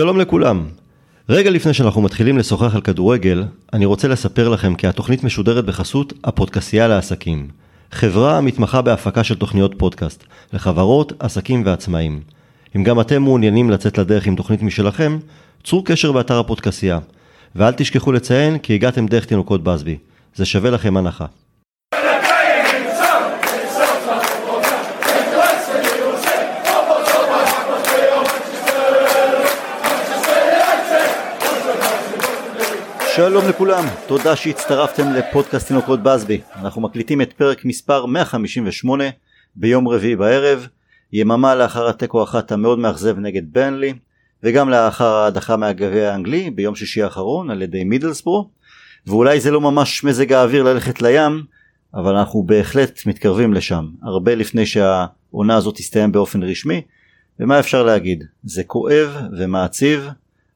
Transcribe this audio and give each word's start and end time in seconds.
שלום 0.00 0.18
לכולם. 0.18 0.66
רגע 1.28 1.50
לפני 1.50 1.74
שאנחנו 1.74 2.02
מתחילים 2.02 2.38
לשוחח 2.38 2.74
על 2.74 2.80
כדורגל, 2.80 3.44
אני 3.72 3.84
רוצה 3.84 4.08
לספר 4.08 4.48
לכם 4.48 4.74
כי 4.74 4.86
התוכנית 4.86 5.24
משודרת 5.24 5.64
בחסות 5.64 6.12
הפודקסייה 6.24 6.88
לעסקים. 6.88 7.48
חברה 7.90 8.38
המתמחה 8.38 8.82
בהפקה 8.82 9.24
של 9.24 9.34
תוכניות 9.34 9.74
פודקאסט, 9.78 10.24
לחברות, 10.52 11.12
עסקים 11.18 11.62
ועצמאים. 11.66 12.20
אם 12.76 12.82
גם 12.82 13.00
אתם 13.00 13.22
מעוניינים 13.22 13.70
לצאת 13.70 13.98
לדרך 13.98 14.26
עם 14.26 14.36
תוכנית 14.36 14.62
משלכם, 14.62 15.18
צרו 15.64 15.84
קשר 15.84 16.12
באתר 16.12 16.38
הפודקסייה. 16.38 16.98
ואל 17.54 17.72
תשכחו 17.72 18.12
לציין 18.12 18.58
כי 18.58 18.74
הגעתם 18.74 19.06
דרך 19.06 19.24
תינוקות 19.24 19.64
בסבי. 19.64 19.98
זה 20.34 20.44
שווה 20.44 20.70
לכם 20.70 20.96
הנחה. 20.96 21.26
שלום 33.16 33.48
לכולם, 33.48 33.84
תודה 34.06 34.36
שהצטרפתם 34.36 35.12
לפודקאסט 35.12 35.68
תינוקות 35.68 36.02
בסבי. 36.02 36.40
אנחנו 36.56 36.80
מקליטים 36.80 37.20
את 37.20 37.32
פרק 37.32 37.64
מספר 37.64 38.06
158 38.06 39.04
ביום 39.56 39.88
רביעי 39.88 40.16
בערב, 40.16 40.66
יממה 41.12 41.54
לאחר 41.54 41.88
התיקו 41.88 42.20
האחת 42.20 42.52
המאוד 42.52 42.78
מאכזב 42.78 43.18
נגד 43.18 43.52
בנלי, 43.52 43.94
וגם 44.42 44.70
לאחר 44.70 45.14
ההדחה 45.14 45.56
מהגביע 45.56 46.12
האנגלי 46.12 46.50
ביום 46.50 46.74
שישי 46.74 47.02
האחרון 47.02 47.50
על 47.50 47.62
ידי 47.62 47.84
מידלסבורו, 47.84 48.50
ואולי 49.06 49.40
זה 49.40 49.50
לא 49.50 49.60
ממש 49.60 50.04
מזג 50.04 50.32
האוויר 50.32 50.62
ללכת 50.62 51.02
לים, 51.02 51.42
אבל 51.94 52.16
אנחנו 52.16 52.42
בהחלט 52.42 53.06
מתקרבים 53.06 53.54
לשם, 53.54 53.86
הרבה 54.02 54.34
לפני 54.34 54.66
שהעונה 54.66 55.56
הזאת 55.56 55.76
תסתיים 55.76 56.12
באופן 56.12 56.42
רשמי, 56.42 56.82
ומה 57.40 57.60
אפשר 57.60 57.82
להגיד, 57.82 58.24
זה 58.44 58.64
כואב 58.64 59.16
ומעציב, 59.38 60.08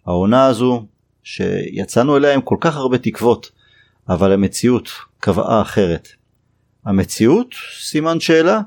העונה 0.06 0.46
הזו 0.46 0.86
שיצאנו 1.28 2.16
אליה 2.16 2.34
עם 2.34 2.40
כל 2.40 2.56
כך 2.60 2.76
הרבה 2.76 2.98
תקוות, 2.98 3.50
אבל 4.08 4.32
המציאות 4.32 4.90
קבעה 5.20 5.62
אחרת. 5.62 6.08
המציאות? 6.84 7.54
סימן 7.80 8.20
שאלה? 8.20 8.60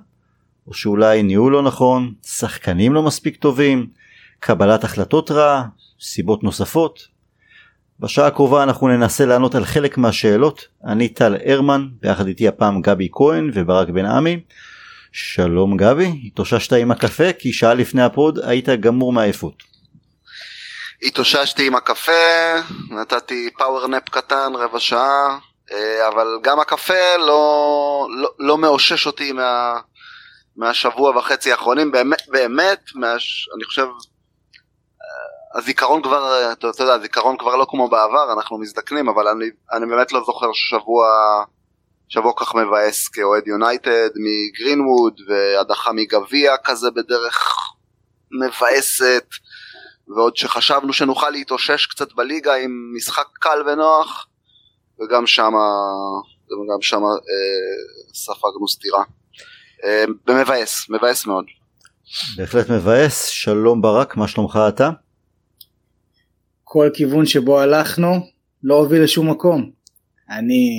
או 0.67 0.73
שאולי 0.73 1.23
ניהול 1.23 1.53
לא 1.53 1.63
נכון, 1.63 2.13
שחקנים 2.25 2.93
לא 2.93 3.03
מספיק 3.03 3.35
טובים, 3.35 3.87
קבלת 4.39 4.83
החלטות 4.83 5.31
רעה, 5.31 5.67
סיבות 6.01 6.43
נוספות? 6.43 7.07
בשעה 7.99 8.27
הקרובה 8.27 8.63
אנחנו 8.63 8.87
ננסה 8.87 9.25
לענות 9.25 9.55
על 9.55 9.65
חלק 9.65 9.97
מהשאלות. 9.97 10.67
אני 10.85 11.07
טל 11.07 11.37
הרמן, 11.45 11.87
ביחד 12.01 12.27
איתי 12.27 12.47
הפעם 12.47 12.81
גבי 12.81 13.09
כהן 13.11 13.51
וברק 13.53 13.89
בן 13.89 14.05
עמי. 14.05 14.39
שלום 15.11 15.77
גבי, 15.77 16.21
התאוששת 16.25 16.73
עם 16.73 16.91
הקפה 16.91 17.33
כי 17.33 17.53
שעה 17.53 17.73
לפני 17.73 18.01
הפוד 18.01 18.39
היית 18.43 18.69
גמור 18.69 19.13
מעייפות. 19.13 19.70
התאוששתי 21.03 21.67
עם 21.67 21.75
הקפה, 21.75 22.11
נתתי 22.89 23.49
פאוור 23.57 23.87
נפ 23.87 24.09
קטן 24.09 24.55
רבע 24.55 24.79
שעה, 24.79 25.39
אה, 25.71 26.07
אבל 26.07 26.39
גם 26.41 26.59
הקפה 26.59 27.17
לא, 27.17 28.07
לא, 28.17 28.29
לא 28.39 28.57
מאושש 28.57 29.07
אותי 29.07 29.31
מה, 29.31 29.79
מהשבוע 30.57 31.17
וחצי 31.17 31.51
האחרונים, 31.51 31.91
באמת, 31.91 32.21
באמת 32.27 32.79
מהש, 32.95 33.49
אני 33.55 33.63
חושב, 33.63 33.87
אה, 35.01 35.59
הזיכרון 35.59 36.01
כבר, 36.01 36.51
אתה 36.51 36.67
יודע, 36.79 36.93
הזיכרון 36.93 37.37
כבר 37.37 37.55
לא 37.55 37.65
כמו 37.69 37.89
בעבר, 37.89 38.33
אנחנו 38.33 38.57
מזדקנים, 38.57 39.09
אבל 39.09 39.27
אני, 39.27 39.45
אני 39.71 39.85
באמת 39.85 40.11
לא 40.11 40.23
זוכר 40.25 40.49
שבוע, 40.53 41.07
שבוע 42.09 42.33
כך 42.39 42.55
מבאס 42.55 43.07
כאוהד 43.07 43.47
יונייטד 43.47 44.09
מגרינווד, 44.15 45.13
והדחה 45.27 45.91
מגביע 45.91 46.57
כזה 46.57 46.91
בדרך 46.91 47.57
מבאסת. 48.31 49.25
ועוד 50.15 50.37
שחשבנו 50.37 50.93
שנוכל 50.93 51.29
להתאושש 51.29 51.85
קצת 51.85 52.13
בליגה 52.13 52.55
עם 52.55 52.93
משחק 52.95 53.27
קל 53.33 53.59
ונוח, 53.67 54.27
וגם 54.99 55.27
שם 55.27 55.51
גם 56.73 56.81
שמה 56.81 57.07
אה, 57.07 58.13
ספגנו 58.13 58.67
סטירה. 58.67 59.03
אה, 59.83 60.03
מבאס, 60.41 60.89
מבאס 60.89 61.25
מאוד. 61.25 61.45
בהחלט 62.37 62.69
מבאס, 62.69 63.25
שלום 63.25 63.81
ברק, 63.81 64.17
מה 64.17 64.27
שלומך 64.27 64.59
אתה? 64.69 64.89
כל 66.63 66.89
כיוון 66.93 67.25
שבו 67.25 67.59
הלכנו 67.59 68.07
לא 68.63 68.75
הוביל 68.75 69.03
לשום 69.03 69.29
מקום. 69.29 69.71
אני, 70.29 70.69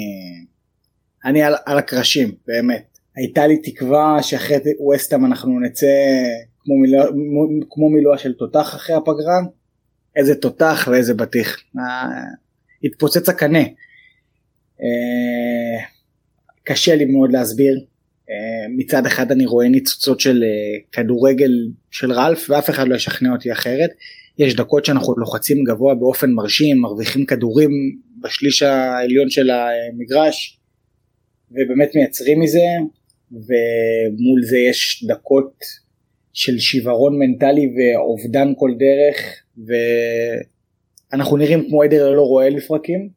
אני 1.24 1.42
על, 1.42 1.54
על 1.66 1.78
הקרשים, 1.78 2.34
באמת. 2.46 2.98
הייתה 3.16 3.46
לי 3.46 3.62
תקווה 3.62 4.22
שאחרי 4.22 4.56
ווסטהאם 4.80 5.26
אנחנו 5.26 5.60
נצא 5.60 5.86
כמו, 6.64 6.78
מילוע, 6.78 7.06
כמו 7.70 7.90
מילואה 7.90 8.18
של 8.18 8.32
תותח 8.32 8.74
אחרי 8.74 8.96
הפגרה, 8.96 9.40
איזה 10.16 10.34
תותח 10.34 10.88
ואיזה 10.90 11.14
בטיח. 11.14 11.62
אה, 11.78 11.82
התפוצץ 12.84 13.28
הקנה. 13.28 13.62
אה, 14.82 15.84
קשה 16.64 16.94
לי 16.94 17.04
מאוד 17.04 17.32
להסביר. 17.32 17.74
אה, 18.30 18.68
מצד 18.76 19.06
אחד 19.06 19.32
אני 19.32 19.46
רואה 19.46 19.68
ניצוצות 19.68 20.20
של 20.20 20.44
כדורגל 20.92 21.52
של 21.90 22.12
רלף 22.12 22.50
ואף 22.50 22.70
אחד 22.70 22.88
לא 22.88 22.94
ישכנע 22.94 23.32
אותי 23.32 23.52
אחרת. 23.52 23.90
יש 24.38 24.56
דקות 24.56 24.84
שאנחנו 24.84 25.14
לוחצים 25.16 25.64
גבוה 25.64 25.94
באופן 25.94 26.30
מרשים, 26.30 26.78
מרוויחים 26.78 27.26
כדורים 27.26 27.70
בשליש 28.22 28.62
העליון 28.62 29.30
של 29.30 29.50
המגרש 29.50 30.60
ובאמת 31.50 31.94
מייצרים 31.94 32.40
מזה 32.40 32.58
ומול 33.32 34.42
זה 34.42 34.58
יש 34.58 35.04
דקות 35.08 35.81
של 36.32 36.58
שיוורון 36.58 37.18
מנטלי 37.18 37.70
ואובדן 37.76 38.52
כל 38.56 38.70
דרך 38.78 39.16
ואנחנו 41.12 41.36
נראים 41.36 41.68
כמו 41.68 41.82
עדר 41.82 42.10
ללא 42.10 42.22
רועה 42.22 42.48
לפרקים. 42.48 43.08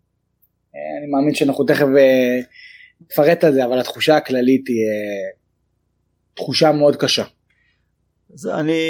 אני 1.00 1.08
מאמין 1.12 1.36
שאנחנו 1.36 1.64
תכף 1.64 1.86
אה, 1.98 2.40
נפרט 3.12 3.44
על 3.44 3.54
זה 3.54 3.66
אבל 3.66 3.80
התחושה 3.80 4.16
הכללית 4.16 4.68
היא 4.68 4.76
אה, 4.76 5.30
תחושה 6.34 6.72
מאוד 6.72 6.96
קשה. 6.96 7.24
אז 8.34 8.48
אני 8.48 8.82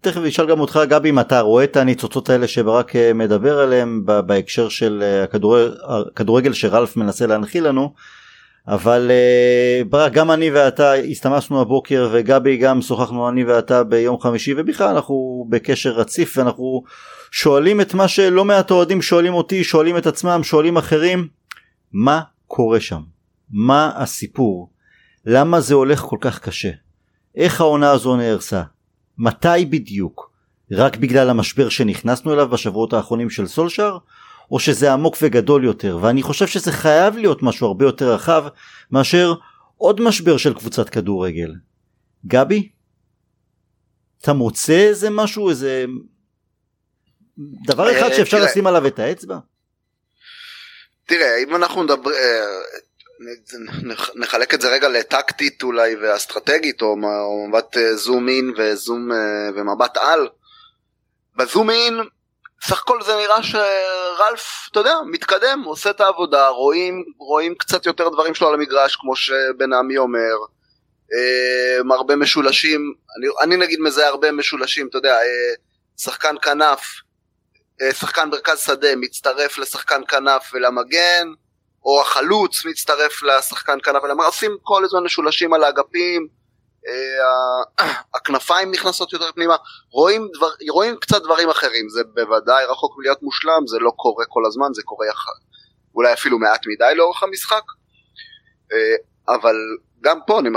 תכף 0.00 0.20
אשאל 0.28 0.50
גם 0.50 0.60
אותך 0.60 0.80
גבי 0.88 1.10
אם 1.10 1.20
אתה 1.20 1.40
רואה 1.40 1.64
את 1.64 1.76
הניצוצות 1.76 2.30
האלה 2.30 2.48
שברק 2.48 2.96
אה, 2.96 3.12
מדבר 3.12 3.58
עליהם 3.58 4.04
בהקשר 4.26 4.68
של 4.68 5.02
הכדורגל 5.82 6.52
שרלף 6.52 6.96
מנסה 6.96 7.26
להנחיל 7.26 7.68
לנו 7.68 7.92
אבל 8.68 9.10
uh, 9.10 9.88
ברק 9.88 10.12
גם 10.12 10.30
אני 10.30 10.50
ואתה 10.50 10.92
הסתמסנו 10.92 11.60
הבוקר 11.60 12.10
וגבי 12.12 12.56
גם 12.56 12.82
שוחחנו 12.82 13.28
אני 13.28 13.44
ואתה 13.44 13.84
ביום 13.84 14.20
חמישי 14.20 14.54
ובכלל 14.56 14.88
אנחנו 14.88 15.46
בקשר 15.48 15.90
רציף 15.90 16.38
ואנחנו 16.38 16.82
שואלים 17.30 17.80
את 17.80 17.94
מה 17.94 18.08
שלא 18.08 18.44
מעט 18.44 18.70
אוהדים 18.70 19.02
שואלים 19.02 19.34
אותי 19.34 19.64
שואלים 19.64 19.96
את 19.96 20.06
עצמם 20.06 20.40
שואלים 20.44 20.76
אחרים 20.76 21.28
מה 21.92 22.20
קורה 22.46 22.80
שם? 22.80 23.00
מה 23.50 23.92
הסיפור? 23.94 24.70
למה 25.26 25.60
זה 25.60 25.74
הולך 25.74 26.00
כל 26.00 26.18
כך 26.20 26.38
קשה? 26.38 26.70
איך 27.36 27.60
העונה 27.60 27.90
הזו 27.90 28.16
נהרסה? 28.16 28.62
מתי 29.18 29.66
בדיוק? 29.70 30.30
רק 30.72 30.96
בגלל 30.96 31.30
המשבר 31.30 31.68
שנכנסנו 31.68 32.32
אליו 32.32 32.48
בשבועות 32.48 32.92
האחרונים 32.92 33.30
של 33.30 33.46
סולשאר 33.46 33.98
או 34.50 34.58
שזה 34.60 34.92
עמוק 34.92 35.16
וגדול 35.22 35.64
יותר 35.64 35.98
ואני 36.02 36.22
חושב 36.22 36.46
שזה 36.46 36.72
חייב 36.72 37.16
להיות 37.16 37.42
משהו 37.42 37.66
הרבה 37.66 37.84
יותר 37.84 38.14
רחב 38.14 38.44
מאשר 38.90 39.34
עוד 39.76 40.00
משבר 40.00 40.36
של 40.36 40.54
קבוצת 40.54 40.88
כדורגל. 40.88 41.54
גבי? 42.26 42.68
אתה 44.20 44.32
מוצא 44.32 44.72
איזה 44.72 45.10
משהו 45.10 45.50
איזה 45.50 45.84
דבר 47.66 47.92
אחד 47.92 48.10
אה, 48.10 48.16
שאפשר 48.16 48.44
לשים 48.44 48.66
עליו 48.66 48.86
את 48.86 48.98
האצבע? 48.98 49.38
תראה 51.06 51.42
אם 51.42 51.56
אנחנו 51.56 51.82
נדבר 51.82 52.10
אה, 52.10 52.46
נחלק 54.14 54.54
את 54.54 54.60
זה 54.60 54.68
רגע 54.68 54.88
לטקטית 54.88 55.62
אולי 55.62 55.96
ואסטרטגית 55.96 56.82
או 56.82 56.96
מבט 57.48 57.76
זום 57.94 58.28
אין 58.28 58.54
וזום 58.58 59.10
ומבט 59.56 59.96
על. 59.96 60.28
בזום 61.36 61.70
אין 61.70 61.94
סך 62.62 62.82
הכל 62.82 63.02
זה 63.02 63.12
נראה 63.16 63.42
שרלף, 64.16 64.68
אתה 64.70 64.80
יודע, 64.80 64.94
מתקדם, 65.10 65.62
עושה 65.64 65.90
את 65.90 66.00
העבודה, 66.00 66.48
רואים, 66.48 67.04
רואים 67.18 67.54
קצת 67.54 67.86
יותר 67.86 68.08
דברים 68.08 68.34
שלו 68.34 68.48
על 68.48 68.54
המגרש, 68.54 68.96
כמו 68.96 69.16
שבן 69.16 69.72
עמי 69.72 69.98
אומר, 69.98 70.34
אה, 71.14 71.96
הרבה 71.96 72.16
משולשים, 72.16 72.94
אני, 73.18 73.26
אני 73.42 73.56
נגיד 73.56 73.80
מזהה 73.80 74.08
הרבה 74.08 74.32
משולשים, 74.32 74.88
אתה 74.88 74.98
יודע, 74.98 75.14
אה, 75.14 75.54
שחקן 75.96 76.34
כנף, 76.42 76.80
אה, 77.82 77.92
שחקן 77.92 78.28
מרכז 78.28 78.60
שדה 78.60 78.96
מצטרף 78.96 79.58
לשחקן 79.58 80.00
כנף 80.08 80.50
ולמגן, 80.54 81.28
או 81.84 82.02
החלוץ 82.02 82.64
מצטרף 82.64 83.22
לשחקן 83.22 83.78
כנף 83.82 84.02
ולמגן, 84.02 84.24
עושים 84.24 84.56
כל 84.62 84.84
הזמן 84.84 85.04
משולשים 85.04 85.54
על 85.54 85.64
האגפים, 85.64 86.28
הכנפיים 88.14 88.70
נכנסות 88.70 89.12
יותר 89.12 89.32
פנימה, 89.32 89.56
רואים, 89.90 90.28
דבר, 90.36 90.48
רואים 90.70 90.96
קצת 90.96 91.22
דברים 91.22 91.50
אחרים, 91.50 91.88
זה 91.88 92.04
בוודאי 92.14 92.64
רחוק 92.64 92.98
מלהיות 92.98 93.22
מושלם, 93.22 93.66
זה 93.66 93.78
לא 93.78 93.92
קורה 93.96 94.24
כל 94.28 94.42
הזמן, 94.46 94.66
זה 94.74 94.82
קורה 94.82 95.06
יח... 95.06 95.24
אולי 95.94 96.12
אפילו 96.12 96.38
מעט 96.38 96.60
מדי 96.66 96.94
לאורך 96.94 97.22
המשחק, 97.22 97.62
אה, 98.72 99.34
אבל 99.34 99.54
גם 100.00 100.18
פה, 100.26 100.40
אני, 100.40 100.48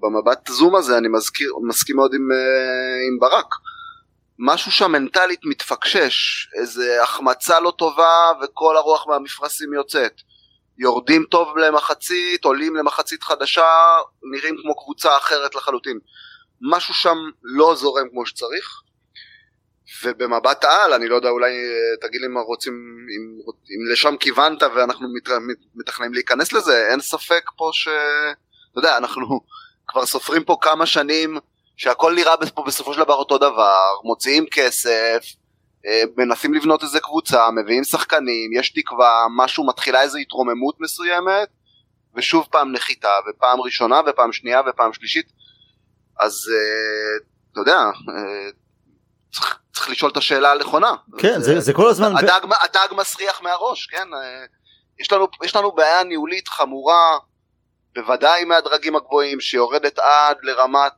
במבט 0.00 0.48
זום 0.48 0.76
הזה, 0.76 0.98
אני 0.98 1.08
מזכיר, 1.08 1.52
מסכים 1.68 1.96
מאוד 1.96 2.14
עם, 2.14 2.32
אה, 2.32 3.08
עם 3.08 3.18
ברק. 3.20 3.46
משהו 4.38 4.72
שם 4.72 4.92
מנטלית 4.92 5.40
מתפקשש, 5.44 6.48
איזה 6.54 7.02
החמצה 7.02 7.60
לא 7.60 7.72
טובה 7.78 8.32
וכל 8.42 8.76
הרוח 8.76 9.06
מהמפרשים 9.06 9.74
יוצאת. 9.74 10.12
יורדים 10.78 11.24
טוב 11.30 11.58
למחצית, 11.58 12.44
עולים 12.44 12.76
למחצית 12.76 13.22
חדשה, 13.22 13.66
נראים 14.32 14.56
כמו 14.62 14.76
קבוצה 14.84 15.16
אחרת 15.16 15.54
לחלוטין. 15.54 15.98
משהו 16.60 16.94
שם 16.94 17.16
לא 17.42 17.74
זורם 17.74 18.08
כמו 18.10 18.26
שצריך. 18.26 18.82
ובמבט 20.04 20.64
על, 20.64 20.92
אני 20.92 21.08
לא 21.08 21.16
יודע, 21.16 21.28
אולי 21.28 21.50
אה, 21.50 22.08
תגיד 22.08 22.20
לי 22.20 22.28
מה 22.28 22.40
רוצים, 22.40 22.72
אם, 23.16 23.38
אם 23.48 23.92
לשם 23.92 24.16
כיוונת 24.16 24.62
ואנחנו 24.62 25.08
מת, 25.14 25.58
מתכננים 25.74 26.12
להיכנס 26.14 26.52
לזה, 26.52 26.88
אין 26.90 27.00
ספק 27.00 27.50
פה 27.56 27.70
ש... 27.72 27.88
אתה 28.70 28.78
יודע, 28.78 28.96
אנחנו 28.96 29.40
כבר 29.88 30.06
סופרים 30.06 30.44
פה 30.44 30.56
כמה 30.60 30.86
שנים 30.86 31.38
שהכל 31.76 32.14
נראה 32.14 32.34
פה 32.54 32.64
בסופו 32.66 32.94
של 32.94 33.00
דבר 33.00 33.14
אותו 33.14 33.38
דבר, 33.38 33.90
מוציאים 34.04 34.46
כסף, 34.50 35.24
מנסים 36.16 36.54
לבנות 36.54 36.82
איזה 36.82 37.00
קבוצה, 37.00 37.50
מביאים 37.50 37.84
שחקנים, 37.84 38.52
יש 38.52 38.70
תקווה, 38.70 39.26
משהו, 39.36 39.66
מתחילה 39.66 40.02
איזו 40.02 40.18
התרוממות 40.18 40.80
מסוימת, 40.80 41.48
ושוב 42.14 42.46
פעם 42.50 42.72
נחיתה, 42.72 43.12
ופעם 43.30 43.60
ראשונה, 43.60 44.00
ופעם 44.06 44.32
שנייה, 44.32 44.60
ופעם 44.68 44.92
שלישית, 44.92 45.26
אז 46.20 46.50
אה, 46.54 47.26
אתה 47.52 47.60
יודע, 47.60 47.78
צריך, 49.32 49.58
צריך 49.74 49.90
לשאול 49.90 50.10
את 50.10 50.16
השאלה 50.16 50.52
הנכונה. 50.52 50.94
כן, 51.18 51.40
זה, 51.40 51.60
זה 51.60 51.72
כל 51.72 51.88
הזמן... 51.88 52.16
הדג, 52.16 52.40
הדג 52.62 52.88
מסריח 52.96 53.42
מהראש, 53.42 53.86
כן? 53.86 54.08
יש 55.00 55.12
לנו, 55.12 55.26
יש 55.44 55.56
לנו 55.56 55.72
בעיה 55.72 56.04
ניהולית 56.04 56.48
חמורה, 56.48 57.18
בוודאי 57.94 58.44
מהדרגים 58.44 58.96
הגבוהים, 58.96 59.40
שיורדת 59.40 59.98
עד 59.98 60.36
לרמת, 60.42 60.92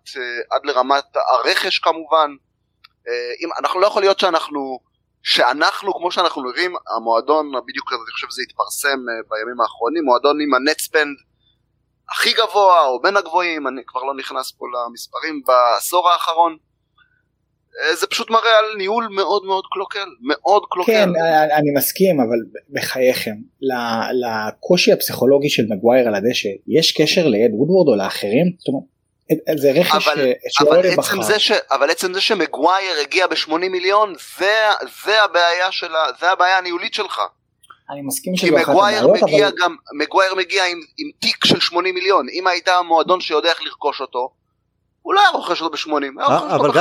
עד 0.50 0.60
לרמת 0.64 1.04
הרכש 1.30 1.78
כמובן. 1.78 2.30
אם, 3.42 3.48
אנחנו 3.58 3.80
לא 3.80 3.86
יכול 3.86 4.02
להיות 4.02 4.18
שאנחנו, 4.18 4.78
שאנחנו, 5.22 5.94
כמו 5.94 6.12
שאנחנו 6.12 6.42
נראים, 6.42 6.74
המועדון, 6.96 7.52
בדיוק 7.68 7.92
אני 7.92 8.12
חושב 8.12 8.26
שזה 8.30 8.42
התפרסם 8.42 8.98
בימים 9.30 9.60
האחרונים, 9.60 10.04
מועדון 10.04 10.40
עם 10.40 10.54
ה 10.54 10.60
net 10.60 10.78
spend 10.80 11.16
הכי 12.12 12.32
גבוה, 12.32 12.86
או 12.86 13.02
בין 13.02 13.16
הגבוהים, 13.16 13.66
אני 13.66 13.82
כבר 13.86 14.02
לא 14.02 14.14
נכנס 14.14 14.52
פה 14.52 14.66
למספרים, 14.74 15.42
בעשור 15.46 16.08
האחרון. 16.10 16.56
אה, 17.82 17.96
זה 17.96 18.06
פשוט 18.06 18.30
מראה 18.30 18.58
על 18.58 18.76
ניהול 18.76 19.08
מאוד 19.10 19.44
מאוד 19.44 19.64
קלוקל, 19.72 20.08
מאוד 20.20 20.62
קלוקל. 20.70 20.92
כן, 20.92 21.08
אני 21.58 21.70
מסכים, 21.76 22.20
אבל 22.20 22.38
בחייכם, 22.70 23.34
לקושי 24.22 24.92
הפסיכולוגי 24.92 25.48
של 25.48 25.62
מגווייר 25.68 26.08
על 26.08 26.14
הדשא, 26.14 26.48
יש 26.68 26.92
קשר 26.92 27.26
לאד 27.26 27.50
וודוורד 27.52 27.88
או 27.88 27.96
לאחרים? 27.96 28.46
זאת 28.58 28.68
אומרת, 28.68 28.84
זה 29.56 29.72
רכש 29.74 30.08
אבל, 30.08 30.32
אבל, 30.60 30.86
עצם 30.86 31.22
זה 31.22 31.38
ש, 31.38 31.52
אבל 31.70 31.90
עצם 31.90 32.14
זה 32.14 32.20
שמגווייר 32.20 33.00
הגיע 33.00 33.26
ב-80 33.26 33.54
מיליון, 33.56 34.14
זה, 34.38 34.54
זה 35.04 35.22
הבעיה 35.22 35.72
של, 35.72 35.92
זה 36.20 36.30
הבעיה 36.30 36.58
הניהולית 36.58 36.94
שלך. 36.94 37.20
אני 37.90 38.02
מסכים 38.02 38.36
שזו 38.36 38.56
אחת 38.56 38.68
הבעיות, 38.68 39.10
אבל... 39.22 39.52
גם, 39.62 39.76
מגווייר 39.98 40.34
מגיע 40.34 40.64
עם, 40.64 40.80
עם 40.98 41.10
תיק 41.20 41.44
של 41.44 41.60
80 41.60 41.94
מיליון, 41.94 42.26
אם 42.32 42.46
היית 42.46 42.68
מועדון 42.84 43.20
שיודע 43.20 43.48
איך 43.48 43.62
לרכוש 43.62 44.00
אותו, 44.00 44.30
הוא 45.04 45.14
לא 45.14 45.20
היה 45.20 45.28
רוכש 45.34 45.62
אותו 45.62 45.76
ב-80, 45.76 45.92
היה 46.18 46.38
רוכש 46.38 46.52
אותו 46.52 46.72
ב-50. 46.72 46.76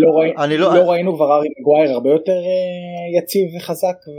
לא, 0.00 0.56
לא, 0.56 0.74
לא 0.74 0.90
ראינו 0.90 1.16
כבר 1.16 1.36
ארי 1.36 1.48
מגווייר 1.60 1.92
הרבה 1.92 2.10
יותר 2.10 2.32
אה, 2.32 3.18
יציב 3.18 3.48
וחזק 3.56 3.96
ו... 4.08 4.18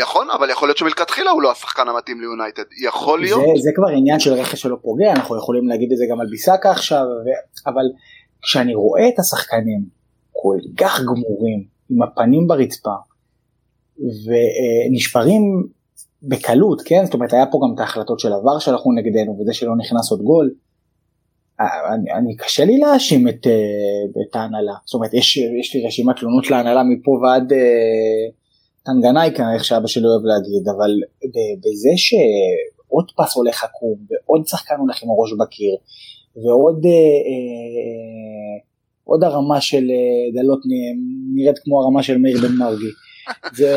יכול, 0.00 0.30
אבל 0.38 0.50
יכול 0.50 0.68
להיות 0.68 0.78
שמלכתחילה 0.78 1.30
הוא 1.30 1.42
לא 1.42 1.50
השחקן 1.50 1.88
המתאים 1.88 2.20
ליונייטד, 2.20 2.62
יכול 2.86 3.20
להיות. 3.20 3.40
זה 3.56 3.70
כבר 3.74 3.88
עניין 3.88 4.20
של 4.20 4.32
רכש 4.32 4.62
שלא 4.62 4.76
פוגע, 4.82 5.12
אנחנו 5.12 5.38
יכולים 5.38 5.68
להגיד 5.68 5.92
את 5.92 5.98
זה 5.98 6.04
גם 6.10 6.20
על 6.20 6.26
ביסאקה 6.30 6.70
עכשיו, 6.70 7.04
אבל 7.66 7.84
כשאני 8.42 8.74
רואה 8.74 9.08
את 9.08 9.18
השחקנים 9.18 9.80
כל 10.32 10.58
כך 10.76 11.00
גמורים, 11.00 11.64
עם 11.90 12.02
הפנים 12.02 12.46
ברצפה, 12.46 12.94
ונשברים 13.98 15.42
בקלות, 16.22 16.82
כן? 16.84 17.04
זאת 17.04 17.14
אומרת 17.14 17.32
היה 17.32 17.46
פה 17.46 17.58
גם 17.64 17.74
את 17.74 17.80
ההחלטות 17.80 18.20
של 18.20 18.32
עבר 18.32 18.58
שהלכו 18.58 18.92
נגדנו 18.92 19.38
וזה 19.40 19.52
שלא 19.52 19.76
נכנס 19.76 20.10
עוד 20.10 20.22
גול. 20.22 20.50
אני, 21.60 22.12
אני 22.12 22.36
קשה 22.36 22.64
לי 22.64 22.78
להאשים 22.78 23.28
את, 23.28 23.46
אה, 23.46 24.22
את 24.30 24.36
ההנהלה, 24.36 24.72
זאת 24.84 24.94
אומרת 24.94 25.14
יש, 25.14 25.36
יש 25.36 25.74
לי 25.74 25.86
רשימת 25.86 26.16
תלונות 26.16 26.50
להנהלה 26.50 26.82
מפה 26.82 27.10
ועד 27.10 27.52
אה, 27.52 28.28
טנגנאי 28.84 29.30
כנראה 29.34 29.54
איך 29.54 29.64
שאבא 29.64 29.86
שלי 29.86 30.04
אוהב 30.06 30.24
להגיד, 30.24 30.68
אבל 30.68 30.90
בזה 31.58 31.90
שעוד 31.96 33.10
פס 33.16 33.36
הולך 33.36 33.64
עקום 33.64 33.96
ועוד 34.10 34.46
שחקן 34.46 34.74
הולך 34.78 35.02
עם 35.02 35.10
הראש 35.10 35.32
בקיר 35.40 35.76
ועוד 36.44 36.84
אה, 36.84 36.90
אה, 36.90 38.56
עוד 39.04 39.24
הרמה 39.24 39.60
של 39.60 39.90
אה, 39.90 40.40
דלות 40.40 40.60
נראית 41.34 41.58
כמו 41.58 41.82
הרמה 41.82 42.02
של 42.02 42.18
מאיר 42.18 42.38
בן 42.42 42.52
מרגי. 42.52 42.90
זה, 43.54 43.76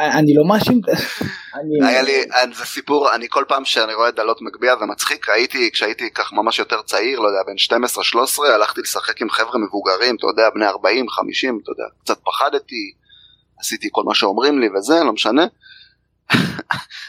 אני 0.00 0.34
לא 0.34 0.44
מאשים. 0.44 0.80
היה 1.86 2.02
לי, 2.02 2.24
זה 2.54 2.64
סיפור, 2.64 3.14
אני 3.14 3.26
כל 3.28 3.44
פעם 3.48 3.64
שאני 3.64 3.94
רואה 3.94 4.10
דלות 4.10 4.42
מגביה 4.42 4.76
זה 4.76 4.86
מצחיק, 4.86 5.28
הייתי, 5.28 5.70
כשהייתי 5.72 6.10
כך 6.10 6.32
ממש 6.32 6.58
יותר 6.58 6.82
צעיר, 6.82 7.20
לא 7.20 7.28
יודע, 7.28 7.42
בן 7.46 7.76
12-13, 8.44 8.46
הלכתי 8.54 8.80
לשחק 8.80 9.22
עם 9.22 9.30
חבר'ה 9.30 9.58
מבוגרים, 9.58 10.16
אתה 10.16 10.26
יודע, 10.26 10.50
בני 10.50 10.68
40-50, 10.68 10.72
אתה 11.62 11.70
יודע, 11.70 11.84
קצת 12.04 12.18
פחדתי, 12.24 12.92
עשיתי 13.60 13.88
כל 13.92 14.02
מה 14.04 14.14
שאומרים 14.14 14.60
לי 14.60 14.68
וזה, 14.78 15.04
לא 15.04 15.12
משנה. 15.12 15.46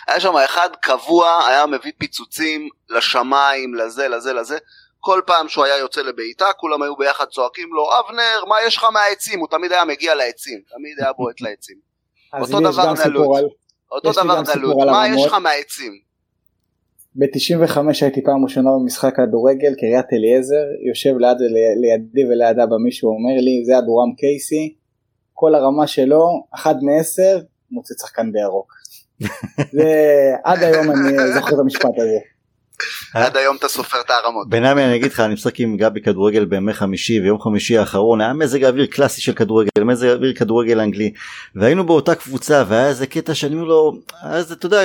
היה 0.07 0.19
שם 0.19 0.38
אחד 0.38 0.69
קבוע, 0.81 1.45
היה 1.48 1.66
מביא 1.66 1.92
פיצוצים 1.98 2.69
לשמיים, 2.90 3.75
לזה, 3.75 4.07
לזה, 4.07 4.33
לזה. 4.33 4.57
כל 5.00 5.22
פעם 5.25 5.50
שהוא 5.50 5.66
היה 5.66 5.78
יוצא 5.78 6.01
לבעיטה, 6.01 6.54
כולם 6.57 6.81
היו 6.81 6.95
ביחד 6.95 7.25
צועקים 7.25 7.69
לו, 7.74 7.90
אבנר, 8.00 8.45
מה 8.48 8.56
יש 8.62 8.78
לך 8.78 8.83
מהעצים? 8.83 9.40
הוא 9.40 9.48
תמיד 9.51 9.72
היה 9.72 9.86
מגיע 9.86 10.16
לעצים, 10.16 10.60
תמיד 10.69 11.00
היה 11.00 11.13
בועט 11.13 11.42
לעצים. 11.42 11.87
אותו 12.42 12.60
דבר 12.60 12.94
דלות. 13.06 13.46
אותו 13.92 14.12
דבר 14.12 14.42
דלות, 14.42 14.78
מה 14.86 15.08
יש 15.08 15.26
לך 15.26 15.34
מהעצים? 15.34 16.08
ב-95 17.16 17.78
הייתי 18.02 18.24
פעם 18.24 18.44
ראשונה 18.44 18.70
במשחק 18.72 19.16
כדורגל, 19.16 19.74
קריית 19.80 20.06
אליעזר, 20.14 20.66
יושב 20.90 21.18
ליד, 21.18 21.38
לידי 21.82 22.26
וליד 22.26 22.60
אבא 22.60 22.76
מישהו 22.86 23.10
אומר 23.10 23.42
לי, 23.42 23.66
זה 23.66 23.78
אדורם 23.78 24.14
קייסי, 24.18 24.76
כל 25.34 25.56
הרמה 25.56 25.88
שלו, 25.88 26.24
אחד 26.56 26.76
מעשר, 26.82 27.40
מוצא 27.72 27.94
שחקן 28.02 28.32
בירוק. 28.32 28.74
עד 30.46 30.64
היום 30.64 30.92
אני 30.92 31.34
זוכר 31.34 31.56
את 31.56 31.60
המשפט 31.60 31.98
הזה. 31.98 32.20
עד 33.14 33.38
היום 33.38 33.56
אתה 33.56 33.68
סופר 33.68 34.02
את 34.02 34.10
הערמות. 34.10 34.50
בינמי 34.50 34.84
אני 34.84 34.96
אגיד 34.96 35.12
לך 35.12 35.20
אני 35.20 35.34
משחק 35.34 35.60
עם 35.60 35.78
גבי 35.78 36.02
כדורגל 36.02 36.46
בימי 36.46 36.74
חמישי 36.74 37.20
ויום 37.20 37.42
חמישי 37.42 37.78
האחרון 37.78 38.22
היה 38.22 38.34
מזג 38.34 38.64
אוויר 38.64 38.86
קלאסי 38.86 39.22
של 39.22 39.34
כדורגל 39.34 39.70
מזג 39.84 40.08
אוויר 40.08 40.34
כדורגל 40.34 40.80
אנגלי. 40.80 41.14
והיינו 41.56 41.86
באותה 41.86 42.16
קבוצה 42.16 42.64
והיה 42.68 42.88
איזה 42.88 43.07
קטע 43.07 43.34
שאני 43.34 43.56
אומר 43.56 43.66
לו 43.66 43.98
אז 44.24 44.52
אתה 44.52 44.66
יודע 44.66 44.81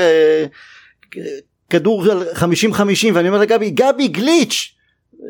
כדור 1.70 2.04
50 2.34 2.74
50 2.74 3.16
ואני 3.16 3.28
אומר 3.28 3.38
לגבי 3.38 3.70
גבי 3.70 4.08
גליץ' 4.08 4.74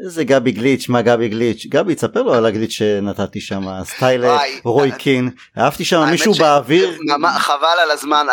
איזה 0.05 0.25
גבי 0.25 0.53
גליץ' 0.53 0.89
מה 0.89 1.03
גבי 1.03 1.29
גליץ' 1.29 1.67
גבי 1.69 1.95
תספר 1.95 2.23
לו 2.23 2.35
על 2.35 2.47
הגליץ' 2.47 2.71
שנתתי 2.71 3.41
שם 3.41 3.63
סטייל 3.85 4.25
רוי 4.65 4.93
קין. 4.99 5.31
אהבתי 5.59 5.85
שם 5.85 6.05
מישהו 6.11 6.35
באוויר 6.35 6.99
חבל 7.39 7.67
על 7.83 7.91
הזמן 7.91 8.27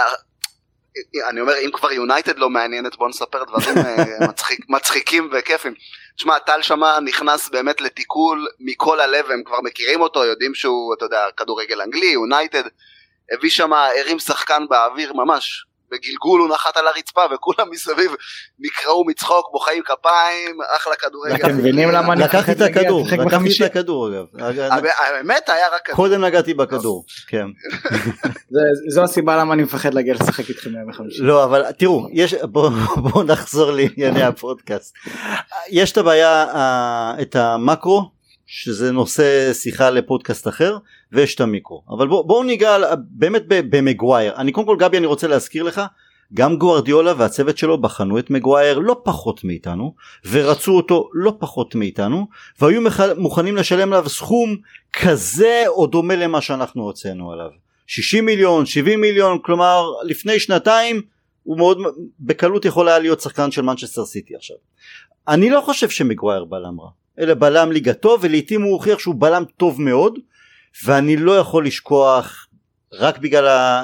אני 1.29 1.41
אומר 1.41 1.53
אם 1.65 1.71
כבר 1.71 1.91
יונייטד 1.91 2.39
לא 2.39 2.49
מעניינת 2.49 2.95
בוא 2.95 3.09
נספר 3.09 3.43
דברים 3.43 3.77
אה, 3.77 4.27
מצחיק, 4.29 4.59
מצחיקים 4.69 5.29
וכיפים. 5.31 5.73
תשמע 6.15 6.39
טל 6.39 6.61
שמע 6.61 6.99
נכנס 6.99 7.49
באמת 7.49 7.81
לתיקול 7.81 8.47
מכל 8.59 8.99
הלב 8.99 9.31
הם 9.31 9.43
כבר 9.45 9.61
מכירים 9.61 10.01
אותו 10.01 10.25
יודעים 10.25 10.55
שהוא 10.55 10.93
אתה 10.93 11.05
יודע 11.05 11.25
כדורגל 11.37 11.81
אנגלי 11.81 12.05
יונייטד 12.05 12.63
הביא 13.31 13.49
שם 13.49 13.73
הרים 13.73 14.19
שחקן 14.19 14.65
באוויר 14.69 15.13
ממש 15.13 15.65
בגלגול 15.91 16.41
הוא 16.41 16.49
נחת 16.49 16.77
על 16.77 16.87
הרצפה 16.87 17.21
וכולם 17.33 17.69
מסביב 17.71 18.11
נקראו 18.59 19.05
מצחוק 19.05 19.49
בוחאים 19.51 19.83
כפיים 19.83 20.57
אחלה 20.77 20.95
כדורגל. 20.95 21.35
אתם 21.35 21.57
מבינים 21.57 21.89
למה 21.89 22.13
אני 22.13 22.23
לקחתי 22.23 22.51
את 22.51 22.61
הכדור 22.61 23.07
לקחתי 23.25 23.65
את 23.65 23.71
הכדור 23.71 24.09
אגב. 24.39 24.85
האמת 24.97 25.49
היה 25.49 25.65
רק 25.75 25.85
כדור. 25.85 25.95
קודם 25.95 26.25
נגעתי 26.25 26.53
בכדור 26.53 27.05
כן. 27.27 27.45
זו 28.93 29.03
הסיבה 29.03 29.37
למה 29.37 29.53
אני 29.53 29.63
מפחד 29.63 29.93
להגיע 29.93 30.13
לשחק 30.13 30.49
איתכם 30.49 30.69
בימי 30.69 30.93
חמישי. 30.93 31.21
לא 31.21 31.43
אבל 31.43 31.71
תראו 31.71 32.07
יש 32.11 32.33
בואו 32.33 33.23
נחזור 33.23 33.71
לענייני 33.71 34.23
הפודקאסט. 34.23 34.95
יש 35.69 35.91
את 35.91 35.97
הבעיה 35.97 36.45
את 37.21 37.35
המקרו 37.35 38.11
שזה 38.45 38.91
נושא 38.91 39.53
שיחה 39.53 39.89
לפודקאסט 39.89 40.47
אחר 40.47 40.77
ויש 41.11 41.35
את 41.35 41.41
המיקרו. 41.41 41.83
אבל 41.89 42.07
בואו 42.07 42.27
בוא 42.27 42.45
ניגע 42.45 42.77
באמת 43.09 43.43
במגווייר. 43.47 44.35
אני 44.35 44.51
קודם 44.51 44.67
כל 44.67 44.75
גבי 44.79 44.97
אני 44.97 45.05
רוצה 45.05 45.27
להזכיר 45.27 45.63
לך 45.63 45.81
גם 46.33 46.57
גוארדיולה 46.57 47.13
והצוות 47.17 47.57
שלו 47.57 47.81
בחנו 47.81 48.19
את 48.19 48.29
מגווייר 48.29 48.79
לא 48.79 49.01
פחות 49.03 49.43
מאיתנו 49.43 49.93
ורצו 50.31 50.71
אותו 50.71 51.09
לא 51.13 51.33
פחות 51.39 51.75
מאיתנו 51.75 52.27
והיו 52.61 52.81
מוכנים 53.17 53.55
לשלם 53.55 53.93
עליו 53.93 54.09
סכום 54.09 54.55
כזה 54.93 55.63
או 55.67 55.87
דומה 55.87 56.15
למה 56.15 56.41
שאנחנו 56.41 56.83
הוצאנו 56.83 57.31
עליו. 57.31 57.49
60 57.87 58.25
מיליון 58.25 58.65
70 58.65 59.01
מיליון 59.01 59.37
כלומר 59.43 59.85
לפני 60.03 60.39
שנתיים 60.39 61.01
הוא 61.43 61.57
מאוד 61.57 61.77
בקלות 62.19 62.65
יכול 62.65 62.87
היה 62.87 62.99
להיות 62.99 63.21
שחקן 63.21 63.51
של 63.51 63.61
מנצ'סטר 63.61 64.05
סיטי 64.05 64.35
עכשיו. 64.35 64.57
אני 65.27 65.49
לא 65.49 65.61
חושב 65.61 65.89
שמגווייר 65.89 66.45
בלם 66.45 66.79
רע 66.81 66.89
אלא 67.19 67.33
בלם 67.33 67.71
ליגה 67.71 67.93
טוב 67.93 68.19
ולעיתים 68.23 68.61
הוא 68.61 68.71
הוכיח 68.71 68.99
שהוא 68.99 69.15
בלם 69.17 69.43
טוב 69.57 69.81
מאוד 69.81 70.19
ואני 70.85 71.17
לא 71.17 71.37
יכול 71.37 71.65
לשכוח 71.65 72.47
רק 72.93 73.17
בגלל 73.17 73.47
ה... 73.47 73.83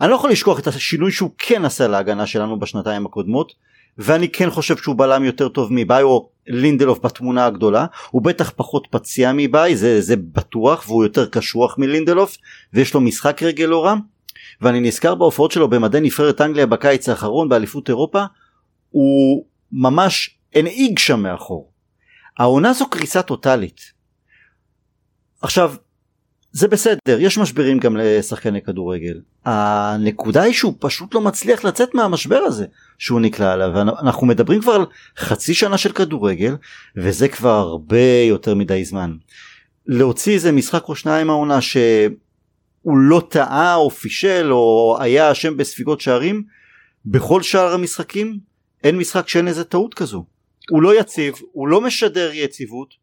אני 0.00 0.10
לא 0.10 0.14
יכול 0.14 0.30
לשכוח 0.30 0.58
את 0.58 0.66
השינוי 0.66 1.12
שהוא 1.12 1.30
כן 1.38 1.64
עשה 1.64 1.88
להגנה 1.88 2.26
שלנו 2.26 2.58
בשנתיים 2.58 3.06
הקודמות 3.06 3.52
ואני 3.98 4.28
כן 4.28 4.50
חושב 4.50 4.76
שהוא 4.76 4.96
בלם 4.98 5.24
יותר 5.24 5.48
טוב 5.48 5.68
מבאי 5.70 6.02
או 6.02 6.28
לינדלוף 6.46 6.98
בתמונה 7.04 7.46
הגדולה 7.46 7.86
הוא 8.10 8.22
בטח 8.22 8.52
פחות 8.56 8.86
פציע 8.90 9.32
מבאי 9.34 9.76
זה, 9.76 10.00
זה 10.00 10.16
בטוח 10.16 10.88
והוא 10.88 11.04
יותר 11.04 11.28
קשוח 11.28 11.78
מלינדלוף 11.78 12.36
ויש 12.72 12.94
לו 12.94 13.00
משחק 13.00 13.42
רגל 13.42 13.64
לא 13.64 13.84
רע 13.84 13.94
ואני 14.60 14.80
נזכר 14.80 15.14
בהופעות 15.14 15.50
שלו 15.50 15.68
במדי 15.68 16.00
נבחרת 16.00 16.40
אנגליה 16.40 16.66
בקיץ 16.66 17.08
האחרון 17.08 17.48
באליפות 17.48 17.88
אירופה 17.88 18.24
הוא 18.90 19.44
ממש 19.72 20.38
הנהיג 20.54 20.98
שם 20.98 21.20
מאחור. 21.22 21.72
העונה 22.38 22.72
זו 22.72 22.90
קריסה 22.90 23.22
טוטאלית. 23.22 23.80
עכשיו 25.42 25.74
זה 26.52 26.68
בסדר 26.68 27.18
יש 27.20 27.38
משברים 27.38 27.78
גם 27.78 27.96
לשחקני 27.96 28.62
כדורגל 28.62 29.20
הנקודה 29.44 30.42
היא 30.42 30.54
שהוא 30.54 30.74
פשוט 30.78 31.14
לא 31.14 31.20
מצליח 31.20 31.64
לצאת 31.64 31.94
מהמשבר 31.94 32.38
הזה 32.38 32.66
שהוא 32.98 33.20
נקלע 33.20 33.52
עליו 33.52 33.80
אנחנו 33.80 34.26
מדברים 34.26 34.60
כבר 34.60 34.72
על 34.72 34.86
חצי 35.18 35.54
שנה 35.54 35.78
של 35.78 35.92
כדורגל 35.92 36.56
וזה 36.96 37.28
כבר 37.28 37.50
הרבה 37.50 38.22
יותר 38.28 38.54
מדי 38.54 38.84
זמן. 38.84 39.16
להוציא 39.86 40.34
איזה 40.34 40.52
משחק 40.52 40.88
או 40.88 40.96
שניים 40.96 41.30
העונה 41.30 41.60
שהוא 41.60 42.98
לא 42.98 43.22
טעה 43.30 43.74
או 43.74 43.90
פישל 43.90 44.52
או 44.52 44.96
היה 45.00 45.32
אשם 45.32 45.56
בספיגות 45.56 46.00
שערים 46.00 46.42
בכל 47.06 47.42
שאר 47.42 47.74
המשחקים 47.74 48.38
אין 48.84 48.98
משחק 48.98 49.28
שאין 49.28 49.48
איזה 49.48 49.64
טעות 49.64 49.94
כזו. 49.94 50.24
הוא 50.70 50.82
לא 50.82 51.00
יציב 51.00 51.34
הוא 51.52 51.68
לא 51.68 51.80
משדר 51.80 52.30
יציבות 52.32 52.94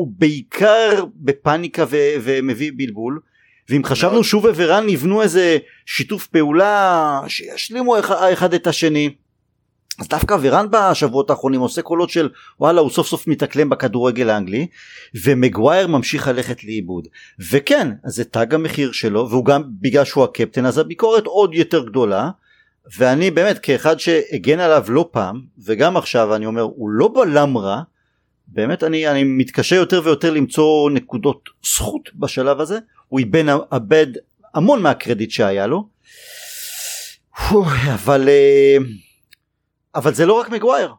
הוא 0.00 0.12
בעיקר 0.18 1.04
בפאניקה 1.16 1.84
ו- 1.90 2.14
ומביא 2.22 2.72
בלבול. 2.76 3.20
ואם 3.68 3.84
חשבנו 3.84 4.24
שוב 4.24 4.44
ורן 4.54 4.88
יבנו 4.88 5.22
איזה 5.22 5.58
שיתוף 5.86 6.26
פעולה 6.26 7.20
שישלימו 7.28 7.96
אחד 8.32 8.54
את 8.54 8.66
השני. 8.66 9.14
אז 9.98 10.08
דווקא 10.08 10.36
ורן 10.40 10.66
בשבועות 10.70 11.30
האחרונים 11.30 11.60
עושה 11.60 11.82
קולות 11.82 12.10
של 12.10 12.28
וואלה 12.60 12.80
הוא 12.80 12.90
סוף 12.90 13.06
סוף 13.06 13.26
מתאקלם 13.26 13.68
בכדורגל 13.68 14.30
האנגלי 14.30 14.66
ומגווייר 15.24 15.86
ממשיך 15.86 16.28
ללכת 16.28 16.64
לאיבוד. 16.64 17.08
וכן 17.50 17.88
זה 18.04 18.24
תג 18.24 18.54
המחיר 18.54 18.92
שלו 18.92 19.30
והוא 19.30 19.44
גם 19.44 19.62
בגלל 19.80 20.04
שהוא 20.04 20.24
הקפטן 20.24 20.66
אז 20.66 20.78
הביקורת 20.78 21.26
עוד 21.26 21.54
יותר 21.54 21.84
גדולה. 21.84 22.30
ואני 22.98 23.30
באמת 23.30 23.58
כאחד 23.58 24.00
שהגן 24.00 24.60
עליו 24.60 24.84
לא 24.88 25.08
פעם 25.10 25.40
וגם 25.64 25.96
עכשיו 25.96 26.34
אני 26.36 26.46
אומר 26.46 26.62
הוא 26.62 26.90
לא 26.90 27.12
בלם 27.14 27.58
רע 27.58 27.80
באמת 28.50 28.82
אני, 28.82 29.08
אני 29.08 29.24
מתקשה 29.24 29.76
יותר 29.76 30.00
ויותר 30.04 30.30
למצוא 30.30 30.90
נקודות 30.90 31.50
זכות 31.66 32.10
בשלב 32.14 32.60
הזה. 32.60 32.78
הוא 33.08 33.20
איבד 33.20 33.44
אבד 33.72 34.06
המון 34.54 34.82
מהקרדיט 34.82 35.30
שהיה 35.30 35.66
לו. 35.66 35.88
אבל 37.94 38.28
אה, 38.28 38.76
אבל 39.94 40.14
זה 40.14 40.26
לא 40.26 40.32
רק 40.32 40.50
מגווייר. 40.50 40.94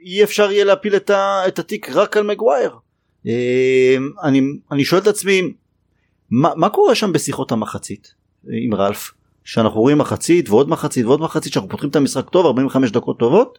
אי 0.00 0.24
אפשר 0.24 0.52
יהיה 0.52 0.64
להפיל 0.64 0.96
את, 0.96 1.10
ה, 1.10 1.48
את 1.48 1.58
התיק 1.58 1.90
רק 1.90 2.16
על 2.16 2.22
מגווייר. 2.22 2.76
אה, 3.26 3.96
אני, 4.22 4.40
אני 4.72 4.84
שואל 4.84 5.00
את 5.00 5.06
עצמי 5.06 5.42
מה, 6.30 6.50
מה 6.56 6.68
קורה 6.68 6.94
שם 6.94 7.12
בשיחות 7.12 7.52
המחצית 7.52 8.14
עם 8.48 8.74
רלף? 8.74 9.12
שאנחנו 9.44 9.80
רואים 9.80 9.98
מחצית 9.98 10.48
ועוד 10.48 10.68
מחצית 10.68 11.06
ועוד 11.06 11.20
מחצית 11.20 11.52
שאנחנו 11.52 11.70
פותחים 11.70 11.90
את 11.90 11.96
המשחק 11.96 12.30
טוב 12.30 12.46
45 12.46 12.90
דקות 12.90 13.18
טובות 13.18 13.58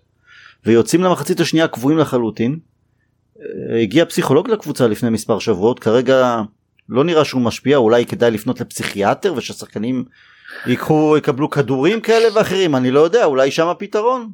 ויוצאים 0.65 1.03
למחצית 1.03 1.39
השנייה 1.39 1.67
קבועים 1.67 1.97
לחלוטין 1.97 2.59
הגיע 3.83 4.05
פסיכולוג 4.05 4.49
לקבוצה 4.49 4.87
לפני 4.87 5.09
מספר 5.09 5.39
שבועות 5.39 5.79
כרגע 5.79 6.41
לא 6.89 7.03
נראה 7.03 7.25
שהוא 7.25 7.41
משפיע 7.41 7.77
אולי 7.77 8.05
כדאי 8.05 8.31
לפנות 8.31 8.61
לפסיכיאטר 8.61 9.33
וששחקנים 9.33 10.05
ייקחו 10.65 11.15
יקבלו 11.17 11.49
כדורים 11.49 12.01
כאלה 12.01 12.27
ואחרים 12.33 12.75
אני 12.75 12.91
לא 12.91 12.99
יודע 12.99 13.25
אולי 13.25 13.51
שם 13.51 13.67
הפתרון. 13.67 14.29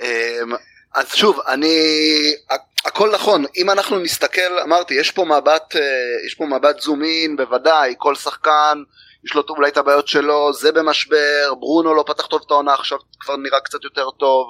אמ, 0.00 0.52
אז 0.94 1.14
שוב 1.14 1.40
אני 1.48 1.76
הכל 2.84 3.10
נכון 3.14 3.44
אם 3.56 3.70
אנחנו 3.70 3.98
נסתכל 3.98 4.58
אמרתי 4.62 4.94
יש 4.94 5.10
פה 5.10 5.24
מבט 5.24 5.76
אה, 5.76 5.80
יש 6.26 6.34
פה 6.34 6.46
מבט 6.46 6.80
זום 6.80 7.02
אין 7.02 7.36
בוודאי 7.36 7.94
כל 7.98 8.14
שחקן 8.14 8.82
יש 9.24 9.34
לו 9.34 9.42
אולי 9.50 9.70
את 9.70 9.76
הבעיות 9.76 10.08
שלו 10.08 10.52
זה 10.52 10.72
במשבר 10.72 11.54
ברונו 11.60 11.94
לא 11.94 12.04
פתח 12.06 12.26
טוב 12.26 12.42
את 12.46 12.50
העונה 12.50 12.74
עכשיו 12.74 12.98
כבר 13.20 13.36
נראה 13.36 13.60
קצת 13.60 13.84
יותר 13.84 14.10
טוב 14.10 14.46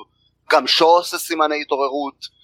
גם 0.53 0.67
שו 0.67 0.87
עושה 0.87 1.19
סימני 1.19 1.61
התעוררות. 1.61 2.39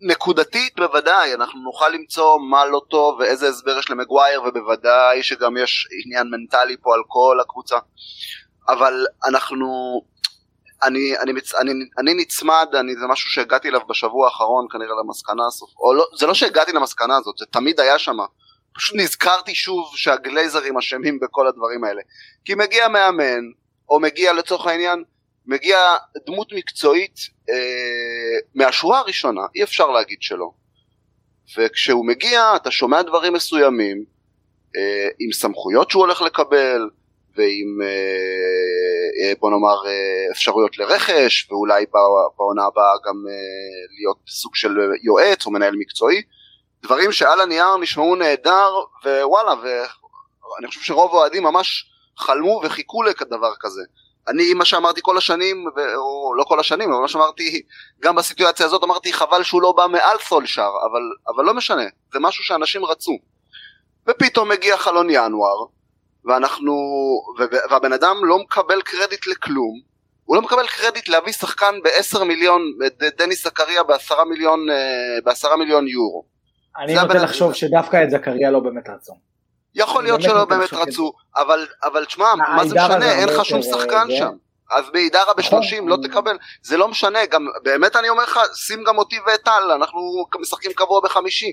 נקודתית 0.00 0.76
בוודאי 0.76 1.34
אנחנו 1.34 1.60
נוכל 1.60 1.88
למצוא 1.88 2.38
מה 2.50 2.66
לא 2.66 2.80
טוב 2.90 3.18
ואיזה 3.18 3.48
הסבר 3.48 3.78
יש 3.78 3.90
למגווייר 3.90 4.42
ובוודאי 4.42 5.22
שגם 5.22 5.56
יש 5.56 5.88
עניין 6.04 6.26
מנטלי 6.30 6.76
פה 6.82 6.94
על 6.94 7.00
כל 7.06 7.38
הקבוצה. 7.40 7.76
אבל 8.68 9.06
אנחנו 9.28 9.66
אני, 10.82 11.18
אני, 11.18 11.32
אני, 11.60 11.72
אני 11.98 12.14
נצמד, 12.14 12.66
אני, 12.74 12.96
זה 12.96 13.06
משהו 13.06 13.30
שהגעתי 13.30 13.68
אליו 13.68 13.80
בשבוע 13.88 14.26
האחרון 14.26 14.66
כנראה 14.70 14.94
למסקנה 15.04 15.46
הסוף, 15.46 15.70
או 15.78 15.94
לא, 15.94 16.04
זה 16.18 16.26
לא 16.26 16.34
שהגעתי 16.34 16.72
למסקנה 16.72 17.16
הזאת, 17.16 17.38
זה 17.38 17.46
תמיד 17.46 17.80
היה 17.80 17.98
שם, 17.98 18.16
פשוט 18.74 18.96
נזכרתי 18.96 19.54
שוב 19.54 19.96
שהגלייזרים 19.96 20.78
אשמים 20.78 21.20
בכל 21.20 21.46
הדברים 21.46 21.84
האלה, 21.84 22.02
כי 22.44 22.54
מגיע 22.54 22.88
מאמן, 22.88 23.40
או 23.88 24.00
מגיע 24.00 24.32
לצורך 24.32 24.66
העניין 24.66 25.04
מגיע 25.48 25.78
דמות 26.26 26.52
מקצועית 26.52 27.16
אה, 27.50 28.38
מהשורה 28.54 28.98
הראשונה, 28.98 29.40
אי 29.54 29.62
אפשר 29.62 29.86
להגיד 29.86 30.18
שלא. 30.20 30.50
וכשהוא 31.58 32.06
מגיע 32.06 32.52
אתה 32.56 32.70
שומע 32.70 33.02
דברים 33.02 33.32
מסוימים 33.32 34.04
אה, 34.76 35.08
עם 35.18 35.32
סמכויות 35.32 35.90
שהוא 35.90 36.00
הולך 36.00 36.22
לקבל 36.22 36.90
ועם 37.36 37.82
אה, 37.82 37.88
אה, 39.28 39.32
בוא 39.40 39.50
נאמר 39.50 39.86
אה, 39.86 40.32
אפשרויות 40.32 40.78
לרכש 40.78 41.50
ואולי 41.50 41.84
בעונה 42.36 42.64
הבאה 42.64 42.92
גם 43.06 43.24
אה, 43.28 43.32
להיות 43.98 44.18
סוג 44.28 44.54
של 44.54 44.76
יועץ 45.02 45.46
או 45.46 45.50
מנהל 45.50 45.74
מקצועי 45.76 46.22
דברים 46.82 47.12
שעל 47.12 47.40
הנייר 47.40 47.76
נשמעו 47.76 48.16
נהדר 48.16 48.70
ווואלה 49.04 49.54
ואני 49.54 50.68
חושב 50.68 50.80
שרוב 50.80 51.10
האוהדים 51.14 51.42
ממש 51.42 51.90
חלמו 52.18 52.60
וחיכו 52.64 53.02
לכדבר 53.02 53.52
כזה 53.60 53.82
אני 54.28 54.54
מה 54.54 54.64
שאמרתי 54.64 55.00
כל 55.04 55.18
השנים, 55.18 55.64
או 55.96 56.34
לא 56.34 56.44
כל 56.44 56.60
השנים, 56.60 56.92
אבל 56.92 57.00
מה 57.00 57.08
שאמרתי 57.08 57.62
גם 58.00 58.16
בסיטואציה 58.16 58.66
הזאת 58.66 58.84
אמרתי 58.84 59.12
חבל 59.12 59.42
שהוא 59.42 59.62
לא 59.62 59.72
בא 59.76 59.86
מעל 59.86 60.16
סולשר, 60.20 60.70
אבל, 60.90 61.02
אבל 61.34 61.44
לא 61.44 61.54
משנה, 61.54 61.82
זה 62.12 62.18
משהו 62.20 62.44
שאנשים 62.44 62.84
רצו. 62.84 63.18
ופתאום 64.08 64.48
מגיע 64.48 64.76
חלון 64.76 65.06
ינואר, 65.10 65.64
ואנחנו, 66.24 66.74
והבן 67.70 67.92
אדם 67.92 68.16
לא 68.24 68.38
מקבל 68.38 68.80
קרדיט 68.82 69.26
לכלום, 69.26 69.80
הוא 70.24 70.36
לא 70.36 70.42
מקבל 70.42 70.66
קרדיט 70.66 71.08
להביא 71.08 71.32
שחקן 71.32 71.74
ב-10 71.84 72.24
מיליון, 72.24 72.62
דניס 73.18 73.44
זכריה 73.44 73.82
ב-10 73.82 74.24
מיליון, 74.30 74.70
אה, 74.70 74.76
ב-10 75.24 75.56
מיליון 75.56 75.88
יורו. 75.88 76.24
אני 76.78 76.94
נוטה 76.94 77.14
לחשוב 77.14 77.52
שדווקא 77.52 78.02
את 78.02 78.10
זכריה 78.10 78.50
לא 78.50 78.60
באמת 78.60 78.88
רצון. 78.88 79.27
יכול 79.74 80.02
להיות 80.02 80.22
שלא 80.22 80.44
באמת 80.44 80.72
רצו, 80.72 81.12
אבל, 81.36 81.66
אבל 81.84 82.04
תשמע, 82.04 82.26
אה, 82.26 82.34
מה 82.36 82.66
זה 82.66 82.74
משנה, 82.74 83.12
אין 83.12 83.28
לך 83.28 83.44
שום 83.44 83.62
שחקן 83.62 84.06
שם. 84.18 84.30
אז 84.70 84.84
בעידרה 84.92 85.22
נכון. 85.22 85.34
בשלושים 85.36 85.88
לא 85.88 85.96
תקבל, 86.02 86.36
זה 86.62 86.76
לא 86.76 86.88
משנה, 86.88 87.26
גם 87.26 87.46
באמת 87.62 87.96
אני 87.96 88.08
אומר 88.08 88.22
לך, 88.22 88.40
שים 88.54 88.84
גם 88.84 88.98
אותי 88.98 89.16
ואת 89.26 89.40
טל, 89.44 89.72
אנחנו 89.74 90.00
משחקים 90.40 90.72
קבוע 90.72 91.00
בחמישי. 91.04 91.52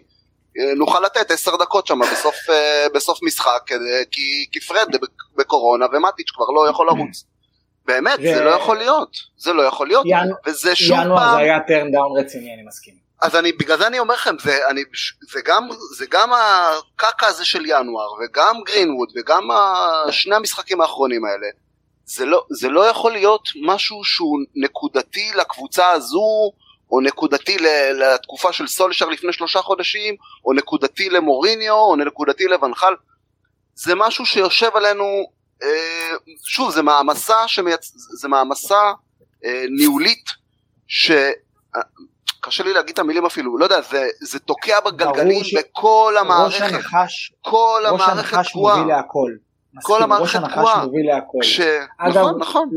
אה, 0.59 0.73
נוכל 0.75 0.99
לתת 0.99 1.31
עשר 1.31 1.55
דקות 1.55 1.87
שם 1.87 1.99
בסוף, 2.11 2.35
אה, 2.49 2.87
בסוף 2.93 3.19
משחק, 3.23 3.61
כי, 4.11 4.45
כי 4.51 4.59
פרד 4.59 4.87
בקורונה 5.35 5.85
ומטיץ' 5.93 6.31
כבר 6.35 6.45
לא 6.45 6.69
יכול 6.69 6.87
לרוץ. 6.87 7.23
באמת, 7.85 8.19
זה 8.21 8.43
לא 8.43 8.49
יכול 8.49 8.77
להיות, 8.77 9.09
זה 9.37 9.53
לא 9.53 9.61
יכול 9.61 9.87
להיות, 9.87 10.05
וזה 10.45 10.75
שוב 10.75 10.97
פעם... 10.97 11.05
ינואר 11.05 11.31
זה 11.31 11.37
היה 11.37 11.59
turn 11.67 11.91
down 11.91 12.19
רציני, 12.19 12.53
אני 12.53 12.63
מסכים. 12.67 13.04
אז 13.21 13.35
אני, 13.35 13.51
בגלל 13.51 13.77
זה 13.77 13.87
אני 13.87 13.99
אומר 13.99 14.13
לכם, 14.13 14.35
זה, 14.43 14.69
אני, 14.69 14.83
זה, 15.31 15.41
גם, 15.45 15.69
זה 15.97 16.05
גם 16.09 16.29
הקקה 16.33 17.27
הזה 17.27 17.45
של 17.45 17.65
ינואר, 17.65 18.13
וגם 18.13 18.55
גרינווד, 18.65 19.09
וגם 19.15 19.47
שני 20.11 20.35
המשחקים 20.35 20.81
האחרונים 20.81 21.25
האלה, 21.25 21.47
זה 22.05 22.25
לא, 22.25 22.45
זה 22.49 22.69
לא 22.69 22.85
יכול 22.89 23.11
להיות 23.11 23.49
משהו 23.65 24.03
שהוא 24.03 24.39
נקודתי 24.55 25.31
לקבוצה 25.35 25.89
הזו, 25.89 26.51
או 26.91 27.01
נקודתי 27.01 27.57
לתקופה 27.93 28.53
של 28.53 28.67
סולשר 28.67 29.05
לפני 29.05 29.33
שלושה 29.33 29.61
חודשים, 29.61 30.15
או 30.45 30.53
נקודתי 30.53 31.09
למוריניו, 31.09 31.73
או 31.73 31.95
נקודתי 31.95 32.47
לואן 32.47 32.70
חאל. 32.70 32.93
זה 33.75 33.95
משהו 33.95 34.25
שיושב 34.25 34.69
עלינו, 34.73 35.05
אה, 35.63 36.13
שוב, 36.45 36.71
זה 36.71 36.81
מעמסה, 36.81 37.47
שמייצ... 37.47 37.91
זה 37.95 38.27
מעמסה 38.27 38.81
אה, 39.45 39.65
ניהולית, 39.77 40.25
ש... 40.87 41.11
קשה 42.45 42.63
לי 42.63 42.73
להגיד 42.73 42.93
את 42.93 42.99
המילים 42.99 43.25
אפילו, 43.25 43.57
לא 43.57 43.63
יודע, 43.63 43.81
זה, 43.81 44.07
זה 44.21 44.39
תוקע 44.39 44.79
בגלגלים 44.79 45.43
ש... 45.43 45.55
בכל 45.55 46.15
המערכת. 46.19 46.61
ראש 46.61 46.73
הנחש, 46.73 47.33
כל 47.41 47.81
ראש 47.85 48.01
המערכת 48.01 48.11
הנחש 48.11 48.49
תקועה. 48.49 48.75
מוביל 48.75 48.95
להכל. 48.95 49.31
כל 49.83 50.03
המערכת 50.03 50.39
תקועה. 50.39 50.61
ראש 50.61 50.69
הנחש 50.69 50.85
מוביל 50.85 51.07
להכל. 51.07 51.43
ש... 51.43 51.61
אגב, 51.97 52.17
נכון, 52.17 52.39
נכון. 52.39 52.69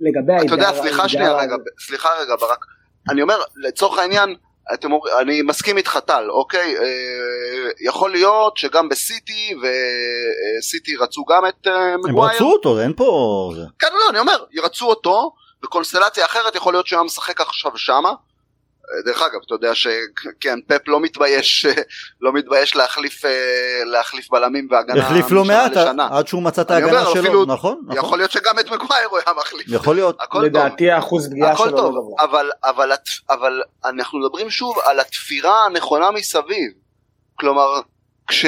לגבי 0.00 0.46
אתה 0.46 0.54
יודע, 0.54 0.72
סליחה 0.72 1.08
שנייה 1.08 1.32
רגע, 1.32 1.54
סליחה 1.86 2.08
רגע 2.20 2.36
ברק. 2.36 2.64
אני 3.10 3.22
אומר, 3.22 3.38
לצורך 3.56 3.98
העניין, 3.98 4.36
אתם, 4.74 4.88
אני 5.20 5.42
מסכים 5.42 5.76
איתך 5.76 5.98
טל, 6.06 6.30
אוקיי? 6.30 6.76
אה, 6.76 7.70
יכול 7.86 8.10
להיות 8.10 8.56
שגם 8.56 8.88
בסיטי, 8.88 9.54
וסיטי 10.58 10.96
רצו 10.96 11.24
גם 11.24 11.46
את 11.46 11.66
אה, 11.66 11.96
מגווייר. 11.96 12.28
הם 12.28 12.34
רצו 12.34 12.52
אותו, 12.52 12.80
אין 12.80 12.92
פה... 12.92 13.52
כן, 13.78 13.86
לא, 13.92 14.10
אני 14.10 14.18
אומר, 14.18 14.44
ירצו 14.52 14.86
אותו, 14.86 15.32
בקונסטלציה 15.62 16.26
אחרת 16.26 16.54
יכול 16.54 16.72
להיות 16.72 16.86
שהוא 16.86 16.96
היה 16.96 17.04
משחק 17.04 17.40
עכשיו 17.40 17.76
שמה. 17.76 18.12
דרך 19.04 19.22
אגב, 19.22 19.40
אתה 19.46 19.54
יודע 19.54 19.74
שכן, 19.74 20.58
פפ 20.66 20.88
לא 20.88 21.00
מתבייש, 21.00 21.66
לא 22.20 22.32
מתבייש 22.32 22.76
להחליף, 22.76 23.24
אה, 23.24 23.30
להחליף 23.84 24.30
בלמים 24.30 24.68
והגנה 24.70 25.02
החליף 25.06 25.30
לא 25.30 25.44
מעט 25.44 25.70
לשנה. 25.70 26.08
עד 26.12 26.28
שהוא 26.28 26.42
מצא 26.42 26.62
את 26.62 26.70
ההגנה 26.70 27.04
שלו, 27.04 27.20
אפילו, 27.20 27.44
נכון, 27.44 27.80
נכון. 27.86 27.96
יכול 27.96 28.18
להיות 28.18 28.30
שגם 28.30 28.58
את 28.58 28.70
מגווייר 28.70 29.08
הוא 29.10 29.18
היה 29.26 29.36
מחליף. 29.36 29.66
יכול 29.68 29.94
להיות. 29.94 30.18
לדעתי 30.42 30.90
האחוז 30.90 31.30
פגיעה 31.30 31.56
שלו 31.56 31.70
לא 31.70 31.90
גבוה. 31.90 32.24
אבל, 32.24 32.50
אבל, 32.64 32.92
אבל 33.30 33.62
אנחנו 33.84 34.18
מדברים 34.18 34.50
שוב 34.50 34.78
על 34.84 35.00
התפירה 35.00 35.64
הנכונה 35.64 36.10
מסביב. 36.10 36.72
כלומר, 37.34 37.80
כש, 38.26 38.46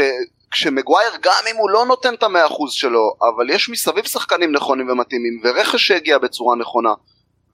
כשמגווייר 0.50 1.10
גם 1.22 1.42
אם 1.50 1.56
הוא 1.56 1.70
לא 1.70 1.86
נותן 1.86 2.14
את 2.14 2.22
המאה 2.22 2.46
אחוז 2.46 2.72
שלו, 2.72 3.14
אבל 3.20 3.50
יש 3.50 3.68
מסביב 3.68 4.04
שחקנים 4.06 4.52
נכונים 4.52 4.90
ומתאימים, 4.90 5.40
ורכש 5.44 5.86
שהגיע 5.86 6.18
בצורה 6.18 6.56
נכונה, 6.56 6.92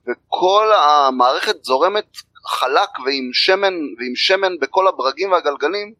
וכל 0.07 0.71
המערכת 0.75 1.63
זורמת 1.63 2.05
חלק 2.47 2.99
ועם 3.05 3.29
שמן, 3.33 3.73
ועם 3.73 4.15
שמן 4.15 4.59
בכל 4.61 4.87
הברגים 4.87 5.31
והגלגלים, 5.31 5.93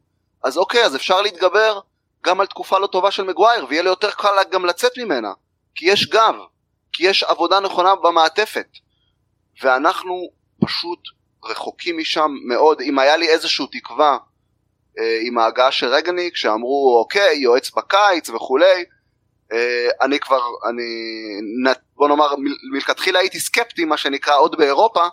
אז 0.43 0.57
אוקיי, 0.57 0.85
אז 0.85 0.95
אפשר 0.95 1.21
להתגבר 1.21 1.79
גם 2.25 2.41
על 2.41 2.47
תקופה 2.47 2.79
לא 2.79 2.87
טובה 2.87 3.11
של 3.11 3.23
מגווייר, 3.23 3.65
ויהיה 3.69 3.83
לי 3.83 3.89
יותר 3.89 4.11
קל 4.11 4.35
גם 4.51 4.65
לצאת 4.65 4.97
ממנה, 4.97 5.31
כי 5.75 5.91
יש 5.91 6.09
גב, 6.09 6.35
כי 6.93 7.07
יש 7.07 7.23
עבודה 7.23 7.59
נכונה 7.59 7.95
במעטפת, 7.95 8.67
ואנחנו 9.63 10.29
פשוט 10.65 10.99
רחוקים 11.43 11.97
משם 11.97 12.31
מאוד. 12.47 12.81
אם 12.81 12.99
היה 12.99 13.17
לי 13.17 13.29
איזושהי 13.29 13.65
תקווה 13.71 14.17
אה, 14.99 15.19
עם 15.21 15.37
ההגעה 15.37 15.71
של 15.71 15.87
רגניק, 15.87 16.35
שאמרו 16.35 16.99
אוקיי, 16.99 17.37
יועץ 17.37 17.71
בקיץ 17.71 18.29
וכולי, 18.29 18.85
אה, 19.53 19.89
אני 20.01 20.19
כבר, 20.19 20.41
אני, 20.69 20.83
בוא 21.95 22.07
נאמר, 22.07 22.35
מלכתחילה 22.73 23.19
הייתי 23.19 23.39
סקפטי, 23.39 23.85
מה 23.85 23.97
שנקרא, 23.97 24.37
עוד 24.37 24.57
באירופה, 24.57 25.07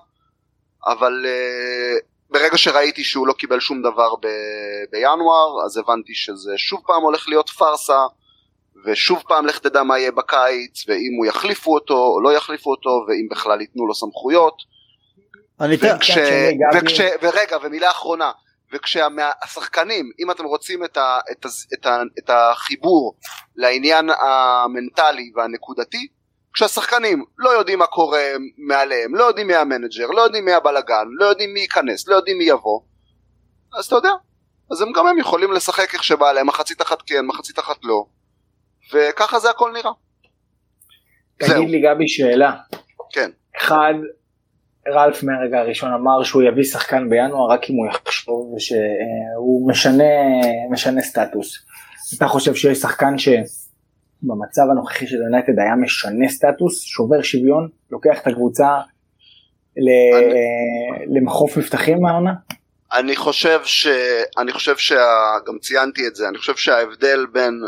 אבל 0.87 1.25
uh, 1.25 2.05
ברגע 2.31 2.59
שראיתי 2.59 3.05
שהוא 3.05 3.27
לא 3.27 3.33
קיבל 3.33 3.61
שום 3.61 3.83
דבר 3.83 4.15
ב- 4.17 4.85
בינואר 4.93 5.65
אז 5.65 5.77
הבנתי 5.77 6.15
שזה 6.15 6.53
שוב 6.57 6.81
פעם 6.87 7.03
הולך 7.03 7.29
להיות 7.29 7.51
פארסה 7.51 7.99
ושוב 8.85 9.23
פעם 9.29 9.47
לך 9.47 9.59
תדע 9.59 9.83
מה 9.83 9.99
יהיה 9.99 10.13
בקיץ 10.13 10.89
ואם 10.89 11.13
הוא 11.19 11.27
יחליפו 11.27 11.75
אותו 11.75 11.95
או 11.95 12.21
לא 12.21 12.33
יחליפו 12.33 12.71
אותו 12.71 13.05
ואם 13.09 13.27
בכלל 13.31 13.61
ייתנו 13.61 13.87
לו 13.87 13.95
סמכויות. 13.95 14.63
וכש... 15.61 16.11
וכש... 16.75 17.01
ורגע 17.23 17.57
ומילה 17.63 17.91
אחרונה 17.91 18.33
וכשהשחקנים 18.73 20.11
אם 20.19 20.31
אתם 20.31 20.45
רוצים 20.45 20.85
את, 20.85 20.97
ה... 20.97 21.19
את, 21.33 21.45
ה... 21.45 21.49
את, 21.75 21.87
ה... 21.87 22.03
את 22.19 22.31
החיבור 22.31 23.15
לעניין 23.57 24.11
המנטלי 24.11 25.33
והנקודתי 25.37 26.09
כשהשחקנים 26.57 27.25
לא 27.39 27.51
יודעים 27.51 27.79
מה 27.79 27.87
קורה 27.87 28.23
מעליהם, 28.59 29.15
לא 29.15 29.25
יודעים 29.25 29.47
מי 29.47 29.55
המנג'ר, 29.55 30.07
לא 30.07 30.23
יודעים 30.23 30.45
מי 30.45 30.53
הבלאגן, 30.53 31.05
לא 31.19 31.25
יודעים 31.25 31.55
מי 31.55 31.61
ייכנס, 31.61 32.09
לא 32.09 32.15
יודעים 32.15 32.39
מי 32.39 32.45
יבוא, 32.45 32.81
אז 33.79 33.87
אתה 33.87 33.97
יודע, 33.97 34.11
אז 34.71 34.81
הם 34.81 34.93
גם 34.93 35.07
הם 35.07 35.19
יכולים 35.19 35.53
לשחק 35.53 35.95
איך 35.95 36.05
שבא 36.05 36.33
להם, 36.33 36.47
מחצית 36.47 36.83
אחת 36.83 37.03
כן, 37.03 37.27
מחצית 37.27 37.59
אחת 37.59 37.77
לא, 37.83 38.05
וככה 38.95 39.39
זה 39.39 39.51
הכל 39.51 39.73
נראה. 39.73 39.91
תגיד 41.39 41.53
זהו. 41.53 41.67
לי 41.67 41.81
גבי 41.81 42.09
שאלה. 42.09 42.53
כן. 43.13 43.31
אחד, 43.57 43.95
רלף 44.89 45.23
מהרגע 45.23 45.59
הראשון 45.59 45.93
אמר 45.93 46.23
שהוא 46.23 46.43
יביא 46.43 46.65
שחקן 46.65 47.11
בינואר 47.11 47.53
רק 47.53 47.71
אם 47.71 47.75
הוא 47.75 47.87
יחשוב 47.87 48.55
שהוא 48.59 49.71
משנה, 49.71 50.05
משנה 50.71 51.03
סטטוס. 51.03 51.59
אתה 52.17 52.29
חושב 52.29 52.55
שיש 52.55 52.79
שחקן 52.79 53.19
ש... 53.19 53.29
במצב 54.27 54.63
הנוכחי 54.71 55.07
של 55.07 55.17
יונייטד 55.17 55.59
היה 55.59 55.77
משנה 55.77 56.29
סטטוס, 56.29 56.83
שובר 56.83 57.23
שוויון, 57.23 57.69
לוקח 57.91 58.19
את 58.23 58.27
הקבוצה 58.27 58.69
אני... 59.77 61.15
למחוף 61.17 61.57
מבטחים 61.57 62.01
מהעונה? 62.03 62.33
אני 62.93 63.17
חושב 63.17 63.61
ש... 63.65 63.87
אני 64.39 64.53
חושב 64.53 64.77
שגם 64.77 65.59
ציינתי 65.61 66.07
את 66.07 66.17
זה, 66.17 66.29
אני 66.29 66.39
חושב 66.39 66.57
שההבדל 66.57 67.27
בין, 67.33 67.63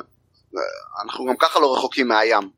אנחנו 1.04 1.26
גם 1.26 1.36
ככה 1.38 1.60
לא 1.60 1.74
רחוקים 1.74 2.08
מהים, 2.08 2.50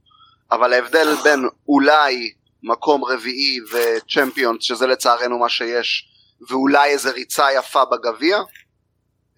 אבל 0.53 0.73
ההבדל 0.73 1.15
בין 1.25 1.41
אולי 1.69 2.33
מקום 2.63 3.05
רביעי 3.05 3.59
וצ'מפיונס, 3.73 4.63
שזה 4.63 4.87
לצערנו 4.87 5.39
מה 5.39 5.49
שיש, 5.49 6.09
ואולי 6.49 6.91
איזה 6.91 7.11
ריצה 7.11 7.47
יפה 7.59 7.85
בגביע, 7.85 8.39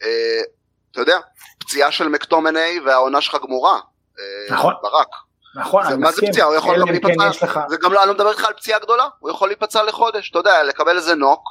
אה, 0.02 0.40
אתה 0.90 1.00
יודע, 1.00 1.18
פציעה 1.58 1.92
של 1.92 2.08
מקטומני 2.08 2.80
והעונה 2.84 3.20
שלך 3.20 3.36
גמורה, 3.42 3.80
נכון. 4.50 4.74
ברק. 4.82 5.08
נכון, 5.54 5.82
אני 5.84 5.96
מסכים. 5.96 6.00
מה 6.00 6.12
זה 6.12 6.22
פציעה? 6.26 6.46
הוא 6.46 6.54
יכול 6.54 6.80
גם 6.80 6.86
כן 6.86 6.92
להיפצע, 6.92 7.30
זה 7.68 7.76
גם 7.82 7.92
לא, 7.92 8.00
אני 8.02 8.08
לא 8.08 8.14
מדבר 8.14 8.30
איתך 8.30 8.44
על 8.44 8.52
פציעה 8.52 8.78
גדולה, 8.78 9.08
הוא 9.18 9.30
יכול 9.30 9.48
להיפצע 9.48 9.82
לחודש, 9.82 10.30
אתה 10.30 10.38
יודע, 10.38 10.62
לקבל 10.62 10.96
איזה 10.96 11.14
נוק, 11.14 11.42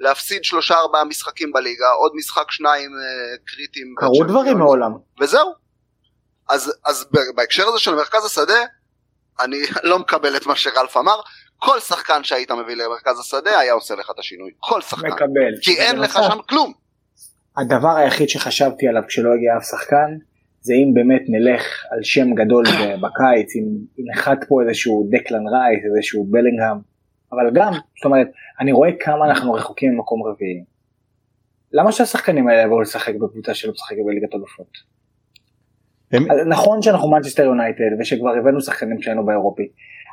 להפסיד 0.00 0.44
שלושה 0.44 0.74
ארבעה 0.74 1.04
משחקים 1.04 1.52
בליגה, 1.52 1.90
עוד 1.90 2.12
משחק 2.14 2.50
שניים 2.50 2.90
אה, 2.90 3.36
קריטיים. 3.46 3.94
קרו 3.96 4.24
דברים 4.24 4.58
מעולם. 4.58 4.92
וזהו. 5.20 5.52
אז, 6.48 6.72
אז 6.86 7.06
בהקשר 7.34 7.68
הזה 7.68 7.78
של 7.78 7.94
מרכז 7.94 8.24
השדה, 8.24 8.64
אני 9.40 9.56
לא 9.82 9.98
מקבל 9.98 10.36
את 10.36 10.46
מה 10.46 10.56
שרלף 10.56 10.96
אמר, 10.96 11.20
כל 11.58 11.80
שחקן 11.80 12.24
שהיית 12.24 12.50
מביא 12.50 12.74
למרכז 12.74 13.20
השדה 13.20 13.58
היה 13.58 13.72
עושה 13.72 13.94
לך 13.94 14.10
את 14.10 14.18
השינוי, 14.18 14.50
כל 14.58 14.80
שחקן. 14.80 15.08
מקבל. 15.08 15.52
כי 15.62 15.78
אין 15.78 15.98
לך 15.98 16.18
שם 16.28 16.38
כלום. 16.48 16.72
הדבר 17.56 17.96
היחיד 17.96 18.28
שחשבתי 18.28 18.88
עליו 18.88 19.02
כשלא 19.08 19.30
הגיע 19.34 19.56
אף 19.58 19.64
שחקן, 19.64 20.16
זה 20.68 20.74
אם 20.74 20.94
באמת 20.94 21.22
נלך 21.28 21.62
על 21.90 21.98
שם 22.02 22.34
גדול 22.34 22.64
בקיץ, 23.02 23.56
אם 23.56 23.64
נחת 24.10 24.38
פה 24.48 24.62
איזשהו 24.62 25.08
דקלן 25.10 25.46
רייס, 25.48 25.80
איזשהו 25.84 26.26
בלינגהם, 26.30 26.78
אבל 27.32 27.50
גם, 27.54 27.72
זאת 27.72 28.04
אומרת, 28.04 28.28
אני 28.60 28.72
רואה 28.72 28.90
כמה 29.00 29.26
אנחנו 29.26 29.52
רחוקים 29.52 29.92
ממקום 29.94 30.22
רביעי. 30.22 30.64
למה 31.72 31.92
שהשחקנים 31.92 32.48
האלה 32.48 32.62
יבואו 32.62 32.80
לשחק 32.80 33.14
בקבוצה 33.14 33.54
שלא 33.54 33.72
משחקת 33.72 33.98
בליגת 34.06 34.34
אלופות? 34.34 34.72
הם... 36.12 36.48
נכון 36.48 36.82
שאנחנו 36.82 37.10
מנצ'סטר 37.10 37.42
יונייטד 37.42 37.90
ושכבר 38.00 38.30
הבאנו 38.30 38.60
שחקנים 38.60 39.02
שהיינו 39.02 39.26
באירופי, 39.26 39.68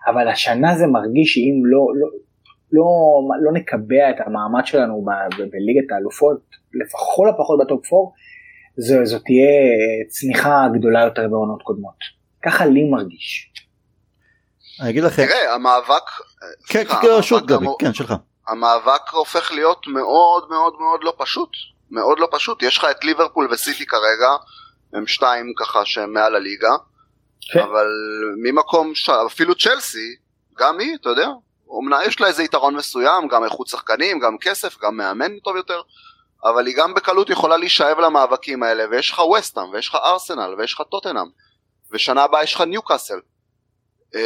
אבל 0.07 0.27
השנה 0.27 0.75
זה 0.75 0.87
מרגיש 0.87 1.33
שאם 1.33 1.61
לא, 1.65 1.87
לא, 1.95 2.07
לא, 2.71 2.85
לא 3.41 3.51
נקבע 3.51 4.09
את 4.09 4.15
המעמד 4.25 4.65
שלנו 4.65 5.05
בליגת 5.37 5.91
האלופות, 5.91 6.39
לפחות 6.73 7.27
לפחות 7.33 7.59
ב 7.65 7.72
top 7.72 7.93
4, 7.93 8.11
זו, 8.77 8.95
זו 9.03 9.19
תהיה 9.19 10.07
צניחה 10.07 10.65
גדולה 10.79 11.03
יותר 11.03 11.21
בעונות 11.21 11.61
קודמות. 11.61 11.95
ככה 12.45 12.65
לי 12.65 12.83
מרגיש. 12.83 13.51
אני 14.81 14.89
אגיד 14.89 15.03
לכם. 15.03 15.25
תראה, 15.25 15.53
המאבק... 15.53 16.03
כן, 16.67 16.83
כן, 16.85 17.07
רשות 17.07 17.45
גבי, 17.45 17.65
כן, 17.79 17.93
שלך. 17.93 18.13
המאבק 18.47 19.09
הופך 19.11 19.51
להיות 19.51 19.87
מאוד 19.87 20.49
מאוד 20.49 20.73
מאוד 20.79 20.99
לא 21.03 21.13
פשוט. 21.17 21.49
מאוד 21.91 22.19
לא 22.19 22.27
פשוט. 22.31 22.63
יש 22.63 22.77
לך 22.77 22.87
את 22.91 23.03
ליברפול 23.03 23.47
וסיטי 23.51 23.85
כרגע, 23.85 24.29
הם 24.93 25.07
שתיים 25.07 25.53
ככה 25.57 25.85
שהם 25.85 26.13
מעל 26.13 26.35
הליגה, 26.35 26.71
כן. 27.53 27.59
אבל 27.59 27.87
ממקום, 28.43 28.95
ש... 28.95 29.09
אפילו 29.09 29.55
צ'לסי, 29.55 30.15
גם 30.59 30.79
היא, 30.79 30.95
אתה 31.01 31.09
יודע, 31.09 31.27
אומנה 31.67 32.05
יש 32.05 32.21
לה 32.21 32.27
איזה 32.27 32.43
יתרון 32.43 32.75
מסוים, 32.75 33.27
גם 33.27 33.43
איכות 33.43 33.67
שחקנים, 33.67 34.19
גם 34.19 34.37
כסף, 34.41 34.77
גם 34.83 34.97
מאמן 34.97 35.39
טוב 35.39 35.55
יותר, 35.55 35.81
אבל 36.45 36.67
היא 36.67 36.75
גם 36.77 36.93
בקלות 36.93 37.29
יכולה 37.29 37.57
להישאב 37.57 37.99
למאבקים 37.99 38.63
האלה, 38.63 38.83
ויש 38.91 39.11
לך 39.11 39.19
וסטאם, 39.19 39.69
ויש 39.73 39.87
לך 39.87 39.95
ארסנל, 39.95 40.55
ויש 40.57 40.73
לך 40.73 40.81
טוטנאם, 40.91 41.27
ושנה 41.91 42.23
הבאה 42.23 42.43
יש 42.43 42.55
לך 42.55 42.61
ניוקאסל. 42.61 43.19
אמ, 44.15 44.19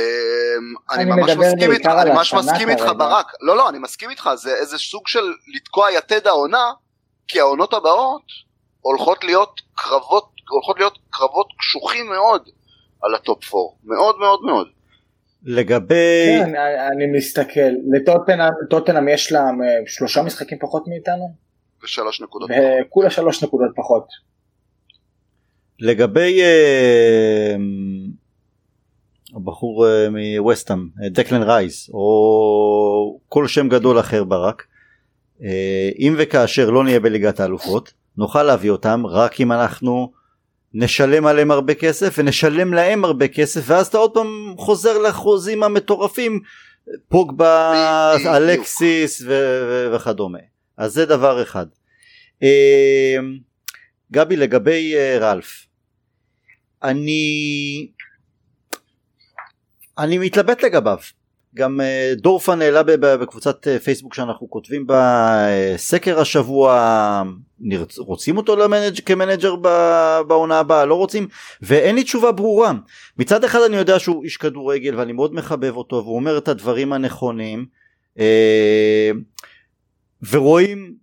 אני 0.91 1.05
ממש 1.05 1.31
מסכים 1.31 1.71
איתך, 1.71 1.89
אני 2.01 2.09
ממש 2.09 2.33
מסכים 2.33 2.69
איתך 2.69 2.85
ברק, 2.97 3.31
לא 3.41 3.57
לא 3.57 3.69
אני 3.69 3.79
מסכים 3.79 4.09
איתך 4.09 4.29
זה 4.35 4.55
איזה 4.55 4.77
סוג 4.77 5.07
של 5.07 5.33
לתקוע 5.55 5.91
יתד 5.91 6.27
העונה 6.27 6.71
כי 7.27 7.39
העונות 7.39 7.73
הבאות 7.73 8.21
הולכות 8.81 9.23
להיות 9.23 9.61
קרבות 9.75 10.29
הולכות 10.49 10.77
להיות 10.77 10.97
קרבות 11.09 11.47
קשוחים 11.59 12.09
מאוד 12.09 12.49
על 13.03 13.15
הטופ 13.15 13.55
4 13.55 13.59
מאוד 13.83 14.15
מאוד 14.19 14.39
מאוד. 14.45 14.67
לגבי 15.43 16.39
כן, 16.39 16.55
אני 16.91 17.05
מסתכל. 17.17 17.71
לטוטנאם 18.63 19.07
יש 19.07 19.31
לה 19.31 19.39
אה, 19.39 19.51
שלושה 19.87 20.21
משחקים 20.21 20.57
פחות 20.59 20.87
מאיתנו 20.87 21.48
ושלוש 21.83 22.21
נקודות. 22.21 22.49
כולה 22.89 23.09
שלוש 23.09 23.43
נקודות 23.43 23.71
פחות. 23.75 24.05
לגבי 25.79 26.41
uh, 26.41 27.59
הבחור 29.35 29.85
uh, 29.85 29.89
מווסטאם, 30.09 30.87
דקלן 31.09 31.43
רייס, 31.43 31.89
או 31.93 33.19
כל 33.29 33.47
שם 33.47 33.69
גדול 33.69 33.99
אחר 33.99 34.23
ברק, 34.23 34.63
uh, 35.39 35.43
אם 35.99 36.15
וכאשר 36.17 36.69
לא 36.69 36.83
נהיה 36.83 36.99
בליגת 36.99 37.39
האלופות, 37.39 37.93
נוכל 38.17 38.43
להביא 38.43 38.71
אותם 38.71 39.03
רק 39.07 39.41
אם 39.41 39.51
אנחנו 39.51 40.11
נשלם 40.73 41.25
עליהם 41.25 41.51
הרבה 41.51 41.73
כסף 41.73 42.15
ונשלם 42.17 42.73
להם 42.73 43.05
הרבה 43.05 43.27
כסף 43.27 43.61
ואז 43.65 43.87
אתה 43.87 43.97
עוד 43.97 44.13
פעם 44.13 44.53
חוזר 44.57 44.97
לחוזים 44.97 45.63
המטורפים 45.63 46.39
פוגבה, 47.09 48.15
אלקסיס 48.25 49.23
וכדומה. 49.93 50.39
אז 50.79 50.93
זה 50.93 51.05
דבר 51.05 51.43
אחד. 51.43 51.65
אה, 52.43 53.17
גבי 54.11 54.35
לגבי 54.35 54.95
אה, 54.95 55.17
רלף, 55.19 55.65
אני 56.83 57.87
אני 59.97 60.17
מתלבט 60.17 60.63
לגביו. 60.63 60.97
גם 61.55 61.81
אה, 61.81 62.13
דורפן 62.15 62.61
העלה 62.61 62.83
בקבוצת 62.83 63.67
אה, 63.67 63.79
פייסבוק 63.79 64.13
שאנחנו 64.13 64.49
כותבים 64.49 64.87
בה 64.87 65.47
סקר 65.77 66.19
השבוע 66.19 67.23
רוצים 67.97 68.37
אותו 68.37 68.55
למנג' 68.55 68.99
כמנג'ר 69.05 69.55
בעונה 70.27 70.59
הבאה 70.59 70.85
לא 70.85 70.95
רוצים 70.95 71.27
ואין 71.61 71.95
לי 71.95 72.03
תשובה 72.03 72.31
ברורה 72.31 72.73
מצד 73.17 73.43
אחד 73.43 73.59
אני 73.61 73.77
יודע 73.77 73.99
שהוא 73.99 74.23
איש 74.23 74.37
כדורגל 74.37 74.95
ואני 74.95 75.13
מאוד 75.13 75.33
מחבב 75.33 75.75
אותו 75.75 75.95
והוא 75.95 76.15
אומר 76.15 76.37
את 76.37 76.47
הדברים 76.47 76.93
הנכונים 76.93 77.65
ורואים 80.31 80.93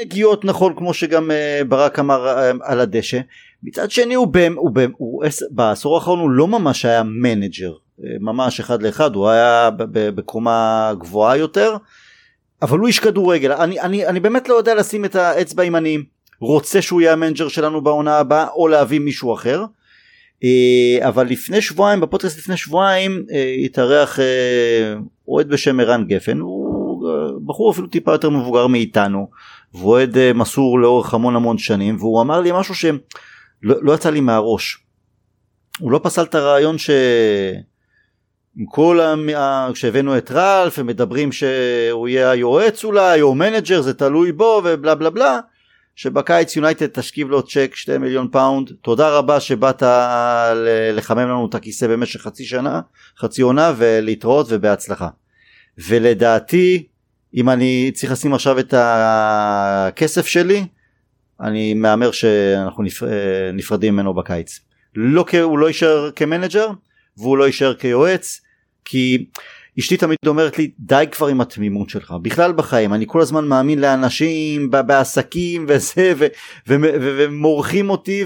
נגיעות 0.00 0.44
נכון 0.44 0.74
כמו 0.76 0.94
שגם 0.94 1.30
ברק 1.68 1.98
אמר 1.98 2.28
על 2.62 2.80
הדשא. 2.80 3.20
מצד 3.62 3.90
שני 3.90 4.14
הוא, 4.14 4.28
הוא, 4.56 4.70
הוא, 4.74 4.88
הוא 4.96 5.24
בעשור 5.50 5.94
האחרון 5.94 6.18
הוא 6.18 6.30
לא 6.30 6.48
ממש 6.48 6.84
היה 6.84 7.02
מנג'ר 7.02 7.72
ממש 8.20 8.60
אחד 8.60 8.82
לאחד 8.82 9.14
הוא 9.14 9.28
היה 9.28 9.70
בקומה 9.76 10.92
גבוהה 10.98 11.36
יותר 11.36 11.76
אבל 12.62 12.78
הוא 12.78 12.86
איש 12.86 12.98
כדורגל. 12.98 13.52
אני, 13.52 13.80
אני, 13.80 14.06
אני 14.06 14.20
באמת 14.20 14.48
לא 14.48 14.54
יודע 14.54 14.74
לשים 14.74 15.04
את 15.04 15.16
האצבע 15.16 15.62
אם 15.62 15.76
אני 15.76 15.98
רוצה 16.40 16.82
שהוא 16.82 17.00
יהיה 17.00 17.12
המנג'ר 17.12 17.48
שלנו 17.48 17.80
בעונה 17.80 18.18
הבאה 18.18 18.48
או 18.48 18.68
להביא 18.68 19.00
מישהו 19.00 19.34
אחר. 19.34 19.64
אה, 20.44 21.08
אבל 21.08 21.26
לפני 21.26 21.60
שבועיים 21.60 22.00
בפודקאסט 22.00 22.38
לפני 22.38 22.56
שבועיים 22.56 23.24
אה, 23.32 23.54
התארח 23.64 24.20
אה, 24.20 24.94
אוהד 25.28 25.48
בשם 25.48 25.80
ערן 25.80 26.04
גפן 26.04 26.38
הוא 26.38 26.61
בחור 27.46 27.70
אפילו 27.72 27.86
טיפה 27.86 28.12
יותר 28.12 28.30
מבוגר 28.30 28.66
מאיתנו 28.66 29.30
ואוהד 29.74 30.32
מסור 30.34 30.78
לאורך 30.78 31.14
המון 31.14 31.36
המון 31.36 31.58
שנים 31.58 31.96
והוא 31.96 32.22
אמר 32.22 32.40
לי 32.40 32.50
משהו 32.54 32.74
שלא 32.74 32.98
לא 33.62 33.92
יצא 33.92 34.10
לי 34.10 34.20
מהראש. 34.20 34.78
הוא 35.78 35.92
לא 35.92 36.00
פסל 36.02 36.22
את 36.22 36.34
הרעיון 36.34 36.78
ש... 36.78 36.90
עם 38.56 38.66
כל 38.66 39.00
ה... 39.36 39.68
כשהבאנו 39.72 40.18
את 40.18 40.30
רלף 40.30 40.78
הם 40.78 40.86
מדברים 40.86 41.32
שהוא 41.32 42.08
יהיה 42.08 42.30
היועץ 42.30 42.84
אולי 42.84 43.22
או 43.22 43.34
מנג'ר 43.34 43.80
זה 43.80 43.94
תלוי 43.94 44.32
בו 44.32 44.62
ובלה 44.64 44.94
בלה 44.94 45.10
בלה 45.10 45.40
שבקיץ 45.96 46.56
יונייטד 46.56 46.86
תשכיב 46.86 47.30
לו 47.30 47.42
צ'ק 47.42 47.70
2 47.74 48.00
מיליון 48.00 48.28
פאונד. 48.32 48.72
תודה 48.82 49.18
רבה 49.18 49.40
שבאת 49.40 49.82
לחמם 50.92 51.28
לנו 51.28 51.46
את 51.46 51.54
הכיסא 51.54 51.86
במשך 51.86 52.20
חצי 52.20 52.44
שנה 52.44 52.80
חצי 53.18 53.42
עונה 53.42 53.72
ולהתראות 53.76 54.46
ובהצלחה. 54.48 55.08
ולדעתי 55.88 56.86
אם 57.34 57.50
אני 57.50 57.90
צריך 57.94 58.12
לשים 58.12 58.34
עכשיו 58.34 58.58
את 58.58 58.74
הכסף 58.76 60.26
שלי 60.26 60.64
אני 61.40 61.74
מהמר 61.74 62.10
שאנחנו 62.10 62.84
נפרדים 63.52 63.94
ממנו 63.94 64.14
בקיץ. 64.14 64.60
לא, 64.96 65.24
הוא 65.42 65.58
לא 65.58 65.66
יישאר 65.66 66.10
כמנג'ר 66.16 66.70
והוא 67.16 67.38
לא 67.38 67.44
יישאר 67.44 67.74
כיועץ 67.74 68.40
כי 68.84 69.26
אשתי 69.78 69.96
תמיד 69.96 70.16
אומרת 70.26 70.58
לי 70.58 70.70
די 70.78 71.04
כבר 71.12 71.26
עם 71.26 71.40
התמימות 71.40 71.90
שלך. 71.90 72.14
בכלל 72.22 72.52
בחיים 72.52 72.94
אני 72.94 73.04
כל 73.08 73.20
הזמן 73.20 73.44
מאמין 73.44 73.80
לאנשים 73.80 74.70
בעסקים 74.70 75.66
וזה 75.68 76.12
ומורחים 76.66 77.90
אותי 77.90 78.24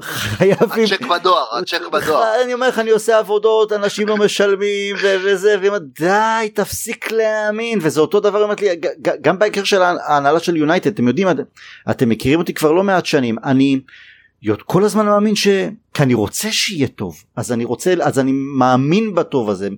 חייבים 0.00 0.84
הצ'ק 0.84 1.00
בדואר 1.00 1.58
הצ'ק 1.58 1.80
בדואר. 1.92 2.42
אני 2.44 2.54
אומר 2.54 2.68
לך 2.68 2.78
אני 2.78 2.90
עושה 2.90 3.18
עבודות 3.18 3.72
אנשים 3.72 4.08
לא 4.08 4.16
משלמים 4.16 4.96
וזה 5.24 5.56
והיא 5.58 5.68
אומרת 5.68 5.82
די 6.00 6.48
תפסיק 6.54 7.12
להאמין. 7.12 7.78
וזה 7.82 8.00
אותו 8.00 8.20
דבר 8.20 8.42
אומרת 8.42 8.60
לי 8.60 8.68
גם 9.20 9.38
בהקשר 9.38 9.64
של 9.64 9.82
ההנהלה 9.82 10.40
של 10.40 10.56
יונייטד 10.56 10.92
אתם 10.92 11.08
יודעים 11.08 11.28
אתם 11.90 12.08
מכירים 12.08 12.38
אותי 12.38 12.54
כבר 12.54 12.72
לא 12.72 12.82
מעט 12.82 13.06
שנים 13.06 13.36
אני 13.44 13.80
כל 14.66 14.84
הזמן 14.84 15.06
מאמין 15.06 15.36
ש... 15.36 15.48
כי 15.94 16.02
אני 16.02 16.14
רוצה 16.14 16.52
שיהיה 16.52 16.88
טוב. 16.88 17.24
אז 17.36 17.52
אני 17.52 17.64
רוצה 17.64 17.94
אז 18.02 18.18
אני 18.18 18.32
מאמין 18.32 19.14
בטוב 19.14 19.50
הזה 19.50 19.68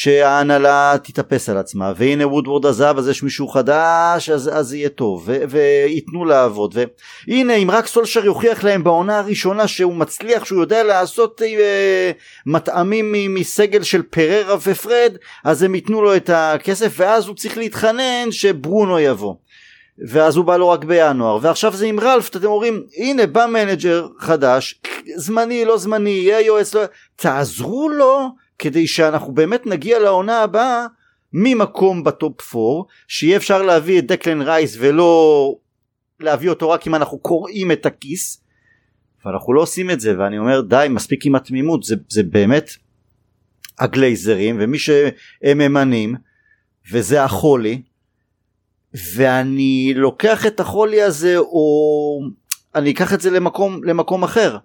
שההנהלה 0.00 0.94
תתאפס 1.02 1.48
על 1.48 1.56
עצמה 1.56 1.92
והנה 1.96 2.26
וודוורד 2.26 2.66
עזב 2.66 2.94
אז 2.98 3.08
יש 3.08 3.22
מישהו 3.22 3.48
חדש 3.48 4.30
אז, 4.30 4.50
אז 4.54 4.74
יהיה 4.74 4.88
טוב 4.88 5.28
וייתנו 5.48 6.24
לעבוד 6.24 6.74
והנה 7.28 7.54
אם 7.54 7.70
רק 7.70 7.86
סולשר 7.86 8.24
יוכיח 8.24 8.64
להם 8.64 8.84
בעונה 8.84 9.18
הראשונה 9.18 9.68
שהוא 9.68 9.94
מצליח 9.94 10.44
שהוא 10.44 10.60
יודע 10.60 10.82
לעשות 10.82 11.42
אה, 11.42 12.10
מטעמים 12.46 13.34
מסגל 13.34 13.82
של 13.82 14.02
פררה 14.02 14.56
ופרד 14.66 15.16
אז 15.44 15.62
הם 15.62 15.74
ייתנו 15.74 16.02
לו 16.02 16.16
את 16.16 16.30
הכסף 16.32 16.92
ואז 16.96 17.28
הוא 17.28 17.36
צריך 17.36 17.58
להתחנן 17.58 18.28
שברונו 18.30 18.98
יבוא. 18.98 19.34
ואז 20.08 20.36
הוא 20.36 20.44
בא 20.44 20.56
לו 20.56 20.68
רק 20.68 20.84
בינואר 20.84 21.38
ועכשיו 21.42 21.76
זה 21.76 21.86
עם 21.86 22.00
רלף 22.00 22.28
אתם 22.36 22.46
אומרים 22.46 22.82
הנה 22.96 23.26
בא 23.26 23.46
מנג'ר 23.46 24.06
חדש 24.18 24.80
זמני 25.16 25.64
לא 25.64 25.78
זמני 25.78 26.10
יהיה 26.10 26.40
יועץ 26.40 26.74
לא 26.74 26.82
תעזרו 27.16 27.88
לו 27.88 28.28
כדי 28.58 28.86
שאנחנו 28.86 29.32
באמת 29.32 29.66
נגיע 29.66 29.98
לעונה 29.98 30.42
הבאה 30.42 30.86
ממקום 31.32 32.04
בטופ 32.04 32.56
4 32.56 32.64
שיהיה 33.08 33.36
אפשר 33.36 33.62
להביא 33.62 33.98
את 33.98 34.06
דקלן 34.06 34.42
רייס 34.42 34.76
ולא 34.78 35.54
להביא 36.20 36.50
אותו 36.50 36.70
רק 36.70 36.86
אם 36.86 36.94
אנחנו 36.94 37.18
קוראים 37.18 37.72
את 37.72 37.86
הכיס 37.86 38.44
ואנחנו 39.24 39.52
לא 39.52 39.60
עושים 39.60 39.90
את 39.90 40.00
זה 40.00 40.18
ואני 40.18 40.38
אומר 40.38 40.60
די 40.60 40.86
מספיק 40.90 41.26
עם 41.26 41.34
התמימות 41.34 41.82
זה, 41.82 41.94
זה 42.08 42.22
באמת 42.22 42.70
הגלייזרים 43.78 44.56
ומי 44.60 44.78
שהם 44.78 45.58
ממנים 45.58 46.14
וזה 46.92 47.24
החולי 47.24 47.82
ואני 49.14 49.92
לוקח 49.96 50.46
את 50.46 50.60
החולי 50.60 51.02
הזה 51.02 51.38
או 51.38 52.20
אני 52.74 52.90
אקח 52.90 53.14
את 53.14 53.20
זה 53.20 53.30
למקום 53.30 53.84
למקום 53.84 54.24
אחר. 54.24 54.58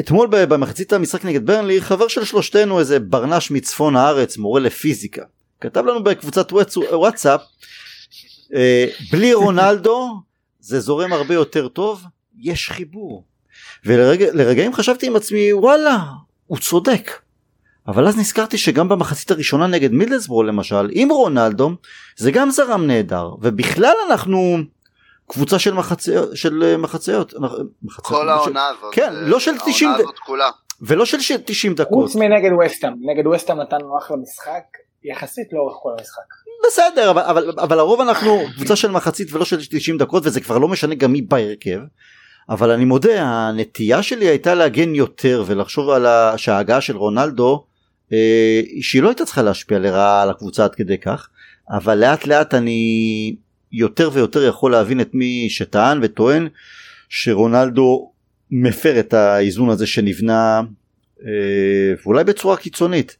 אתמול 0.00 0.28
במחצית 0.30 0.92
המשחק 0.92 1.24
נגד 1.24 1.46
ברנלי 1.46 1.80
חבר 1.80 2.08
של 2.08 2.24
שלושתנו 2.24 2.80
איזה 2.80 3.00
ברנש 3.00 3.50
מצפון 3.50 3.96
הארץ 3.96 4.36
מורה 4.36 4.60
לפיזיקה 4.60 5.22
כתב 5.60 5.84
לנו 5.84 6.04
בקבוצת 6.04 6.52
וואטסאפ 6.92 7.40
אה, 8.54 8.86
בלי 9.12 9.34
רונלדו 9.34 10.20
זה 10.60 10.80
זורם 10.80 11.12
הרבה 11.12 11.34
יותר 11.34 11.68
טוב 11.68 12.02
יש 12.38 12.70
חיבור. 12.70 13.24
ולרגעים 13.84 14.74
חשבתי 14.74 15.06
עם 15.06 15.16
עצמי 15.16 15.52
וואלה 15.52 16.04
הוא 16.46 16.58
צודק. 16.58 17.10
אבל 17.88 18.08
אז 18.08 18.18
נזכרתי 18.18 18.58
שגם 18.58 18.88
במחצית 18.88 19.30
הראשונה 19.30 19.66
נגד 19.66 19.92
מידלסבורו 19.92 20.42
למשל 20.42 20.88
עם 20.92 21.08
רונלדו 21.08 21.70
זה 22.16 22.30
גם 22.30 22.50
זרם 22.50 22.86
נהדר 22.86 23.30
ובכלל 23.40 23.94
אנחנו 24.10 24.58
קבוצה 25.28 25.58
של 25.58 25.74
מחציות 25.74 26.36
של 26.36 26.62
אה, 26.62 26.76
מחציות, 26.76 27.34
כל 28.02 28.28
העונה 28.28 28.68
הזאת 28.68 28.94
כן 28.94 29.12
לא 29.14 29.40
של 29.40 29.58
90 29.66 29.90
ולא 30.80 31.04
של 31.04 31.16
90 31.44 31.74
דקות. 31.74 32.02
חוץ 32.02 32.16
מנגד 32.16 32.50
וסטאם 32.66 32.92
נגד 33.00 33.26
וסטאם 33.26 33.60
נתנו 33.60 33.98
אחלה 33.98 34.16
משחק 34.16 34.62
יחסית 35.04 35.52
לאורך 35.52 35.76
כל 35.82 35.90
המשחק. 35.98 36.22
בסדר 36.66 37.10
אבל, 37.10 37.22
אבל, 37.22 37.50
אבל 37.58 37.78
הרוב 37.78 38.00
אנחנו 38.00 38.38
קבוצה 38.54 38.76
של 38.76 38.90
מחצית 38.90 39.32
ולא 39.32 39.44
של 39.44 39.56
90 39.70 39.98
דקות 39.98 40.26
וזה 40.26 40.40
כבר 40.40 40.58
לא 40.58 40.68
משנה 40.68 40.94
גם 40.94 41.12
מי 41.12 41.22
בהרכב 41.22 41.80
אבל 42.48 42.70
אני 42.70 42.84
מודה 42.84 43.22
הנטייה 43.22 44.02
שלי 44.02 44.26
הייתה 44.26 44.54
להגן 44.54 44.94
יותר 44.94 45.44
ולחשוב 45.46 45.90
על 45.90 46.06
שההגעה 46.36 46.80
של 46.80 46.96
רונלדו 46.96 47.64
אה, 48.12 48.60
שהיא 48.80 49.02
לא 49.02 49.08
הייתה 49.08 49.24
צריכה 49.24 49.42
להשפיע 49.42 49.78
לרעה 49.78 50.22
על 50.22 50.30
הקבוצה 50.30 50.64
עד 50.64 50.74
כדי 50.74 50.98
כך 50.98 51.28
אבל 51.70 51.98
לאט 51.98 52.26
לאט 52.26 52.54
אני 52.54 53.36
יותר 53.72 54.10
ויותר 54.12 54.42
יכול 54.42 54.72
להבין 54.72 55.00
את 55.00 55.10
מי 55.14 55.46
שטען 55.50 55.98
וטוען 56.02 56.48
שרונלדו 57.08 58.10
מפר 58.50 59.00
את 59.00 59.14
האיזון 59.14 59.70
הזה 59.70 59.86
שנבנה 59.86 60.60
אה, 61.24 61.94
ואולי 62.04 62.24
בצורה 62.24 62.56
קיצונית. 62.56 63.16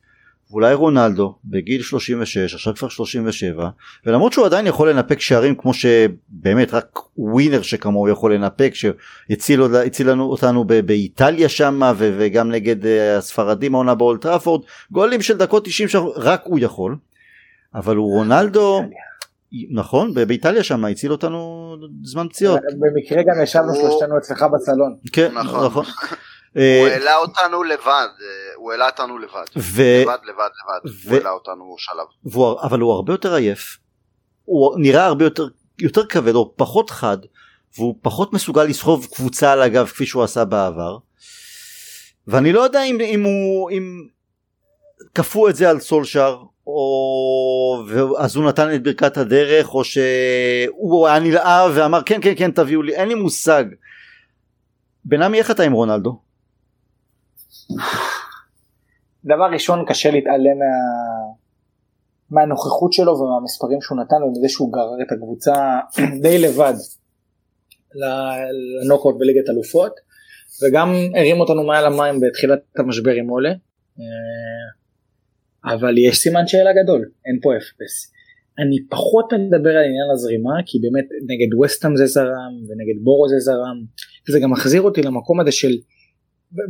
ואולי 0.50 0.74
רונלדו 0.74 1.34
בגיל 1.44 1.82
36 1.82 2.54
עכשיו 2.54 2.74
כבר 2.74 2.88
37 2.88 3.68
ולמרות 4.06 4.32
שהוא 4.32 4.46
עדיין 4.46 4.66
יכול 4.66 4.90
לנפק 4.90 5.20
שערים 5.20 5.54
כמו 5.54 5.74
שבאמת 5.74 6.74
רק 6.74 6.98
ווינר 7.16 7.62
שכמוהו 7.62 8.08
יכול 8.08 8.34
לנפק 8.34 8.72
שהציל 8.74 9.60
לנו 10.10 10.24
אותנו 10.24 10.64
באיטליה 10.64 11.48
שמה 11.48 11.92
וגם 11.96 12.50
נגד 12.50 12.86
אה, 12.86 13.16
הספרדים 13.16 13.74
העונה 13.74 13.94
באולטראפורד 13.94 14.62
גולים 14.90 15.22
של 15.22 15.36
דקות 15.36 15.64
90 15.64 15.88
רק 16.16 16.42
הוא 16.44 16.58
יכול. 16.58 16.96
אבל 17.74 17.96
הוא 17.96 18.14
רונלדו 18.14 18.82
נכון 19.70 20.14
באיטליה 20.14 20.64
שם 20.64 20.84
הציל 20.84 21.12
אותנו 21.12 21.74
זמן 22.02 22.28
פציעות 22.28 22.60
במקרה 22.78 23.22
גם 23.22 23.42
ישבנו 23.42 23.74
שלושתנו 23.74 24.18
אצלך 24.18 24.42
בסלון 24.42 24.96
כן 25.12 25.34
נכון, 25.34 25.64
נכון. 25.66 25.84
הוא 26.52 26.62
אה, 26.62 26.92
העלה 26.92 27.16
אותנו 27.16 27.62
לבד, 27.62 27.84
אה, 27.86 28.54
הוא 28.56 28.72
העלה 28.72 28.86
אותנו 28.86 29.18
לבד. 29.18 29.44
לבד 29.56 30.18
לבד 30.28 30.48
לבד. 30.84 31.08
הוא 31.08 31.16
העלה 31.16 31.30
אותנו 31.30 31.74
שלב. 31.78 32.36
אבל 32.62 32.80
הוא 32.80 32.92
הרבה 32.92 33.12
יותר 33.12 33.34
עייף, 33.34 33.78
הוא 34.44 34.74
נראה 34.78 35.04
הרבה 35.04 35.24
יותר, 35.24 35.48
יותר 35.78 36.06
כבד 36.06 36.34
או 36.34 36.54
פחות 36.56 36.90
חד, 36.90 37.18
והוא 37.76 37.98
פחות 38.02 38.32
מסוגל 38.32 38.64
לסחוב 38.64 39.06
קבוצה 39.14 39.52
על 39.52 39.62
הגב 39.62 39.86
כפי 39.86 40.06
שהוא 40.06 40.22
עשה 40.22 40.44
בעבר. 40.44 40.98
ואני 42.26 42.52
לא 42.52 42.60
יודע 42.60 42.82
אם, 42.82 43.00
אם 43.00 43.24
הוא, 43.24 43.70
אם 43.70 44.06
כפו 45.14 45.48
את 45.48 45.56
זה 45.56 45.70
על 45.70 45.80
סולשר, 45.80 46.42
או 46.68 47.84
אז 48.18 48.36
הוא 48.36 48.44
נתן 48.48 48.74
את 48.74 48.82
ברכת 48.82 49.16
הדרך 49.16 49.74
או 49.74 49.84
שהוא 49.84 51.06
היה 51.06 51.18
נלהב 51.18 51.72
ואמר 51.74 52.02
כן 52.06 52.20
כן 52.22 52.32
כן 52.36 52.50
תביאו 52.50 52.82
לי 52.82 52.94
אין 52.94 53.08
לי 53.08 53.14
מושג. 53.14 53.64
בנמי 55.04 55.38
איך 55.38 55.50
אתה 55.50 55.62
עם 55.62 55.72
רונלדו? 55.72 56.20
דבר 59.24 59.44
ראשון 59.52 59.84
קשה 59.88 60.10
להתעלם 60.10 60.58
מה... 60.58 60.64
מהנוכחות 62.30 62.92
שלו 62.92 63.18
ומהמספרים 63.18 63.80
שהוא 63.80 63.98
נתן 63.98 64.22
ומזה 64.22 64.48
שהוא 64.48 64.72
גרר 64.72 65.02
את 65.06 65.12
הקבוצה 65.12 65.80
די 66.22 66.38
לבד 66.38 66.74
לנוקאוט 68.84 69.16
בליגת 69.18 69.48
אלופות 69.50 69.92
וגם 70.62 70.88
הרים 71.16 71.40
אותנו 71.40 71.66
מעל 71.66 71.86
המים 71.86 72.20
בתחילת 72.20 72.60
המשבר 72.78 73.12
עם 73.12 73.28
עולה 73.28 73.50
אה, 73.50 73.54
אבל 75.74 75.98
יש 75.98 76.18
סימן 76.18 76.46
שאלה 76.46 76.70
גדול 76.82 77.10
אין 77.26 77.38
פה 77.42 77.56
אפס. 77.56 78.12
אני 78.58 78.76
פחות 78.90 79.32
מדבר 79.32 79.70
על 79.70 79.84
עניין 79.84 80.10
הזרימה 80.12 80.54
כי 80.66 80.78
באמת 80.78 81.08
נגד 81.22 81.54
וסטאם 81.54 81.96
זה 81.96 82.06
זרם 82.06 82.54
ונגד 82.68 83.04
בורו 83.04 83.28
זה 83.28 83.38
זרם 83.38 83.84
וזה 84.28 84.40
גם 84.40 84.50
מחזיר 84.50 84.82
אותי 84.82 85.02
למקום 85.02 85.40
הזה 85.40 85.52
של 85.52 85.72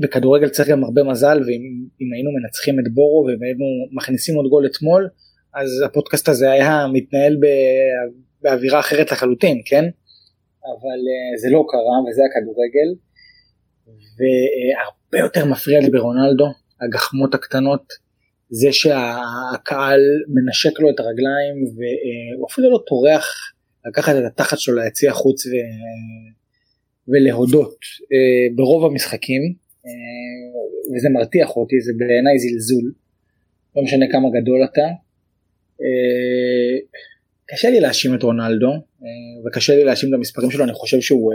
בכדורגל 0.00 0.48
צריך 0.48 0.68
גם 0.68 0.84
הרבה 0.84 1.02
מזל 1.02 1.40
ואם 1.46 2.12
היינו 2.14 2.30
מנצחים 2.42 2.80
את 2.80 2.84
בורו 2.94 3.26
והיינו 3.26 3.64
מכניסים 3.92 4.34
עוד 4.34 4.46
גול 4.46 4.66
אתמול 4.66 5.08
אז 5.54 5.68
הפודקאסט 5.86 6.28
הזה 6.28 6.50
היה 6.50 6.86
מתנהל 6.92 7.36
באווירה 8.42 8.80
אחרת 8.80 9.12
לחלוטין 9.12 9.62
כן 9.64 9.84
אבל 10.64 11.00
uh, 11.08 11.40
זה 11.40 11.48
לא 11.50 11.64
קרה 11.68 12.10
וזה 12.10 12.22
הכדורגל 12.30 12.88
והרבה 14.18 15.26
יותר 15.26 15.44
מפריע 15.44 15.80
לי 15.80 15.90
ברונלדו 15.90 16.46
הגחמות 16.80 17.34
הקטנות 17.34 18.07
זה 18.50 18.72
שהקהל 18.72 20.00
מנשק 20.28 20.80
לו 20.80 20.90
את 20.90 21.00
הרגליים 21.00 21.56
והוא 21.64 22.46
אפילו 22.50 22.70
לא 22.70 22.78
טורח 22.86 23.52
לקחת 23.86 24.16
את 24.16 24.22
התחת 24.26 24.58
שלו 24.58 24.74
ליציע 24.76 25.12
חוץ 25.12 25.46
ו... 25.46 25.50
ולהודות 27.08 27.78
uh, 27.80 28.56
ברוב 28.56 28.90
המשחקים. 28.90 29.42
uh, 29.84 29.88
וזה 30.96 31.08
מרתיח 31.08 31.56
אותי 31.56 31.80
זה 31.80 31.92
בעיניי 31.96 32.38
זלזול. 32.38 32.92
לא 33.76 33.82
משנה 33.82 34.06
כמה 34.12 34.28
גדול 34.40 34.64
אתה. 34.64 34.86
uh, 35.80 36.86
קשה 37.46 37.70
לי 37.70 37.80
להאשים 37.80 38.14
את 38.14 38.22
רונלדו 38.22 38.72
וקשה 39.46 39.76
לי 39.76 39.84
להאשים 39.84 40.08
את 40.08 40.14
המספרים 40.14 40.50
שלו 40.50 40.64
אני 40.64 40.72
חושב 40.72 41.00
שהוא 41.00 41.32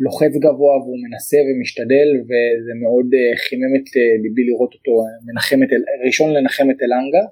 לוחץ 0.00 0.32
גבוה 0.44 0.76
והוא 0.82 0.98
מנסה 1.08 1.36
ומשתדל 1.46 2.08
וזה 2.24 2.72
מאוד 2.82 3.06
חימם 3.48 3.74
את 3.76 3.88
ליבי 4.22 4.44
לראות 4.44 4.74
אותו 4.74 4.92
מנחם 5.26 5.62
את 5.62 5.68
ראשון 6.06 6.32
לנחם 6.32 6.70
את 6.70 6.76
אלנגה. 6.82 7.24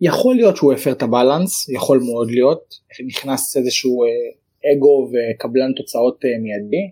יכול 0.00 0.36
להיות 0.36 0.56
שהוא 0.56 0.72
הפר 0.72 0.92
את 0.92 1.02
הבלנס 1.02 1.68
יכול 1.68 1.98
מאוד 1.98 2.30
להיות 2.30 2.74
נכנס 3.06 3.56
איזשהו 3.56 4.04
אגו 4.66 5.10
וקבלן 5.12 5.72
תוצאות 5.72 6.24
אה, 6.24 6.30
מיידי, 6.38 6.90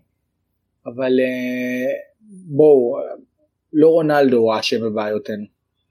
אבל 0.87 1.21
אה, 1.21 1.93
בואו, 2.47 2.97
לא 3.73 3.89
רונלדו 3.89 4.37
הוא 4.37 4.55
האשם 4.55 4.81
בבעיותינו. 4.81 5.45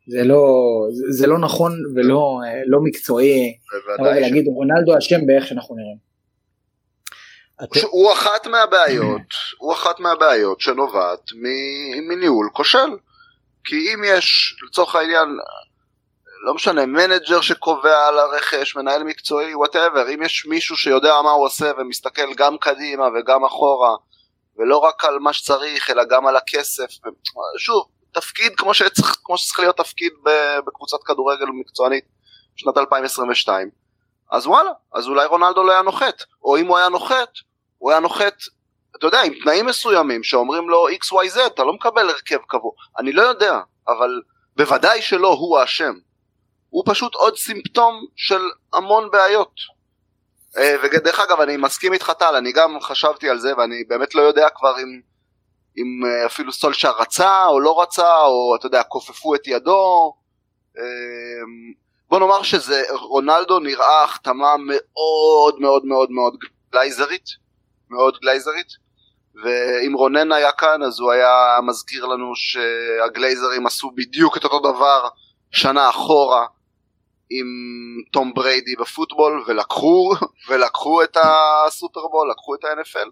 זה 0.07 0.23
לא, 0.23 0.45
זה, 0.91 1.03
זה 1.09 1.27
לא 1.27 1.39
נכון 1.39 1.71
ולא 1.95 2.39
אה, 2.45 2.61
לא 2.65 2.79
מקצועי 2.83 3.57
אבל 3.99 4.19
להגיד 4.19 4.47
רונלדו 4.47 4.97
אשם 4.97 5.25
באיך 5.25 5.47
שאנחנו 5.47 5.75
נראים. 5.75 6.04
הוא 7.89 8.13
אחת 8.13 8.47
מהבעיות, 8.47 9.21
הוא 9.57 9.73
אחת 9.73 9.99
מהבעיות 9.99 10.61
שנובעת 10.61 11.19
מניהול 12.09 12.49
כושל. 12.53 12.89
כי 13.65 13.93
אם 13.93 14.03
יש 14.03 14.55
לצורך 14.67 14.95
העניין 14.95 15.27
לא 16.45 16.53
משנה, 16.53 16.85
מנג'ר 16.85 17.41
שקובע 17.41 18.07
על 18.07 18.19
הרכש, 18.19 18.75
מנהל 18.75 19.03
מקצועי, 19.03 19.55
whatever, 19.55 20.13
אם 20.13 20.23
יש 20.23 20.45
מישהו 20.45 20.77
שיודע 20.77 21.21
מה 21.21 21.31
הוא 21.31 21.45
עושה 21.45 21.71
ומסתכל 21.77 22.33
גם 22.33 22.57
קדימה 22.57 23.07
וגם 23.07 23.45
אחורה, 23.45 23.95
ולא 24.57 24.77
רק 24.77 25.05
על 25.05 25.19
מה 25.19 25.33
שצריך, 25.33 25.89
אלא 25.89 26.03
גם 26.03 26.27
על 26.27 26.35
הכסף, 26.35 26.87
שוב, 27.57 27.85
תפקיד 28.11 28.55
כמו 28.57 28.73
שצריך, 28.73 29.17
כמו 29.23 29.37
שצריך 29.37 29.59
להיות 29.59 29.77
תפקיד 29.77 30.13
בקבוצת 30.67 30.97
כדורגל 31.05 31.45
מקצוענית 31.45 32.05
בשנת 32.55 32.77
2022, 32.77 33.69
אז 34.31 34.47
וואלה, 34.47 34.71
אז 34.93 35.07
אולי 35.07 35.25
רונלדו 35.25 35.63
לא 35.63 35.71
היה 35.71 35.81
נוחת, 35.81 36.23
או 36.43 36.57
אם 36.57 36.67
הוא 36.67 36.77
היה 36.77 36.89
נוחת, 36.89 37.29
הוא 37.77 37.91
היה 37.91 37.99
נוחת, 37.99 38.33
אתה 38.97 39.07
יודע, 39.07 39.21
עם 39.21 39.33
תנאים 39.43 39.65
מסוימים 39.65 40.23
שאומרים 40.23 40.69
לו 40.69 40.87
XYZ, 40.89 41.47
אתה 41.47 41.63
לא 41.63 41.73
מקבל 41.73 42.09
הרכב 42.09 42.39
קבוע, 42.47 42.71
אני 42.99 43.11
לא 43.11 43.21
יודע, 43.21 43.59
אבל 43.87 44.21
בוודאי 44.55 45.01
שלא 45.01 45.27
הוא 45.27 45.59
האשם. 45.59 45.93
הוא 46.69 46.83
פשוט 46.87 47.15
עוד 47.15 47.37
סימפטום 47.37 48.05
של 48.15 48.41
המון 48.73 49.11
בעיות. 49.11 49.51
אה, 50.57 50.75
ודרך 50.83 51.19
אגב 51.19 51.41
אני 51.41 51.57
מסכים 51.57 51.93
איתך 51.93 52.11
טל, 52.19 52.35
אני 52.35 52.51
גם 52.51 52.79
חשבתי 52.81 53.29
על 53.29 53.39
זה 53.39 53.57
ואני 53.57 53.83
באמת 53.87 54.15
לא 54.15 54.21
יודע 54.21 54.47
כבר 54.49 54.79
אם, 54.79 55.01
אם 55.77 56.05
אה, 56.05 56.25
אפילו 56.25 56.51
סולשה 56.51 56.89
רצה 56.89 57.45
או 57.45 57.59
לא 57.59 57.81
רצה 57.81 58.21
או 58.21 58.55
אתה 58.55 58.65
יודע 58.65 58.83
כופפו 58.83 59.35
את 59.35 59.47
ידו. 59.47 60.13
בוא 62.09 62.19
נאמר 62.19 62.43
שזה 62.43 62.83
רונלדו 62.91 63.59
נראה 63.59 64.03
החתמה 64.03 64.55
מאוד 64.57 65.59
מאוד 65.59 65.85
מאוד 65.85 66.11
מאוד 66.11 66.37
גלייזרית, 66.71 67.25
מאוד 67.89 68.17
גלייזרית. 68.21 68.85
ואם 69.43 69.93
רונן 69.93 70.31
היה 70.31 70.51
כאן 70.51 70.83
אז 70.83 70.99
הוא 70.99 71.11
היה 71.11 71.57
מזכיר 71.63 72.05
לנו 72.05 72.31
שהגלייזרים 72.35 73.65
עשו 73.65 73.91
בדיוק 73.95 74.37
את 74.37 74.43
אותו 74.43 74.59
דבר 74.59 75.07
שנה 75.51 75.89
אחורה 75.89 76.45
עם 77.29 77.45
תום 78.11 78.33
בריידי 78.33 78.75
בפוטבול 78.79 79.43
ולקחו, 79.47 80.11
ולקחו 80.49 81.03
את 81.03 81.17
הסופרבול, 81.23 82.31
לקחו 82.31 82.55
את 82.55 82.63
ה-NFL 82.63 83.09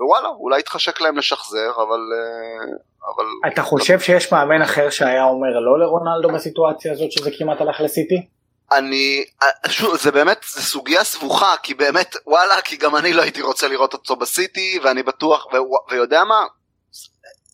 ווואלה 0.00 0.28
אולי 0.28 0.60
התחשק 0.60 1.00
להם 1.00 1.18
לשחזר 1.18 1.70
אבל, 1.76 2.00
אה, 2.12 2.76
אבל... 3.14 3.52
אתה 3.52 3.62
חושב 3.62 4.00
שיש 4.00 4.32
מאמן 4.32 4.62
אחר 4.62 4.90
שהיה 4.90 5.24
אומר 5.24 5.60
לא 5.60 5.78
לרונלדו 5.78 6.28
בסיטואציה 6.34 6.92
הזאת 6.92 7.12
שזה 7.12 7.30
כמעט 7.38 7.60
הלך 7.60 7.80
לסיטי? 7.80 8.26
אני, 8.72 9.24
אה, 9.42 9.70
שוב, 9.70 9.96
זה 9.96 10.12
באמת, 10.12 10.44
זה 10.54 10.62
סוגיה 10.62 11.04
סבוכה, 11.04 11.54
כי 11.62 11.74
באמת, 11.74 12.16
וואלה, 12.26 12.60
כי 12.60 12.76
גם 12.76 12.96
אני 12.96 13.12
לא 13.12 13.22
הייתי 13.22 13.42
רוצה 13.42 13.68
לראות 13.68 13.92
אותו 13.92 14.16
בסיטי, 14.16 14.78
ואני 14.82 15.02
בטוח, 15.02 15.46
ו, 15.46 15.56
ויודע 15.90 16.24
מה, 16.24 16.44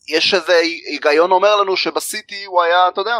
יש 0.07 0.33
איזה 0.33 0.55
היגיון 0.85 1.31
אומר 1.31 1.55
לנו 1.55 1.77
שבסיטי 1.77 2.45
הוא 2.45 2.61
היה, 2.61 2.87
אתה 2.87 3.01
יודע, 3.01 3.17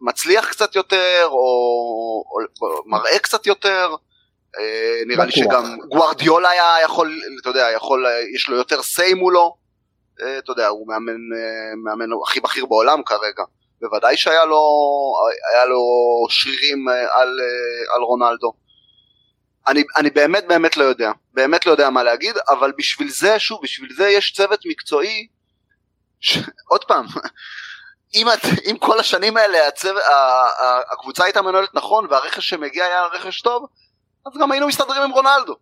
מצליח 0.00 0.48
קצת 0.48 0.76
יותר 0.76 1.24
או, 1.24 1.32
או, 1.32 2.40
או 2.62 2.82
מראה 2.86 3.18
קצת 3.18 3.46
יותר. 3.46 3.94
אה, 4.58 5.02
נראה 5.06 5.24
לי 5.24 5.32
שגם 5.32 5.78
גוארדיולה 5.88 6.50
היה 6.50 6.84
יכול, 6.84 7.20
אתה 7.40 7.50
יודע, 7.50 7.68
יכול, 7.74 8.06
יש 8.34 8.48
לו 8.48 8.56
יותר 8.56 8.82
סיי 8.82 9.14
מולו. 9.14 9.56
אה, 10.22 10.38
אתה 10.38 10.52
יודע, 10.52 10.68
הוא 10.68 10.88
מאמן, 10.88 11.12
אה, 11.36 11.74
מאמן 11.84 12.06
הכי 12.22 12.40
בכיר 12.40 12.66
בעולם 12.66 13.02
כרגע. 13.02 13.42
בוודאי 13.80 14.16
שהיה 14.16 14.44
לו, 14.44 14.62
היה 15.52 15.64
לו 15.64 15.80
שרירים 16.28 16.88
על, 16.88 17.28
על 17.94 18.02
רונלדו. 18.02 18.52
אני, 19.68 19.82
אני 19.96 20.10
באמת 20.10 20.44
באמת 20.48 20.76
לא 20.76 20.84
יודע, 20.84 21.12
באמת 21.34 21.66
לא 21.66 21.70
יודע 21.70 21.90
מה 21.90 22.02
להגיד, 22.02 22.36
אבל 22.48 22.72
בשביל 22.78 23.08
זה, 23.08 23.38
שוב, 23.38 23.60
בשביל 23.62 23.92
זה 23.96 24.08
יש 24.08 24.32
צוות 24.32 24.60
מקצועי, 24.66 25.26
ש... 26.20 26.38
עוד 26.68 26.84
פעם, 26.84 27.06
אם, 28.14 28.28
את, 28.28 28.40
אם 28.70 28.76
כל 28.78 29.00
השנים 29.00 29.36
האלה 29.36 29.68
הצו, 29.68 29.88
הקבוצה 30.92 31.24
הייתה 31.24 31.42
מנוהלת 31.42 31.74
נכון 31.74 32.06
והרכש 32.10 32.48
שמגיע 32.48 32.84
היה 32.84 33.06
רכש 33.06 33.40
טוב, 33.40 33.66
אז 34.26 34.32
גם 34.40 34.52
היינו 34.52 34.66
מסתדרים 34.66 35.02
עם 35.02 35.10
רונלדו. 35.10 35.56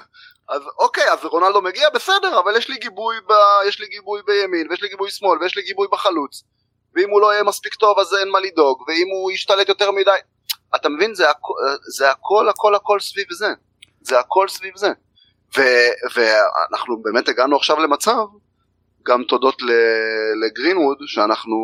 אז 0.54 0.62
אוקיי, 0.78 1.12
אז 1.12 1.24
רונלדו 1.24 1.62
מגיע, 1.62 1.90
בסדר, 1.90 2.38
אבל 2.38 2.56
יש 2.56 2.68
לי 2.68 2.76
גיבוי, 2.76 3.16
ב, 3.28 3.32
יש 3.68 3.80
לי 3.80 3.86
גיבוי 3.86 4.20
בימין, 4.26 4.66
ויש 4.70 4.82
לי 4.82 4.88
גיבוי 4.88 5.10
שמאל, 5.10 5.38
ויש 5.40 5.56
לי 5.56 5.62
גיבוי 5.62 5.88
בחלוץ. 5.92 6.44
ואם 6.94 7.10
הוא 7.10 7.20
לא 7.20 7.32
יהיה 7.32 7.42
מספיק 7.42 7.74
טוב 7.74 7.98
אז 7.98 8.14
אין 8.14 8.28
מה 8.28 8.40
לדאוג, 8.40 8.82
ואם 8.88 9.06
הוא 9.12 9.30
ישתלט 9.30 9.68
יותר 9.68 9.90
מדי... 9.90 10.10
אתה 10.76 10.88
מבין, 10.88 11.14
זה, 11.14 11.30
הכ, 11.30 11.46
זה 11.96 12.10
הכל 12.10 12.48
הכל 12.48 12.74
הכל 12.74 13.00
סביב 13.00 13.26
זה. 13.32 13.48
זה 14.00 14.18
הכל 14.18 14.48
סביב 14.48 14.76
זה. 14.76 14.88
ו, 15.56 15.62
ואנחנו 16.14 17.02
באמת 17.02 17.28
הגענו 17.28 17.56
עכשיו 17.56 17.80
למצב 17.80 18.26
גם 19.02 19.22
תודות 19.28 19.62
לגרינווד 20.42 20.98
שאנחנו 21.06 21.56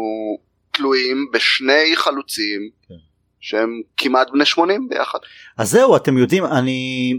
תלויים 0.70 1.30
בשני 1.32 1.96
חלוצים 1.96 2.60
כן. 2.88 2.94
שהם 3.40 3.80
כמעט 3.96 4.30
בני 4.32 4.44
80 4.44 4.88
ביחד. 4.88 5.18
אז 5.56 5.70
זהו 5.70 5.96
אתם 5.96 6.18
יודעים 6.18 6.44
אני 6.44 7.12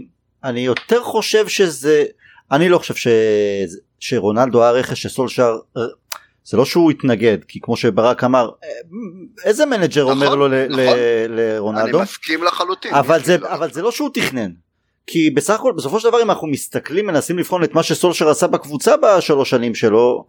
אני 0.44 0.60
יותר 0.60 1.02
חושב 1.02 1.48
שזה 1.48 2.04
אני 2.52 2.68
לא 2.68 2.78
חושב 2.78 2.94
ש... 2.94 3.08
שרונלדו 4.00 4.62
היה 4.62 4.72
רכש 4.72 5.02
שסולשר 5.02 5.58
זה 6.44 6.56
לא 6.56 6.64
שהוא 6.64 6.90
התנגד 6.90 7.38
כי 7.48 7.60
כמו 7.62 7.76
שברק 7.76 8.24
אמר 8.24 8.50
איזה 9.44 9.66
מנג'ר 9.66 10.02
נכון, 10.02 10.16
אומר 10.16 10.34
לו 10.34 10.48
נכון. 10.48 10.84
לרונלדו 11.28 11.98
אני 11.98 12.02
מסכים 12.02 12.44
לחלוטין 12.44 12.94
אבל 12.94 13.24
זה, 13.24 13.36
אבל 13.42 13.72
זה 13.72 13.82
לא 13.82 13.90
שהוא 13.90 14.10
תכנן 14.14 14.50
כי 15.06 15.30
בסך 15.30 15.54
הכל 15.54 15.72
בסופו 15.76 16.00
של 16.00 16.08
דבר 16.08 16.22
אם 16.22 16.30
אנחנו 16.30 16.46
מסתכלים 16.46 17.06
מנסים 17.06 17.38
לבחון 17.38 17.64
את 17.64 17.74
מה 17.74 17.82
שסולשר 17.82 18.28
עשה 18.28 18.46
בקבוצה 18.46 18.94
בשלוש 18.96 19.50
שנים 19.50 19.74
שלו 19.74 20.26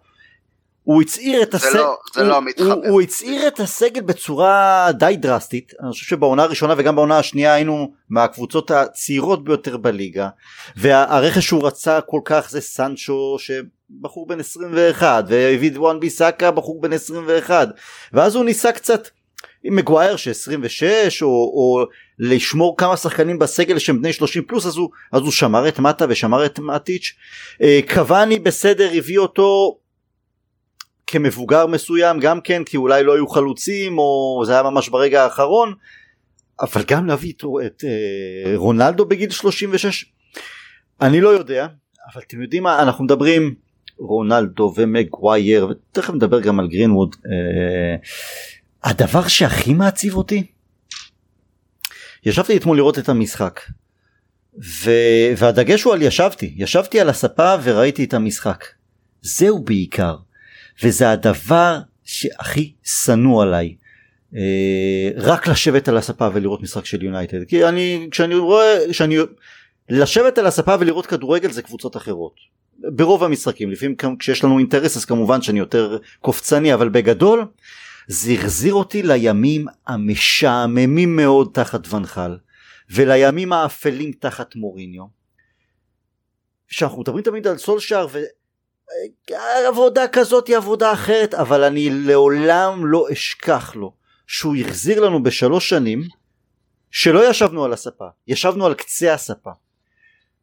הוא 0.84 1.02
הצעיר 1.02 1.44
את 1.44 1.54
הסגל, 1.54 1.80
לא, 1.80 1.98
זה 2.14 2.24
לא. 2.24 2.40
הוא, 2.58 2.74
הוא 2.90 3.02
הצעיר 3.02 3.48
את 3.48 3.60
הסגל 3.60 4.02
בצורה 4.02 4.88
די 4.92 5.16
דרסטית, 5.18 5.74
אני 5.82 5.92
חושב 5.92 6.06
שבעונה 6.06 6.44
הראשונה 6.44 6.74
וגם 6.78 6.96
בעונה 6.96 7.20
השנייה 7.20 7.54
היינו 7.54 7.94
מהקבוצות 8.10 8.72
הצעירות 8.72 9.44
ביותר 9.44 9.78
בליגה, 9.78 10.30
והרכש 10.76 11.46
שהוא 11.46 11.68
רצה 11.68 12.02
כל 12.02 12.20
כך 12.26 12.50
זה 12.50 12.62
סנצ'ו 12.62 13.38
שבחור 13.40 14.28
בן 14.28 14.40
21, 14.40 15.24
והביא 15.28 15.72
את 15.72 15.78
וואן 15.78 16.00
ביסאקה 16.00 16.52
בחור 16.52 16.82
בן 16.82 16.94
21, 16.94 17.70
ואז 18.14 18.36
הוא 18.36 18.46
ניסה 18.46 18.72
קצת 18.72 19.10
עם 19.64 19.76
מגווייר 19.76 20.16
ש-26 20.16 20.84
או, 21.22 21.28
או 21.28 21.86
לשמור 22.20 22.78
כמה 22.78 22.98
שחקנים 22.98 23.40
בסגל 23.40 23.80
שהם 23.80 24.00
בני 24.00 24.14
30 24.14 24.44
פלוס 24.44 24.66
אז 24.66 24.78
הוא, 24.78 24.90
אז 25.12 25.22
הוא 25.22 25.32
שמר 25.32 25.68
את 25.68 25.80
מטה 25.80 26.06
ושמר 26.10 26.46
את 26.46 26.60
מטיץ' 26.60 27.14
אה, 27.62 27.80
קוואני 27.94 28.40
בסדר 28.40 28.90
הביא 28.98 29.20
אותו 29.20 29.78
כמבוגר 31.14 31.68
מסוים 31.68 32.20
גם 32.20 32.42
כן 32.42 32.64
כי 32.64 32.78
אולי 32.78 33.04
לא 33.04 33.16
היו 33.16 33.28
חלוצים 33.28 33.98
או 33.98 34.44
זה 34.46 34.54
היה 34.54 34.64
ממש 34.64 34.90
ברגע 34.90 35.24
האחרון 35.24 35.74
אבל 36.62 36.84
גם 36.88 37.06
להביא 37.06 37.34
את, 37.38 37.44
את 37.66 37.84
אה, 37.84 38.58
רונלדו 38.58 39.06
בגיל 39.06 39.30
36 39.30 40.06
אני 41.02 41.22
לא 41.22 41.30
יודע 41.30 41.68
אבל 42.14 42.22
אתם 42.28 42.42
יודעים 42.42 42.64
מה 42.64 42.82
אנחנו 42.82 43.04
מדברים 43.04 43.56
רונלדו 43.98 44.74
ומגווייר 44.78 45.68
ותכף 45.68 46.14
נדבר 46.14 46.40
גם 46.40 46.60
על 46.60 46.68
גרינווד 46.68 47.16
אה, 47.26 47.96
הדבר 48.84 49.28
שהכי 49.28 49.74
מעציב 49.74 50.16
אותי 50.16 50.44
ישבתי 52.26 52.58
אתמול 52.58 52.78
לראות 52.78 53.00
את 53.00 53.10
המשחק 53.10 53.60
ו... 54.64 54.92
והדגש 55.38 55.84
הוא 55.84 55.94
על 55.94 56.02
ישבתי 56.02 56.54
ישבתי 56.58 57.00
על 57.00 57.10
הספה 57.10 57.56
וראיתי 57.64 58.04
את 58.04 58.14
המשחק 58.14 58.66
זהו 59.22 59.64
בעיקר 59.64 60.16
וזה 60.84 61.12
הדבר 61.12 61.80
שהכי 62.04 62.74
שנוא 62.84 63.44
עליי. 63.44 63.76
אה, 64.36 65.10
רק 65.16 65.48
לשבת 65.48 65.88
על 65.88 65.98
הספה 65.98 66.30
ולראות 66.34 66.62
משחק 66.62 66.86
של 66.86 67.04
יונייטד. 67.04 67.44
כי 67.44 67.66
אני 67.66 68.08
כשאני 68.12 68.36
רואה 68.36 68.78
כשאני 68.90 69.18
לשבת 69.90 70.38
על 70.38 70.48
הספה 70.48 70.76
ולראות 70.80 71.06
כדורגל 71.06 71.52
זה 71.52 71.62
קבוצות 71.62 71.98
אחרות. 71.98 72.36
ברוב 72.80 73.24
המשחקים 73.24 73.72
לפעמים 73.72 73.96
כשיש 74.20 74.44
לנו 74.44 74.60
אינטרס 74.60 74.98
אז 74.98 75.06
כמובן 75.06 75.42
שאני 75.42 75.60
יותר 75.60 75.98
קופצני 76.22 76.74
אבל 76.74 76.90
בגדול 76.90 77.46
זה 78.08 78.32
החזיר 78.32 78.74
אותי 78.74 79.04
לימים 79.04 79.66
המשעממים 79.88 81.16
מאוד 81.16 81.50
תחת 81.54 81.94
ונחל 81.94 82.38
ולימים 82.90 83.54
האפלים 83.54 84.12
תחת 84.12 84.56
מוריניו. 84.56 85.04
כשאנחנו 86.68 87.02
מדברים 87.02 87.24
תמיד 87.24 87.48
על 87.48 87.58
סולשאר 87.58 88.08
ועבודה 89.32 90.08
כזאת 90.08 90.48
היא 90.48 90.58
עבודה 90.58 90.94
אחרת 90.94 91.34
אבל 91.34 91.64
אני 91.64 91.90
לעולם 91.90 92.86
לא 92.86 93.06
אשכח 93.12 93.76
לו 93.76 93.94
שהוא 94.28 94.56
החזיר 94.56 95.00
לנו 95.00 95.24
בשלוש 95.24 95.70
שנים 95.70 96.04
שלא 96.92 97.30
ישבנו 97.30 97.66
על 97.66 97.74
הספה 97.74 98.06
ישבנו 98.28 98.66
על 98.66 98.74
קצה 98.74 99.14
הספה. 99.14 99.52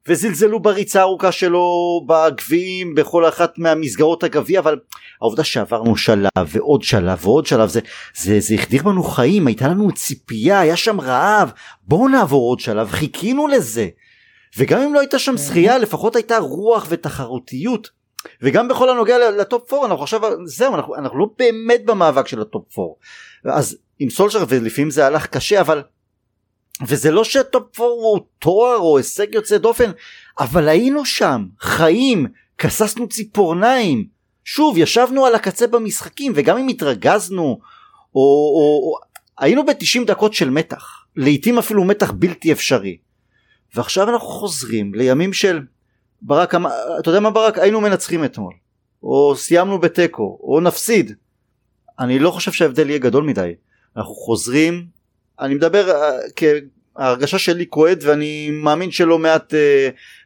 וזלזלו 0.08 0.60
בריצה 0.60 1.00
הארוכה 1.00 1.32
שלו 1.32 1.66
בגביעים 2.06 2.94
בכל 2.94 3.28
אחת 3.28 3.58
מהמסגרות 3.58 4.24
הגביע 4.24 4.60
אבל 4.60 4.78
העובדה 5.20 5.44
שעברנו 5.44 5.96
שלב 5.96 6.28
ועוד 6.46 6.82
שלב 6.82 7.26
ועוד 7.26 7.46
שלב 7.46 7.68
זה 7.68 7.80
זה 8.16 8.40
זה 8.40 8.54
החדיר 8.54 8.82
בנו 8.82 9.02
חיים 9.02 9.46
הייתה 9.46 9.68
לנו 9.68 9.92
ציפייה 9.92 10.60
היה 10.60 10.76
שם 10.76 11.00
רעב. 11.00 11.52
בואו 11.82 12.08
נעבור 12.08 12.48
עוד 12.48 12.60
שלב 12.60 12.90
חיכינו 12.90 13.46
לזה. 13.46 13.88
וגם 14.56 14.80
אם 14.80 14.94
לא 14.94 15.00
הייתה 15.00 15.18
שם 15.18 15.36
זכייה 15.36 15.78
לפחות 15.78 16.16
הייתה 16.16 16.38
רוח 16.38 16.86
ותחרותיות 16.88 17.90
וגם 18.42 18.68
בכל 18.68 18.90
הנוגע 18.90 19.30
לטופ 19.30 19.72
4 19.72 19.86
אנחנו 19.86 20.02
עכשיו 20.02 20.20
זהו 20.44 20.74
אנחנו, 20.74 20.96
אנחנו 20.96 21.18
לא 21.18 21.26
באמת 21.38 21.84
במאבק 21.84 22.28
של 22.28 22.40
הטופ 22.40 22.78
4 22.78 22.92
אז 23.44 23.78
עם 23.98 24.10
סולשר 24.10 24.44
ולפעמים 24.48 24.90
זה 24.90 25.06
הלך 25.06 25.26
קשה 25.26 25.60
אבל 25.60 25.82
וזה 26.86 27.10
לא 27.10 27.24
שטופ 27.24 27.80
4 27.80 27.90
הוא 27.90 28.20
תואר 28.38 28.76
או 28.76 28.98
הישג 28.98 29.34
יוצא 29.34 29.58
דופן 29.58 29.90
אבל 30.38 30.68
היינו 30.68 31.04
שם 31.04 31.46
חיים 31.60 32.26
כססנו 32.58 33.08
ציפורניים. 33.08 34.06
שוב 34.44 34.78
ישבנו 34.78 35.26
על 35.26 35.34
הקצה 35.34 35.66
במשחקים 35.66 36.32
וגם 36.34 36.58
אם 36.58 36.68
התרגזנו 36.68 37.42
או, 37.42 37.60
או, 38.14 38.92
או 38.92 38.98
היינו 39.38 39.66
ב-90 39.66 40.04
דקות 40.06 40.34
של 40.34 40.50
מתח. 40.50 41.04
לעיתים 41.16 41.58
אפילו 41.58 41.84
מתח 41.84 42.10
בלתי 42.10 42.52
אפשרי. 42.52 42.96
ועכשיו 43.74 44.10
אנחנו 44.10 44.28
חוזרים 44.28 44.94
לימים 44.94 45.32
של 45.32 45.60
ברק 46.22 46.54
אתה 47.00 47.08
יודע 47.10 47.20
מה 47.20 47.30
ברק? 47.30 47.58
היינו 47.58 47.80
מנצחים 47.80 48.24
אתמול. 48.24 48.54
או 49.02 49.36
סיימנו 49.36 49.78
בתיקו 49.78 50.38
או 50.42 50.60
נפסיד. 50.60 51.12
אני 51.98 52.18
לא 52.18 52.30
חושב 52.30 52.52
שההבדל 52.52 52.88
יהיה 52.88 52.98
גדול 52.98 53.24
מדי. 53.24 53.54
אנחנו 53.96 54.14
חוזרים 54.14 54.86
אני 55.40 55.54
מדבר 55.54 55.90
uh, 55.90 56.42
ההרגשה 56.96 57.38
שלי 57.38 57.66
כועד 57.68 57.98
ואני 58.02 58.50
מאמין 58.50 58.90
שלא 58.90 59.18
מעט 59.18 59.54
uh, 59.54 59.56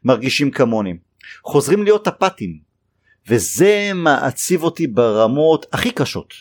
מרגישים 0.05 0.51
כמוני. 0.51 0.97
חוזרים 1.45 1.83
להיות 1.83 2.09
אפאתיים 2.09 2.59
וזה 3.29 3.91
מעציב 3.95 4.63
אותי 4.63 4.87
ברמות 4.87 5.67
הכי 5.73 5.91
קשות. 5.91 6.35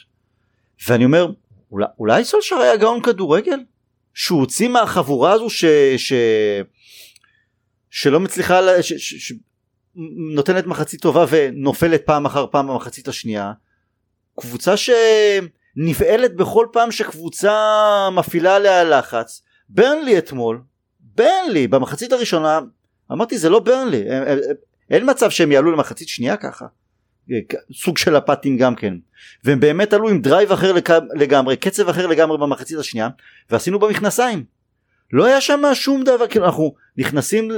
ואני 0.88 1.06
אומר 1.06 1.32
אולי, 1.72 1.86
אולי 2.00 2.26
סולשר 2.26 2.56
היה 2.56 2.78
גאון 2.78 3.02
כדורגל? 3.02 3.60
שהוא 4.14 4.40
הוציא 4.40 4.68
מהחבורה 4.68 5.32
הזו 5.32 5.50
ש, 5.50 5.66
ש, 5.98 6.14
שלא 7.96 8.20
מצליחה 8.20 8.82
ש, 8.82 8.94
ש, 8.94 9.30
ש, 9.30 9.34
נותנת 10.36 10.66
מחצית 10.66 11.02
טובה 11.02 11.26
ונופלת 11.30 12.06
פעם 12.06 12.26
אחר 12.26 12.46
פעם 12.52 12.68
במחצית 12.68 13.08
השנייה 13.08 13.52
קבוצה 14.40 14.74
שנבעלת 14.78 16.36
בכל 16.36 16.68
פעם 16.72 16.92
שקבוצה 16.92 17.54
מפעילה 18.12 18.56
עליה 18.56 18.84
לחץ 18.84 19.42
ברנלי 19.70 20.18
אתמול 20.18 20.62
ברנלי 21.00 21.68
במחצית 21.68 22.12
הראשונה 22.12 22.60
אמרתי 23.12 23.38
זה 23.38 23.50
לא 23.50 23.60
ברנלי 23.60 24.04
אין 24.90 25.10
מצב 25.10 25.30
שהם 25.30 25.52
יעלו 25.52 25.72
למחצית 25.72 26.08
שנייה 26.08 26.38
ככה. 26.38 26.66
סוג 27.74 27.98
של 27.98 28.18
אפטים 28.18 28.58
גם 28.58 28.76
כן. 28.76 28.94
והם 29.44 29.60
באמת 29.60 29.94
עלו 29.94 30.10
עם 30.10 30.22
drive 30.22 30.52
אחר 30.52 30.74
לגמרי 31.16 31.58
קצב 31.58 31.90
אחר 31.90 32.08
לגמרי 32.08 32.38
במחצית 32.38 32.78
השנייה 32.78 33.10
ועשינו 33.50 33.80
במכנסיים 33.80 34.44
לא 35.14 35.26
היה 35.26 35.42
שם 35.42 35.62
שום 35.74 36.04
דבר 36.04 36.28
כאילו 36.28 36.46
אנחנו 36.46 36.76
נכנסים 36.98 37.52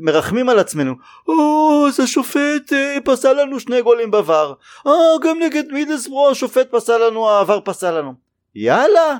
מרחמים 0.00 0.48
על 0.48 0.58
עצמנו. 0.58 0.94
או 1.28 1.84
אז 1.88 2.00
השופט 2.00 2.72
אה, 2.72 2.96
פסל 3.04 3.32
לנו 3.32 3.60
שני 3.60 3.82
גולים 3.82 4.10
בVAR 4.14 4.54
אה 4.86 4.92
גם 5.22 5.38
נגד 5.42 5.72
מידלסברו 5.72 6.28
השופט 6.28 6.70
פסל 6.70 7.06
לנו 7.06 7.30
העבר 7.30 7.60
פסל 7.64 7.98
לנו. 7.98 8.14
יאללה. 8.54 9.16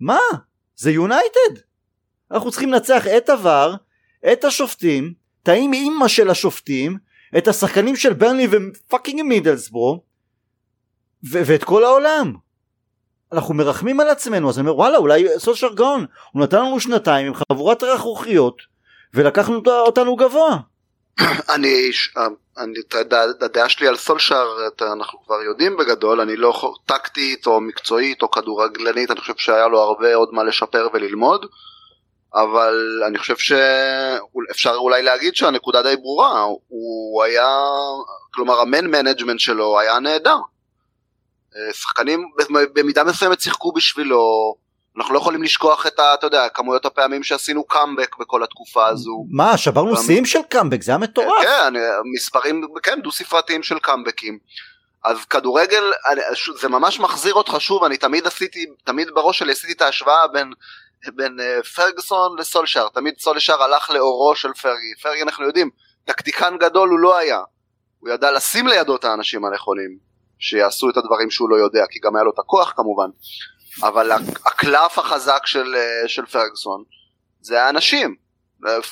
מה? 0.00 0.18
זה 0.76 0.90
יונייטד. 0.90 1.60
אנחנו 2.30 2.50
צריכים 2.50 2.72
לנצח 2.72 3.06
את 3.06 3.30
עבר 3.30 3.74
את 4.32 4.44
השופטים 4.44 5.12
את 5.42 5.48
האימא 5.48 6.08
של 6.08 6.30
השופטים 6.30 6.98
את 7.38 7.48
השחקנים 7.48 7.96
של 7.96 8.12
ברנלי 8.12 8.48
ופאקינג 8.50 9.22
מידלסברו 9.22 10.04
ואת 11.22 11.64
כל 11.64 11.84
העולם 11.84 12.34
אנחנו 13.32 13.54
מרחמים 13.54 14.00
על 14.00 14.08
עצמנו 14.08 14.48
אז 14.48 14.58
אני 14.58 14.68
אומר 14.68 14.78
וואלה 14.78 14.98
אולי 14.98 15.24
סושר 15.38 15.72
גאון 15.74 16.06
הוא 16.32 16.42
נתן 16.42 16.56
לנו 16.56 16.80
שנתיים 16.80 17.26
עם 17.26 17.34
חבורת 17.34 17.82
רכרוכיות 17.82 18.56
ולקחנו 19.14 19.62
אותנו 19.66 20.16
גבוה. 20.16 20.56
אני, 21.54 21.90
אני 22.58 22.80
את 23.30 23.42
הדעה 23.42 23.68
שלי 23.68 23.88
על 23.88 23.96
סולשר 23.96 24.46
אנחנו 24.92 25.18
כבר 25.24 25.42
יודעים 25.42 25.76
בגדול 25.76 26.20
אני 26.20 26.36
לא 26.36 26.74
טקטית 26.86 27.46
או 27.46 27.60
מקצועית 27.60 28.22
או 28.22 28.30
כדורגלנית 28.30 29.10
אני 29.10 29.20
חושב 29.20 29.36
שהיה 29.36 29.68
לו 29.68 29.80
הרבה 29.80 30.14
עוד 30.14 30.28
מה 30.32 30.44
לשפר 30.44 30.88
וללמוד 30.92 31.46
אבל 32.34 33.02
אני 33.06 33.18
חושב 33.18 33.36
שאפשר 33.36 34.74
אולי 34.74 35.02
להגיד 35.02 35.36
שהנקודה 35.36 35.82
די 35.82 35.96
ברורה 35.96 36.42
הוא 36.68 37.22
היה 37.22 37.48
כלומר 38.34 38.60
ה 38.60 38.67
man 38.67 38.86
management 38.86 39.40
שלו 39.40 39.80
היה 39.80 39.98
נהדר 39.98 40.36
שחקנים 41.72 42.30
במידה 42.72 43.04
מסוימת 43.04 43.40
שיחקו 43.40 43.72
בשבילו, 43.72 44.54
אנחנו 44.96 45.14
לא 45.14 45.18
יכולים 45.18 45.42
לשכוח 45.42 45.86
את 45.86 45.98
ה... 45.98 46.14
אתה 46.14 46.26
יודע, 46.26 46.48
כמויות 46.48 46.86
הפעמים 46.86 47.22
שעשינו 47.22 47.64
קאמבק 47.64 48.16
בכל 48.16 48.42
התקופה 48.42 48.86
הזו. 48.86 49.24
מה, 49.30 49.58
שברנו 49.58 49.96
שיאים 49.96 50.24
של 50.24 50.42
קאמבק, 50.48 50.82
זה 50.82 50.92
היה 50.92 50.98
מטורף. 50.98 51.42
כן, 51.42 51.74
מספרים, 52.14 52.62
כן, 52.82 53.00
דו 53.02 53.12
ספרתיים 53.12 53.62
של 53.62 53.78
קאמבקים. 53.78 54.38
אז 55.04 55.24
כדורגל, 55.24 55.92
זה 56.60 56.68
ממש 56.68 57.00
מחזיר 57.00 57.34
אותך 57.34 57.56
שוב, 57.58 57.84
אני 57.84 57.96
תמיד 57.96 58.26
עשיתי, 58.26 58.66
תמיד 58.84 59.08
בראש 59.14 59.38
שלי 59.38 59.52
עשיתי 59.52 59.72
את 59.72 59.82
ההשוואה 59.82 60.28
בין, 60.32 60.52
בין 61.14 61.36
uh, 61.40 61.66
פרגוסון 61.66 62.38
לסולשר, 62.38 62.88
תמיד 62.88 63.14
סולשר 63.18 63.62
הלך 63.62 63.90
לאורו 63.90 64.36
של 64.36 64.52
פרגי, 64.52 64.94
פרגי 65.02 65.22
אנחנו 65.22 65.44
יודעים, 65.44 65.70
טקטיקן 66.04 66.56
גדול 66.60 66.88
הוא 66.88 66.98
לא 66.98 67.16
היה, 67.16 67.40
הוא 67.98 68.10
ידע 68.10 68.32
לשים 68.32 68.66
לידו 68.66 68.96
את 68.96 69.04
האנשים 69.04 69.44
הנכונים. 69.44 69.98
שיעשו 70.38 70.90
את 70.90 70.96
הדברים 70.96 71.30
שהוא 71.30 71.50
לא 71.50 71.56
יודע, 71.56 71.84
כי 71.90 71.98
גם 71.98 72.16
היה 72.16 72.24
לו 72.24 72.30
את 72.34 72.38
הכוח 72.38 72.72
כמובן, 72.76 73.10
אבל 73.82 74.12
הקלף 74.46 74.98
החזק 74.98 75.46
של, 75.46 75.74
אה, 75.76 76.08
של 76.08 76.26
פרגסון 76.26 76.84
זה 77.40 77.62
האנשים, 77.62 78.16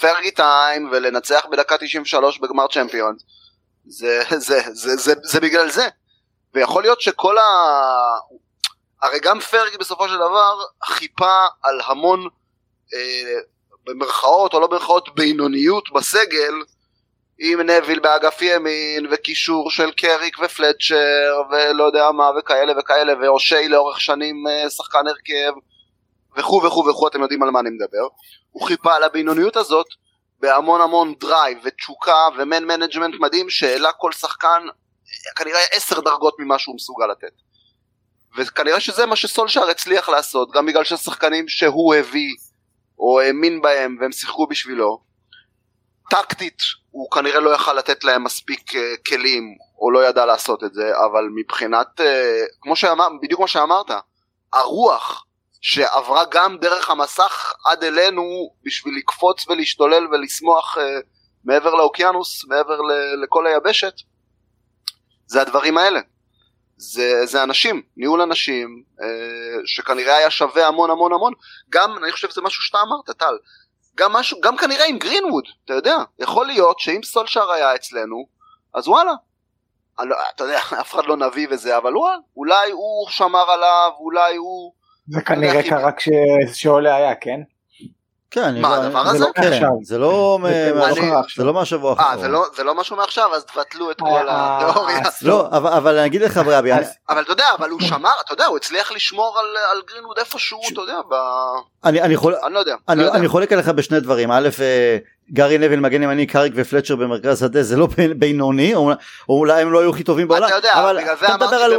פרגי 0.01 0.31
טיים 0.31 0.89
ולנצח 0.93 1.47
בדקה 1.53 1.77
93 1.79 2.39
בגמר 2.39 2.67
צ'מפיונס, 2.73 3.23
זה, 3.87 4.23
זה, 4.31 4.39
זה, 4.39 4.61
זה, 4.73 4.97
זה, 4.97 5.15
זה 5.23 5.41
בגלל 5.41 5.71
זה. 5.71 5.89
ויכול 6.55 6.83
להיות 6.83 7.01
שכל 7.01 7.39
ה... 7.39 7.43
הרי 9.03 9.21
גם 9.21 9.41
פרגי 9.41 9.77
בסופו 9.77 10.09
של 10.09 10.15
דבר 10.15 10.59
חיפה 10.85 11.47
על 11.63 11.81
המון 11.87 12.29
אה, 12.95 13.41
במרכאות 13.87 14.55
או 14.55 14.61
לא 14.61 14.67
במרכאות 14.67 15.15
בינוניות 15.15 15.93
בסגל 15.95 16.55
עם 17.39 17.61
נביל 17.61 18.01
באגף 18.01 18.43
ימין 18.43 19.07
וקישור 19.11 19.71
של 19.71 19.91
קריק 19.91 20.39
ופלצ'ר 20.39 21.43
ולא 21.51 21.85
יודע 21.85 22.11
מה 22.11 22.31
וכאלה 22.39 22.73
וכאלה 22.79 23.13
ואושי 23.21 23.69
לאורך 23.69 24.01
שנים 24.01 24.47
אה, 24.47 24.71
שחקן 24.71 25.07
הרכב 25.07 25.53
וכו' 26.37 26.63
וכו' 26.67 26.87
וכו' 26.89 27.09
אתם 27.09 27.23
יודעים 27.23 27.43
על 27.43 27.51
מה 27.51 27.61
אני 27.61 27.71
מדבר. 27.71 28.07
הוא 28.51 28.67
חיפה 28.67 28.95
על 28.95 29.03
הבינוניות 29.03 29.57
הזאת 29.57 29.87
בהמון 30.41 30.81
המון 30.81 31.15
drive 31.21 31.59
ותשוקה 31.65 32.29
ו 32.39 32.45
man 32.45 32.65
management 32.65 33.15
מדהים 33.21 33.51
שהעלה 33.51 33.93
כל 33.93 34.13
שחקן 34.13 34.63
כנראה 35.37 35.61
עשר 35.73 36.01
דרגות 36.01 36.35
ממה 36.39 36.59
שהוא 36.59 36.75
מסוגל 36.75 37.07
לתת. 37.07 37.33
וכנראה 38.37 38.81
שזה 38.81 39.07
מה 39.07 39.17
שסולשאר 39.17 39.71
הצליח 39.71 40.09
לעשות 40.09 40.51
גם 40.51 40.67
בגלל 40.67 40.85
שהשחקנים 40.85 41.49
שהוא 41.49 41.95
הביא 41.95 42.35
או 42.99 43.21
האמין 43.21 43.63
בהם 43.63 43.97
והם 44.01 44.13
שיחקו 44.13 44.47
בשבילו 44.47 45.01
טקטית 46.11 46.63
הוא 46.91 47.11
כנראה 47.11 47.41
לא 47.41 47.51
יכל 47.51 47.73
לתת 47.73 48.05
להם 48.05 48.25
מספיק 48.25 48.71
uh, 48.71 48.77
כלים 49.09 49.57
או 49.79 49.91
לא 49.91 50.07
ידע 50.09 50.27
לעשות 50.27 50.65
את 50.65 50.75
זה 50.75 50.93
אבל 51.07 51.29
מבחינת 51.35 52.01
uh, 52.01 52.05
כמו 52.61 52.77
שאמר, 52.77 53.09
בדיוק 53.23 53.39
כמו 53.39 53.49
שאמרת 53.49 53.91
הרוח 54.53 55.25
שעברה 55.61 56.23
גם 56.31 56.59
דרך 56.59 56.91
המסך 56.91 57.53
עד 57.67 57.85
אלינו 57.85 58.23
בשביל 58.65 58.97
לקפוץ 58.99 59.49
ולהשתולל 59.49 60.07
ולשמוח 60.07 60.77
uh, 60.77 60.81
מעבר 61.45 61.75
לאוקיינוס 61.75 62.45
מעבר 62.45 62.79
לכל 63.23 63.47
היבשת 63.47 63.95
זה 65.27 65.43
הדברים 65.43 65.79
האלה. 65.79 66.01
זה, 66.77 67.27
זה 67.27 67.43
אנשים, 67.43 67.83
ניהול 67.97 68.21
אנשים 68.21 68.83
אה, 69.03 69.07
שכנראה 69.67 70.17
היה 70.17 70.31
שווה 70.31 70.67
המון 70.67 70.91
המון 70.91 71.13
המון. 71.13 71.33
גם 71.71 72.05
אני 72.05 72.13
חושב 72.13 72.31
שזה 72.31 72.41
משהו 72.43 72.63
שאתה 72.63 72.79
אמרת 72.81 73.19
טל 73.19 73.37
גם 73.97 74.13
משהו, 74.13 74.41
גם 74.41 74.57
כנראה 74.57 74.87
עם 74.87 74.99
גרינווד, 74.99 75.45
אתה 75.65 75.75
יודע, 75.75 75.97
יכול 76.19 76.47
להיות 76.47 76.81
שאם 76.81 77.01
סולשאר 77.03 77.53
היה 77.53 77.75
אצלנו, 77.75 78.27
אז 78.75 78.89
וואלה, 78.89 79.13
לא, 79.99 80.17
אתה 80.35 80.45
יודע, 80.45 80.59
אף 80.81 80.95
אחד 80.95 81.05
לא 81.07 81.17
נביא 81.17 81.47
וזה, 81.51 81.77
אבל 81.77 81.97
וואלה, 81.97 82.17
אולי 82.37 82.71
הוא 82.71 83.09
שמר 83.09 83.51
עליו, 83.51 83.91
אולי 83.99 84.37
הוא... 84.37 84.73
זה 85.09 85.21
כנראה 85.21 85.63
קרה 85.63 85.91
כשעולה 86.53 86.97
היה, 86.97 87.15
כן? 87.15 87.41
כן, 88.35 88.61
מה 88.61 88.77
הדבר 88.77 88.99
הזה? 88.99 89.25
כן, 89.35 89.69
זה 89.83 89.99
לא 89.99 90.39
זה 91.37 91.45
לא 91.45 91.55
מהשבוע 91.55 91.91
האחרון. 91.91 92.35
אה, 92.35 92.41
זה 92.57 92.65
לא 92.65 92.75
משהו 92.75 92.97
מעכשיו, 92.97 93.35
אז 93.35 93.45
תבטלו 93.45 93.91
את 93.91 94.01
כל 94.01 94.27
התיאוריה. 94.29 95.01
לא, 95.23 95.49
אבל 95.51 95.99
אני 95.99 96.07
אגיד 96.07 96.23
לך 96.23 96.37
ברבי. 96.37 96.73
אבל 97.09 97.23
אתה 97.23 97.33
יודע, 97.33 97.45
אבל 97.59 97.71
הוא 97.71 97.81
שמר, 97.81 98.11
אתה 98.25 98.33
יודע, 98.33 98.47
הוא 98.47 98.57
הצליח 98.57 98.93
לשמור 98.93 99.39
על 99.73 99.83
גרינווד 99.91 100.19
איפשהו, 100.19 100.61
אתה 100.73 100.81
יודע, 100.81 100.99
ב... 101.11 101.15
לא. 102.89 103.15
אני 103.15 103.29
חולק 103.29 103.53
עליך 103.53 103.69
בשני 103.69 104.01
דברים. 104.01 104.31
א', 104.31 104.49
אה, 104.61 104.99
גארי 105.33 105.59
נבל 105.59 105.77
מגן 105.77 106.03
ימני 106.03 106.27
קאריק 106.27 106.53
ופלצ'ר 106.57 106.97
במרכז 106.97 107.41
שדה 107.41 107.63
זה 107.63 107.77
לא 107.77 107.89
בינוני 108.17 108.75
או 108.75 108.93
אולי 109.29 109.63
הם 109.63 109.73
לא 109.73 109.81
היו 109.81 109.91
הכי 109.91 110.03
טובים 110.03 110.29
בעולם 110.29 110.49
אבל 110.75 110.99
אתה 110.99 111.37
מדבר 111.37 111.57
על 111.57 111.73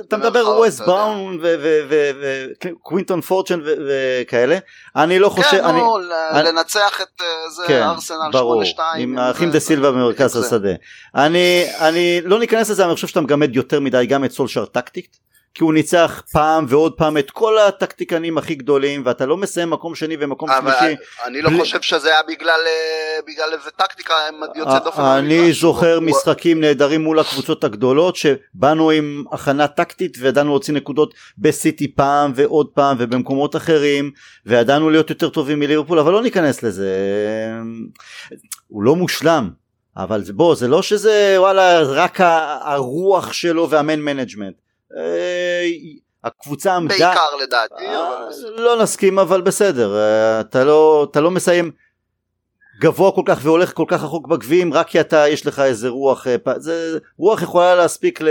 אתה 0.00 0.16
מדבר 0.16 0.48
ווסט 0.48 0.80
בראון 0.80 1.38
וקווינטון 2.60 3.20
פורצ'ן 3.20 3.60
וכאלה. 3.64 4.58
אני 4.96 5.18
לא 5.18 5.28
חושב 5.28 5.50
כן 5.50 5.66
נו 5.66 5.98
לנצח 6.34 7.00
את 7.02 7.22
אה, 7.22 7.50
זה 7.50 7.62
כן, 7.66 7.82
ארסנל 7.82 8.30
8-2 8.76 8.80
עם 8.96 9.18
האחים 9.18 9.50
דה 9.50 9.60
סילבה 9.60 9.90
במרכז 9.90 10.36
השדה. 10.36 10.72
אני 11.14 12.20
לא 12.24 12.38
ניכנס 12.38 12.70
לזה 12.70 12.84
אני 12.84 12.94
חושב 12.94 13.06
שאתה 13.06 13.20
מגמד 13.20 13.56
יותר 13.56 13.80
מדי 13.80 14.06
גם 14.06 14.24
את 14.24 14.32
סולשר 14.32 14.64
טקטית 14.64 15.31
כי 15.54 15.64
הוא 15.64 15.74
ניצח 15.74 16.22
פעם 16.32 16.66
ועוד 16.68 16.92
פעם 16.92 17.18
את 17.18 17.30
כל 17.30 17.58
הטקטיקנים 17.58 18.38
הכי 18.38 18.54
גדולים 18.54 19.02
ואתה 19.04 19.26
לא 19.26 19.36
מסיים 19.36 19.70
מקום 19.70 19.94
שני 19.94 20.16
ומקום 20.20 20.48
שלישי. 20.60 20.96
אני 21.26 21.42
לא 21.42 21.48
בלי... 21.50 21.58
חושב 21.58 21.82
שזה 21.82 22.08
היה 22.08 22.22
בגלל, 22.28 22.60
אה, 22.66 23.18
בגלל 23.26 23.52
איזה 23.52 23.70
טקטיקה 23.76 24.14
יוצאת 24.54 24.84
דופן. 24.84 25.02
אני 25.02 25.52
זוכר. 25.52 26.00
משחקים 26.00 26.60
נהדרים 26.60 27.00
מול 27.00 27.18
הקבוצות 27.18 27.64
הגדולות 27.64 28.16
שבאנו 28.16 28.90
עם 28.90 29.24
הכנה 29.32 29.68
טקטית 29.68 30.16
וידענו 30.20 30.50
להוציא 30.50 30.74
נקודות 30.74 31.14
בסיטי 31.38 31.94
פעם 31.94 32.32
ועוד 32.34 32.66
פעם 32.74 32.96
ובמקומות 33.00 33.56
אחרים 33.56 34.10
וידענו 34.46 34.90
להיות 34.90 35.10
יותר 35.10 35.28
טובים 35.28 35.58
מליברפול 35.58 35.98
אבל 35.98 36.12
לא 36.12 36.22
ניכנס 36.22 36.62
לזה. 36.62 36.90
הוא 38.68 38.82
לא 38.82 38.96
מושלם 38.96 39.50
אבל 39.96 40.22
בוא 40.34 40.54
זה 40.54 40.68
לא 40.68 40.82
שזה 40.82 41.34
וואלה 41.38 41.82
רק 41.82 42.20
הרוח 42.20 43.32
שלו 43.32 43.70
וה 43.70 43.82
man 43.82 44.00
management. 44.00 44.61
אה, 44.96 45.66
הקבוצה 46.24 46.76
עמדה... 46.76 46.94
בעיקר 46.94 47.36
לדעתי. 47.42 47.86
אה, 47.86 48.18
לא 48.56 48.82
נסכים 48.82 49.18
אבל 49.18 49.40
בסדר, 49.40 49.96
אה, 49.96 50.40
אתה 50.40 50.64
לא, 50.64 51.06
אתה 51.10 51.20
לא 51.20 51.30
מסיים 51.30 51.70
גבוה 52.80 53.12
כל 53.12 53.22
כך 53.26 53.38
והולך 53.42 53.72
כל 53.74 53.84
כך 53.88 54.02
רחוק 54.02 54.26
בגביעים 54.26 54.74
רק 54.74 54.88
כי 54.88 55.00
אתה 55.00 55.28
יש 55.28 55.46
לך 55.46 55.58
איזה 55.60 55.88
רוח, 55.88 56.26
זה, 56.56 56.98
רוח 57.18 57.42
יכולה 57.42 57.74
להספיק 57.74 58.22
ל... 58.22 58.28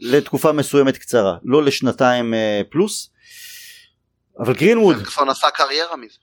לתקופה 0.00 0.52
מסוימת 0.52 0.96
קצרה, 0.96 1.36
לא 1.44 1.62
לשנתיים 1.62 2.34
פלוס. 2.70 3.10
אבל 4.38 4.54
גרינווד... 4.54 4.96
כבר 4.96 5.30
עשה 5.30 5.50
קריירה 5.50 5.96
מזה. 5.96 6.18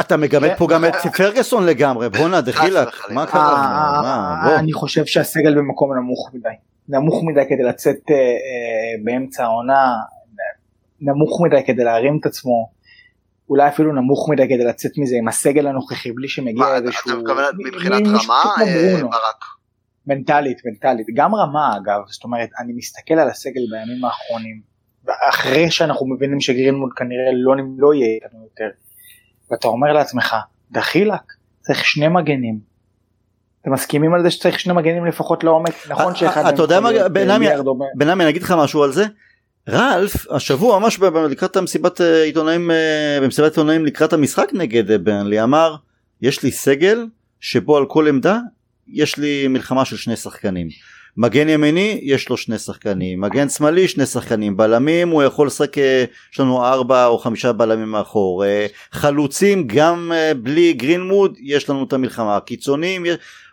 אתה 0.00 0.16
מגמד 0.16 0.50
פה 0.58 0.66
גם 0.70 0.84
את 0.84 0.94
פרגסון 1.16 1.66
לגמרי, 1.66 2.08
בואנה 2.08 2.40
דחילק, 2.40 2.88
מה 3.10 3.26
קרה? 3.26 4.58
אני 4.58 4.72
חושב 4.72 5.06
שהסגל 5.06 5.54
במקום 5.54 5.96
נמוך 5.96 6.30
מדי. 6.34 6.48
נמוך 6.88 7.24
מדי 7.24 7.40
כדי 7.48 7.62
לצאת 7.62 8.10
אה, 8.10 8.16
אה, 8.16 9.04
באמצע 9.04 9.44
העונה, 9.44 9.92
נמוך 11.00 11.40
מדי 11.44 11.64
כדי 11.66 11.84
להרים 11.84 12.18
את 12.20 12.26
עצמו, 12.26 12.70
אולי 13.50 13.68
אפילו 13.68 13.92
נמוך 13.92 14.28
מדי 14.30 14.48
כדי 14.48 14.64
לצאת 14.64 14.92
מזה 14.98 15.16
עם 15.16 15.28
הסגל 15.28 15.66
הנוכחי 15.66 16.12
בלי 16.12 16.28
שמגיע 16.28 16.64
מה, 16.64 16.76
איזשהו... 16.76 17.10
אתה 17.10 17.18
מתכוון 17.18 17.44
מבחינת 17.66 18.02
רמה, 18.06 18.42
אה, 18.60 19.02
ברק? 19.02 19.44
מנטלית, 20.06 20.58
מנטלית, 20.64 21.06
גם 21.14 21.34
רמה 21.34 21.76
אגב, 21.76 22.00
זאת 22.06 22.24
אומרת, 22.24 22.48
אני 22.58 22.72
מסתכל 22.72 23.14
על 23.14 23.28
הסגל 23.28 23.60
בימים 23.70 24.04
האחרונים, 24.04 24.60
אחרי 25.28 25.70
שאנחנו 25.70 26.06
מבינים 26.06 26.40
שגרינמוד 26.40 26.90
כנראה 26.96 27.30
לא, 27.34 27.54
לא 27.78 27.94
יהיה 27.94 28.14
איתנו 28.14 28.42
יותר, 28.42 28.68
ואתה 29.50 29.68
אומר 29.68 29.92
לעצמך, 29.92 30.36
דחילק, 30.70 31.32
צריך 31.60 31.84
שני 31.84 32.08
מגנים, 32.08 32.58
אתם 33.66 33.74
מסכימים 33.74 34.14
על 34.14 34.22
זה 34.22 34.30
שצריך 34.30 34.60
שני 34.60 34.72
מגנים 34.72 35.04
לפחות 35.04 35.44
לעומק? 35.44 35.74
נכון 35.88 36.12
אה, 36.12 36.18
שאחד 36.18 36.46
אתה 36.46 36.62
יודע 36.62 36.80
מה 36.80 36.90
בנעמי 37.94 38.24
אני 38.24 38.28
אגיד 38.28 38.42
לך 38.42 38.54
משהו 38.58 38.82
על 38.82 38.92
זה. 38.92 39.04
רלף 39.68 40.30
השבוע 40.30 40.78
ממש 40.78 40.98
לקראת 41.30 41.56
המסיבת 41.56 42.00
אה, 42.00 42.22
עיתונאים 42.22 42.70
אה, 42.70 43.18
במסיבת 43.22 43.50
עיתונאים 43.50 43.86
לקראת 43.86 44.12
המשחק 44.12 44.48
נגד 44.52 45.04
ברנלי 45.04 45.42
אמר 45.42 45.76
יש 46.22 46.42
לי 46.42 46.50
סגל 46.50 47.06
שבו 47.40 47.76
על 47.76 47.86
כל 47.86 48.08
עמדה 48.08 48.38
יש 48.88 49.18
לי 49.18 49.48
מלחמה 49.48 49.84
של 49.84 49.96
שני 49.96 50.16
שחקנים. 50.16 50.68
מגן 51.16 51.48
ימיני 51.48 52.00
יש 52.02 52.28
לו 52.28 52.36
שני 52.36 52.58
שחקנים. 52.58 53.20
מגן 53.20 53.48
שמאלי 53.48 53.88
שני 53.88 54.06
שחקנים. 54.06 54.56
בלמים 54.56 55.08
הוא 55.08 55.22
יכול 55.22 55.46
לשחק 55.46 55.76
יש 56.32 56.40
לנו 56.40 56.64
ארבע 56.64 57.06
או 57.06 57.18
חמישה 57.18 57.52
בלמים 57.52 57.88
מאחור. 57.88 58.44
חלוצים 58.92 59.66
גם 59.66 60.12
בלי 60.42 60.72
גרינמוד 60.72 61.36
יש 61.40 61.70
לנו 61.70 61.84
את 61.84 61.92
המלחמה. 61.92 62.40
קיצונים 62.40 63.04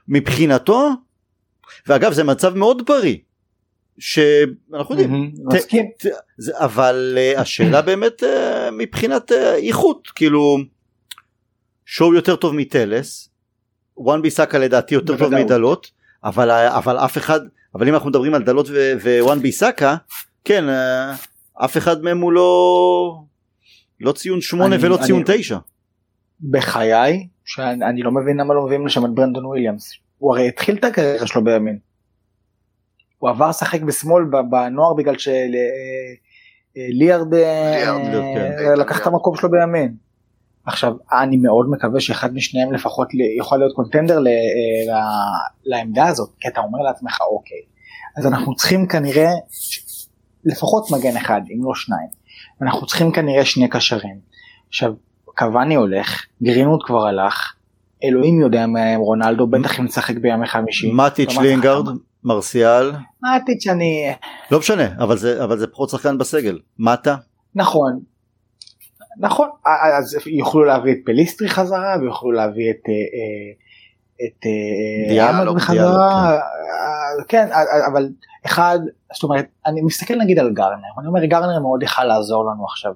מבחינתו 0.08 0.90
ואגב 1.88 2.14
זה 2.14 2.24
מצב 2.24 2.56
מאוד 2.56 2.86
בריא 2.86 3.18
שאנחנו 4.00 4.96
יודעים 4.96 5.32
מסכים 5.46 5.86
אבל 6.52 7.18
uh, 7.18 7.40
השאלה 7.40 7.82
באמת 7.92 8.24
uh, 8.24 8.72
מבחינת 8.72 9.32
uh, 9.32 9.36
איכות 9.36 10.08
כאילו 10.16 10.58
שואו 11.86 12.14
יותר 12.14 12.36
טוב 12.36 12.56
מטלס 12.56 13.30
וואן 13.98 14.22
ביסאקה 14.22 14.58
לדעתי 14.58 14.96
יותר 14.96 15.18
טוב 15.18 15.36
מדלות 15.36 15.92
אבל 16.24 16.50
אבל 16.50 16.98
אף 16.98 17.18
אחד 17.18 17.40
אבל 17.76 17.88
אם 17.88 17.94
אנחנו 17.94 18.10
מדברים 18.10 18.34
על 18.34 18.44
דלות 18.44 18.68
ווואן 19.04 19.40
ביסאקה 19.40 19.96
כן 20.46 20.66
אף 21.66 21.78
אחד 21.78 22.02
מהם 22.02 22.22
הוא 22.22 22.32
לא 22.32 23.24
לא 24.00 24.12
ציון 24.12 24.42
שמונה 24.42 24.76
ולא 24.82 24.98
ציון 25.06 25.24
תשע. 25.26 25.58
בחיי 26.52 27.28
שאני 27.46 28.02
לא 28.02 28.12
מבין 28.12 28.38
למה 28.38 28.54
לא 28.54 28.66
מביאים 28.66 28.86
לשם 28.86 29.06
את 29.06 29.10
ברנדון 29.14 29.46
וויליאמס. 29.46 29.94
הוא 30.18 30.36
הרי 30.36 30.48
התחיל 30.48 30.78
את 30.78 30.84
הקריירה 30.84 31.28
שלו 31.28 31.44
בימין. 31.44 31.78
הוא 33.18 33.30
עבר 33.30 33.50
לשחק 33.50 33.82
בשמאל 33.82 34.24
בנוער 34.50 34.94
בגלל 34.94 35.16
שליארד 36.78 37.34
אה, 37.34 37.96
כן. 38.34 38.80
לקח 38.80 39.02
את 39.02 39.08
המקום 39.08 39.36
שלו 39.36 39.52
בימין. 39.52 39.96
עכשיו 40.66 40.94
אני 41.22 41.38
מאוד 41.38 41.70
מקווה 41.70 42.00
שאחד 42.00 42.34
משניהם 42.34 42.74
לפחות 42.74 43.08
יכול 43.40 43.60
להיות 43.60 43.76
קונטנדר 43.76 44.18
אה, 44.18 44.22
לעמדה 45.66 46.08
הזאת 46.08 46.30
כי 46.40 46.48
אתה 46.48 46.62
אומר 46.62 46.80
לעצמך 46.80 47.22
אוקיי 47.22 47.62
אז 48.18 48.28
אנחנו 48.28 48.56
צריכים 48.56 48.88
כנראה 48.88 49.32
לפחות 50.46 50.92
מגן 50.92 51.18
אחד 51.18 51.42
אם 51.50 51.60
לא 51.64 51.76
שניים 51.76 52.08
אנחנו 52.62 52.88
צריכים 52.88 53.12
כנראה 53.12 53.46
שני 53.46 53.68
קשרים. 53.68 54.20
עכשיו 54.68 54.94
קוואני 55.38 55.76
הולך, 55.76 56.26
גרינווד 56.44 56.80
כבר 56.84 57.08
הלך, 57.08 57.54
אלוהים 58.04 58.42
יודע 58.42 58.68
מה 58.68 58.84
עם 58.84 59.00
רונלדו, 59.00 59.48
בטח 59.48 59.80
אם 59.80 59.86
נשחק 59.86 60.18
בימי 60.18 60.48
חמישי. 60.48 60.92
מטיץ' 60.92 61.38
לינגארד. 61.38 61.86
מרסיאל, 62.24 62.92
מאטיץ' 63.24 63.68
אני 63.68 64.14
לא 64.52 64.60
משנה, 64.60 64.88
אבל 64.98 65.18
זה, 65.18 65.44
אבל 65.44 65.58
זה 65.58 65.68
פחות 65.68 65.90
שחקן 65.90 66.18
בסגל. 66.18 66.60
מאטה? 66.80 67.16
נכון 67.56 68.00
נכון 69.18 69.50
אז 69.98 70.18
יוכלו 70.26 70.64
להביא 70.64 70.92
את 70.92 70.98
פליסטרי 71.06 71.50
חזרה 71.50 71.96
ויוכלו 72.02 72.32
להביא 72.32 72.72
את 72.72 72.90
אה, 72.90 72.94
אה, 72.94 73.54
את 74.26 74.46
אה, 74.46 75.10
דיאלו, 75.10 75.28
איימד 75.28 75.44
דיאלו, 75.44 75.56
בחזרה 75.56 76.40
כן 77.28 77.48
אה, 77.52 77.88
אבל 77.92 78.10
אחד 78.46 78.80
זאת 79.14 79.24
אומרת 79.24 79.46
אני 79.66 79.82
מסתכל 79.82 80.16
נגיד 80.16 80.40
על 80.40 80.54
גרנר 80.54 81.00
אני 81.00 81.08
אומר 81.08 81.26
גרנר 81.26 81.60
מאוד 81.60 81.84
יכל 81.84 82.04
לעזור 82.04 82.46
לנו 82.46 82.66
עכשיו 82.66 82.94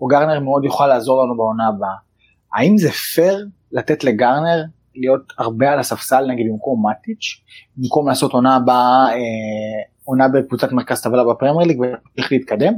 או 0.00 0.06
גרנר 0.06 0.40
מאוד 0.40 0.64
יוכל 0.64 0.86
לעזור 0.86 1.24
לנו 1.24 1.36
בעונה 1.36 1.68
הבאה 1.68 1.96
האם 2.54 2.78
זה 2.78 2.90
פייר 2.90 3.46
לתת 3.72 4.04
לגרנר 4.04 4.62
להיות 4.94 5.32
הרבה 5.38 5.72
על 5.72 5.78
הספסל 5.78 6.26
נגיד 6.26 6.46
במקום 6.52 6.82
מאטיץ' 6.86 7.40
במקום 7.76 8.08
לעשות 8.08 8.32
עונה 8.32 8.56
הבאה 8.56 9.06
אה, 9.12 9.18
עונה 10.04 10.28
בקבוצת 10.28 10.72
מרכז 10.72 11.02
טבלה 11.02 11.24
בפרמייר 11.24 11.68
ליג 11.68 11.80
ואיך 11.80 12.32
להתקדם 12.32 12.72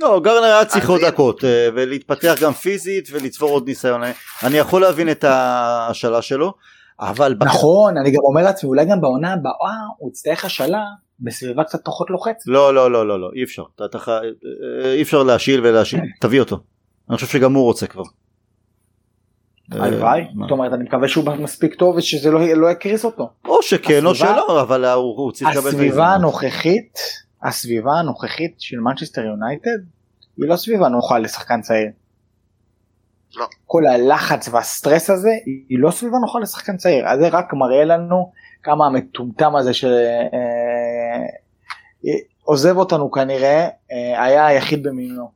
לא, 0.00 0.20
גרנר 0.24 0.44
היה 0.44 0.64
צריך 0.64 0.90
עוד 0.90 1.00
דקות 1.06 1.44
אה, 1.44 1.68
ולהתפתח 1.74 2.34
גם 2.42 2.52
פיזית 2.52 3.08
ולצבור 3.12 3.50
עוד 3.50 3.68
ניסיון. 3.68 4.02
אני 4.42 4.56
יכול 4.56 4.82
להבין 4.82 5.10
את 5.10 5.24
ההשאלה 5.24 6.22
שלו, 6.22 6.52
אבל... 7.00 7.36
נכון 7.44 7.98
אני 7.98 8.10
גם 8.10 8.20
אומר 8.24 8.42
לעצמי 8.42 8.68
אולי 8.68 8.84
גם 8.84 9.00
בעונה 9.00 9.32
הבאה 9.32 9.76
הוא 9.98 10.10
יצטרך 10.10 10.44
השאלה 10.44 10.84
בסביבה 11.20 11.64
קצת 11.64 11.78
פחות 11.84 12.10
לוחצת. 12.10 12.46
לא, 12.46 12.74
לא, 12.74 12.90
לא, 12.90 13.06
לא, 13.08 13.20
לא, 13.20 13.30
אי 13.36 13.44
אפשר. 13.44 13.62
אתה- 13.76 13.84
אתה 13.84 13.98
ח- 13.98 14.08
אה, 14.08 14.20
אי 14.94 15.02
אפשר 15.02 15.22
להשיל 15.22 15.60
ולהשיל, 15.66 16.00
תביא 16.20 16.40
אותו. 16.40 16.56
אני 17.08 17.16
חושב 17.16 17.26
שגם 17.26 17.54
הוא 17.54 17.64
רוצה 17.64 17.86
כבר. 17.86 18.02
הלוואי, 19.72 20.20
אה, 20.20 20.26
מה? 20.34 20.44
זאת 20.46 20.50
אומרת 20.52 20.72
אני 20.72 20.84
מקווה 20.84 21.08
שהוא 21.08 21.24
מספיק 21.38 21.74
טוב 21.74 21.96
ושזה 21.96 22.30
לא 22.30 22.40
לא 22.54 22.70
יקריס 22.70 23.04
אותו. 23.04 23.30
או 23.44 23.62
שכן 23.62 24.06
או 24.06 24.10
הסביבה- 24.10 24.14
שלא, 24.34 24.60
אבל 24.62 24.84
הוא 24.84 25.16
הוא 25.16 25.32
צריך 25.32 25.50
לקבל 25.50 25.60
את 25.60 25.66
הסביבה 25.66 25.84
ההזדמנות. 26.06 26.20
הנוכחית, 26.34 26.98
הסביבה 27.42 27.92
הנוכחית 27.92 28.54
של 28.58 28.80
מנצ'סטר 28.80 29.24
יונייטד 29.24 29.78
היא 30.36 30.48
לא 30.48 30.56
סביבה 30.56 30.88
נוחה 30.88 31.18
לשחקן 31.18 31.60
צעיר. 31.60 31.86
לא. 33.36 33.46
כל 33.66 33.86
הלחץ 33.86 34.48
והסטרס 34.52 35.10
הזה 35.10 35.30
היא 35.68 35.78
לא 35.78 35.90
סביבה 35.90 36.16
נוחה 36.18 36.38
לשחקן 36.38 36.76
צעיר, 36.76 37.08
אז 37.08 37.18
זה 37.20 37.28
רק 37.28 37.52
מראה 37.54 37.84
לנו 37.84 38.32
כמה 38.62 38.86
המטומטם 38.86 39.56
הזה 39.56 39.74
שעוזב 42.44 42.76
אותנו 42.76 43.10
כנראה 43.10 43.68
אה, 43.92 44.22
היה 44.24 44.46
היחיד 44.46 44.82
במינו. 44.82 45.30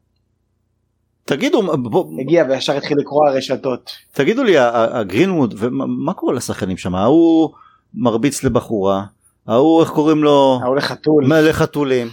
תגידו, 1.24 1.62
בוא- 1.76 2.20
הגיע 2.20 2.44
וישר 2.48 2.76
התחיל 2.76 2.98
לקרוא 2.98 3.28
הרשתות. 3.28 3.90
תגידו 4.12 4.44
לי, 4.44 4.54
הגרינווד, 4.58 5.54
ומה 5.58 5.86
מה 5.86 6.12
קורה 6.14 6.32
לשחקנים 6.34 6.76
שם? 6.76 6.94
ההוא 6.94 7.50
מרביץ 7.94 8.44
לבחורה, 8.44 9.04
ההוא 9.46 9.80
איך 9.82 9.90
קוראים 9.90 10.24
לו? 10.24 10.58
ההוא 10.62 10.76
לחתול. 10.76 11.26
מה, 11.26 11.40
לחתולים. 11.40 12.08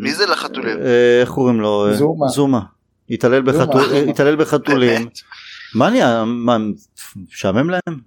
מי 0.00 0.14
זה 0.14 0.26
לחתולים? 0.26 0.78
אה, 0.78 1.20
איך 1.20 1.30
קוראים 1.30 1.60
לו? 1.60 1.86
אה, 1.86 1.94
זומה. 1.94 2.28
זומה. 2.28 2.60
התעלל 3.10 3.48
אה, 4.30 4.36
בחתולים. 4.36 5.08
מה 5.74 5.90
נהיה? 5.90 6.24
מה, 6.26 6.56
משעמם 7.30 7.70
להם? 7.70 7.98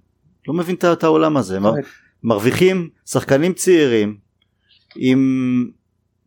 לא 0.48 0.54
מבין 0.54 0.74
את- 0.76 1.04
העולם 1.04 1.36
הזה. 1.36 1.60
מר- 1.60 1.72
מרוויחים 2.22 2.88
שחקנים 3.06 3.52
צעירים 3.52 4.16
עם 4.96 5.70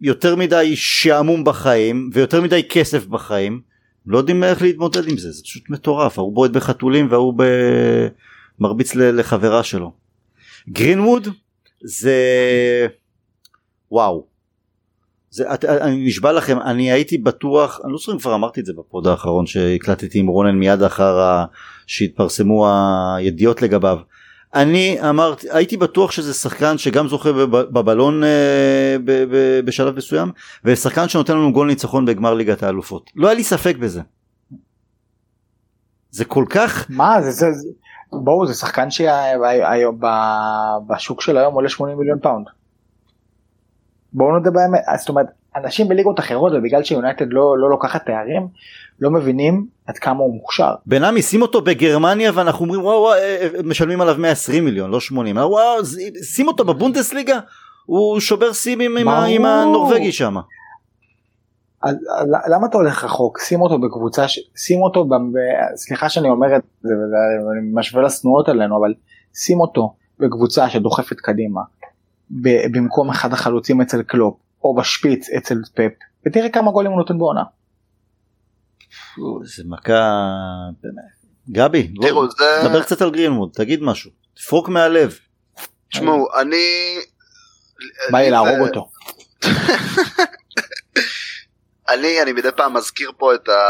יותר 0.02 0.36
מדי 0.36 0.76
שעמום 0.76 1.44
בחיים 1.44 2.10
ויותר 2.14 2.42
מדי 2.42 2.64
כסף 2.70 3.06
בחיים. 3.06 3.62
לא 4.06 4.18
יודעים 4.18 4.44
איך 4.44 4.62
להתמודד 4.62 5.10
עם 5.10 5.18
זה, 5.18 5.32
זה 5.32 5.44
פשוט 5.44 5.70
מטורף. 5.70 6.18
ההוא 6.18 6.34
בועט 6.34 6.52
בחתולים 6.52 7.08
וההוא 7.10 7.34
ב... 7.38 7.44
מרביץ 8.60 8.96
לחברה 8.96 9.64
שלו. 9.64 9.92
גרינווד 10.70 11.28
זה 11.84 12.18
וואו. 13.92 14.26
זה, 15.30 15.54
את, 15.54 15.66
אני 15.66 16.06
נשבע 16.06 16.32
לכם 16.32 16.60
אני 16.60 16.92
הייתי 16.92 17.18
בטוח 17.18 17.80
אני 17.84 17.92
לא 17.92 17.98
זוכר 17.98 18.12
אם 18.14 18.20
כבר 18.20 18.36
אמרתי 18.36 18.60
את 18.60 18.66
זה 18.66 18.74
בפוד 18.78 19.08
האחרון 19.08 19.46
שהקלטתי 19.46 20.20
עם 20.20 20.28
רונן 20.28 20.56
מיד 20.56 20.82
אחר 20.84 21.20
ה, 21.20 21.46
שהתפרסמו 21.88 22.68
הידיעות 23.18 23.62
לגביו. 23.62 23.98
אני 24.56 24.98
אמרתי 25.10 25.48
הייתי 25.52 25.78
בטוח 25.78 26.12
שזה 26.12 26.34
שחקן 26.34 26.78
שגם 26.78 27.08
זוכה 27.08 27.32
בב- 27.34 27.56
בבלון 27.56 28.24
אה, 28.24 28.96
ב, 29.06 29.12
ב, 29.12 29.60
בשלב 29.66 29.96
מסוים 29.96 30.32
ושחקן 30.66 31.08
שנותן 31.10 31.34
לנו 31.34 31.54
גול 31.54 31.68
ניצחון 31.68 32.06
בגמר 32.06 32.34
ליגת 32.34 32.64
האלופות 32.64 33.12
לא 33.16 33.28
היה 33.28 33.36
לי 33.36 33.44
ספק 33.44 33.76
בזה. 33.78 34.02
זה 36.12 36.26
כל 36.26 36.46
כך 36.50 36.86
מה 36.90 37.22
זה 37.22 37.32
זה 37.32 37.48
בואו 38.12 38.48
זה 38.48 38.54
שחקן 38.54 38.92
שהיום 38.92 40.00
בשוק 40.88 41.22
של 41.22 41.38
היום 41.38 41.54
עולה 41.54 41.70
80 41.70 41.98
מיליון 41.98 42.20
פאונד. 42.20 42.46
בואו 44.14 44.32
נודה 44.32 44.52
באמת 44.52 44.82
זאת 44.98 45.10
אומרת 45.10 45.28
אנשים 45.56 45.88
בליגות 45.88 46.20
אחרות 46.20 46.54
ובגלל 46.56 46.84
שיונייטד 46.84 47.26
לא 47.30 47.58
לא 47.58 47.70
לוקחת 47.70 48.06
תארים 48.06 48.48
לא 49.00 49.12
מבינים 49.12 49.68
עד 49.86 49.98
כמה 49.98 50.20
הוא 50.20 50.34
מוכשר. 50.34 50.76
עמי 51.04 51.22
שים 51.22 51.42
אותו 51.42 51.62
בגרמניה 51.62 52.32
ואנחנו 52.34 52.66
אומרים 52.66 52.84
וואו 52.84 53.02
וואו 53.02 53.14
אה, 53.14 53.48
אה, 53.56 53.64
משלמים 53.64 54.02
עליו 54.02 54.16
120 54.20 54.66
מיליון 54.66 54.92
לא 54.92 55.00
80 55.00 55.38
אה, 55.38 55.48
וואו 55.48 55.84
ז- 55.84 56.00
שים 56.24 56.48
אותו 56.48 56.66
בבונדסליגה 56.66 57.40
הוא 57.86 58.20
שובר 58.20 58.54
שיאים 58.54 58.80
עם, 58.80 58.98
עם, 58.98 59.08
עם. 59.08 59.46
הנורבגי 59.46 60.12
שם. 60.12 60.36
למה 62.50 62.68
אתה 62.68 62.78
הולך 62.78 63.04
רחוק 63.04 63.40
שים 63.40 63.62
אותו 63.62 63.80
בקבוצה 63.80 64.28
ש... 64.28 64.40
שים 64.56 64.82
אותו 64.82 65.06
ב... 65.06 65.14
סליחה 65.76 66.10
שאני 66.10 66.30
אומר 66.30 66.56
את 66.56 66.62
זה 66.82 66.94
ואני 67.48 67.70
משווה 67.74 68.04
לשנואות 68.04 68.50
עלינו 68.50 68.78
אבל 68.78 68.94
שים 69.34 69.60
אותו 69.60 69.94
בקבוצה 70.20 70.70
שדוחפת 70.70 71.16
קדימה 71.16 71.62
ב... 72.30 72.50
במקום 72.72 73.10
אחד 73.10 73.34
החלוצים 73.34 73.82
אצל 73.82 74.02
קלופ 74.04 74.36
או 74.64 74.76
בשפיץ 74.76 75.30
אצל 75.30 75.58
פפ 75.76 75.92
ותראה 76.26 76.50
כמה 76.50 76.72
גולים 76.72 76.92
הוא 76.92 76.98
נותן 77.00 77.18
בעונה. 77.18 77.44
זה 79.44 79.64
מכה 79.66 80.12
באמת. 80.84 81.26
גבי 81.50 81.84
בוא, 81.84 82.28
זה... 82.38 82.70
דבר 82.70 82.84
קצת 82.84 83.02
על 83.02 83.12
גרינווד 83.12 83.50
תגיד 83.54 83.84
משהו 83.84 84.12
תפרוק 84.34 84.70
מהלב. 84.70 85.18
תשמעו, 85.92 86.28
אני... 86.42 86.98
בא 88.12 88.20
לי 88.20 88.26
לי 88.26 88.32
להרוג 88.32 88.68
אותו. 88.68 88.90
אני, 91.90 92.22
אני 92.22 92.34
מדי 92.34 92.52
פעם 92.56 92.74
מזכיר 92.74 93.12
פה 93.18 93.36
את, 93.36 93.50
ה, 93.50 93.62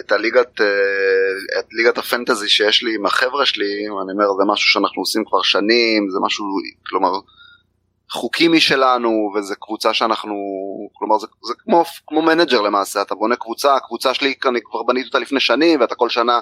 את 0.00 0.12
הליגת, 0.12 0.60
אה, 0.60 1.60
את 1.60 1.64
ליגת 1.72 1.98
ה 1.98 2.04
fantasy 2.04 2.48
שיש 2.48 2.82
לי 2.82 2.94
עם 2.94 3.06
החבר'ה 3.06 3.46
שלי, 3.46 3.74
אני 4.02 4.12
אומר 4.12 4.26
זה 4.38 4.44
משהו 4.46 4.68
שאנחנו 4.68 5.02
עושים 5.02 5.24
כבר 5.24 5.42
שנים, 5.42 6.08
זה 6.10 6.18
משהו, 6.22 6.44
כלומר, 6.86 7.10
חוקי 8.10 8.48
משלנו, 8.48 9.10
וזה 9.36 9.54
קבוצה 9.60 9.94
שאנחנו, 9.94 10.34
כלומר 10.92 11.18
זה, 11.18 11.26
זה 11.42 11.54
כמו, 11.58 11.84
כמו 12.06 12.22
manager 12.22 12.60
למעשה, 12.60 13.02
אתה 13.02 13.14
בונה 13.14 13.36
קבוצה, 13.36 13.74
הקבוצה 13.76 14.14
שלי, 14.14 14.34
אני 14.48 14.60
כבר 14.64 14.82
בניתי 14.82 15.06
אותה 15.06 15.18
לפני 15.18 15.40
שנים, 15.40 15.80
ואתה 15.80 15.94
כל 15.94 16.08
שנה 16.08 16.40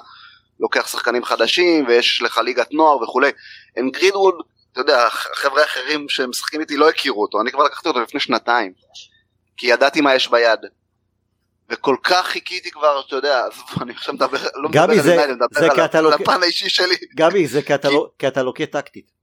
לוקח 0.59 0.87
שחקנים 0.87 1.23
חדשים, 1.23 1.85
ויש 1.87 2.21
לך 2.21 2.37
ליגת 2.37 2.67
נוער 2.73 3.01
וכולי. 3.03 3.31
אין 3.75 3.89
גרינווד, 3.91 4.35
אתה 4.71 4.81
יודע, 4.81 5.07
החבר'ה 5.07 5.61
האחרים 5.61 6.09
שמשחקים 6.09 6.61
איתי 6.61 6.77
לא 6.77 6.89
הכירו 6.89 7.21
אותו, 7.21 7.41
אני 7.41 7.51
כבר 7.51 7.63
לקחתי 7.63 7.87
אותו 7.87 7.99
לפני 8.01 8.19
שנתיים. 8.19 8.73
כי 9.57 9.67
ידעתי 9.67 10.01
מה 10.01 10.15
יש 10.15 10.27
ביד. 10.27 10.59
וכל 11.69 11.95
כך 12.03 12.27
חיכיתי 12.27 12.71
כבר, 12.71 13.01
אתה 13.07 13.15
יודע, 13.15 13.43
אני 13.81 13.93
עכשיו 13.93 14.13
מדבר, 14.13 14.37
לא 14.55 14.69
מדבר 14.69 14.81
על 14.81 15.01
זה- 15.01 15.09
עיניי, 15.11 15.25
אני 15.25 15.33
מדבר 15.33 15.59
על 15.97 16.13
הפן 16.23 16.43
האישי 16.43 16.69
שלי. 16.69 16.95
גבי 17.15 17.47
זה 17.47 17.61
כי 17.61 17.75
אתה 17.75 17.89
לא- 17.89 18.09
כי 18.19 18.27
אתה 18.27 18.43
לוקה 18.43 18.65
טקטית. 18.65 19.22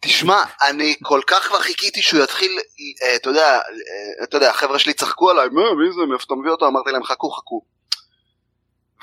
תשמע, 0.00 0.42
אני 0.68 0.94
כל 1.02 1.20
כך 1.26 1.48
כבר 1.48 1.58
חיכיתי 1.58 2.02
שהוא 2.02 2.22
יתחיל, 2.22 2.58
אה, 3.02 3.16
אתה 3.16 3.28
יודע, 3.28 3.56
אה, 3.56 4.24
אתה 4.24 4.36
יודע, 4.36 4.50
החבר'ה 4.50 4.78
שלי 4.78 4.92
צחקו 4.92 5.30
עליי, 5.30 5.48
מה, 5.48 5.62
מי 5.74 5.92
זה, 5.92 6.06
מאיפה 6.10 6.24
אתה 6.26 6.34
מביא 6.34 6.50
אותו? 6.50 6.66
אמרתי 6.66 6.90
להם, 6.90 7.04
חכו, 7.04 7.30
חכו. 7.30 7.62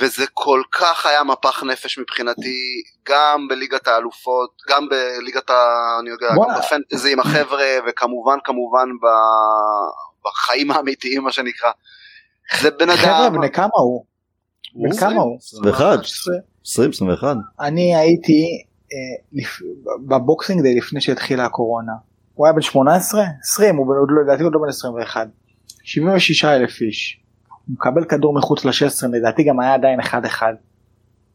וזה 0.01 0.25
כל 0.33 0.61
כך 0.71 1.05
היה 1.05 1.23
מפח 1.23 1.63
נפש 1.63 1.97
מבחינתי, 1.97 2.83
גם 3.09 3.47
בליגת 3.49 3.87
האלופות, 3.87 4.49
גם 4.69 4.87
בליגת 4.89 5.49
ה... 5.49 5.53
אני 6.01 6.09
יודע, 6.09 6.27
גם. 6.29 6.59
בפנטזי 6.59 7.13
עם 7.13 7.19
החבר'ה, 7.19 7.65
וכמובן, 7.87 8.37
כמובן, 8.43 8.89
ב... 9.01 9.05
בחיים 10.25 10.71
האמיתיים, 10.71 11.23
מה 11.23 11.31
שנקרא. 11.31 11.71
זה 12.61 12.71
בן 12.71 12.89
אדם... 12.89 12.97
חבר'ה 12.97 13.29
בני 13.29 13.51
כמה 13.51 13.69
הוא? 13.73 14.05
בן 14.75 14.97
כמה 14.97 15.21
הוא? 15.21 15.37
21. 15.37 15.99
20 16.65 16.89
21. 16.89 17.35
אני 17.59 17.95
הייתי. 17.95 18.65
בבוקסינג 20.07 20.61
דיי 20.61 20.75
לפני 20.75 21.01
שהתחילה 21.01 21.45
הקורונה. 21.45 21.91
הוא 22.33 22.45
היה 22.45 22.53
בן 22.53 22.61
18? 22.61 23.23
20, 23.43 23.75
הוא 23.75 23.85
בן- 23.87 23.99
עוד 23.99 24.09
לא- 24.11 24.23
לדעתי 24.23 24.43
עוד 24.43 24.53
לא 24.53 24.59
בן 24.59 24.69
21. 24.69 25.27
76 25.83 26.45
אלף 26.45 26.81
איש. 26.81 27.21
הוא 27.67 27.73
מקבל 27.73 28.05
כדור 28.05 28.33
מחוץ 28.33 28.65
ל-16, 28.65 29.07
לדעתי 29.11 29.43
גם 29.43 29.59
היה 29.59 29.73
עדיין 29.73 29.99
1-1. 29.99 30.41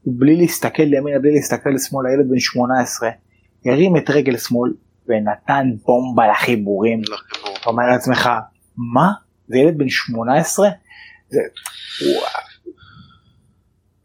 הוא 0.03 0.15
בלי 0.19 0.37
להסתכל 0.37 0.83
לימינה, 0.83 1.19
בלי 1.19 1.35
להסתכל 1.35 1.71
לשמאל, 1.71 2.07
הילד 2.07 2.29
בן 2.31 2.39
18, 2.39 3.11
הרים 3.67 3.97
את 3.97 4.11
רגל 4.11 4.37
שמאל 4.37 4.73
ונתן 5.09 5.67
בומבה 5.87 6.29
לחיבורים. 6.33 7.01
לחיבור. 7.03 7.55
אתה 7.61 7.71
אומר 7.71 7.87
לעצמך, 7.87 8.31
מה? 8.77 9.11
זה 9.49 9.59
ילד 9.59 9.79
בן 9.79 9.89
18? 9.89 10.69
זה... 11.29 11.41
הוא... 12.01 12.23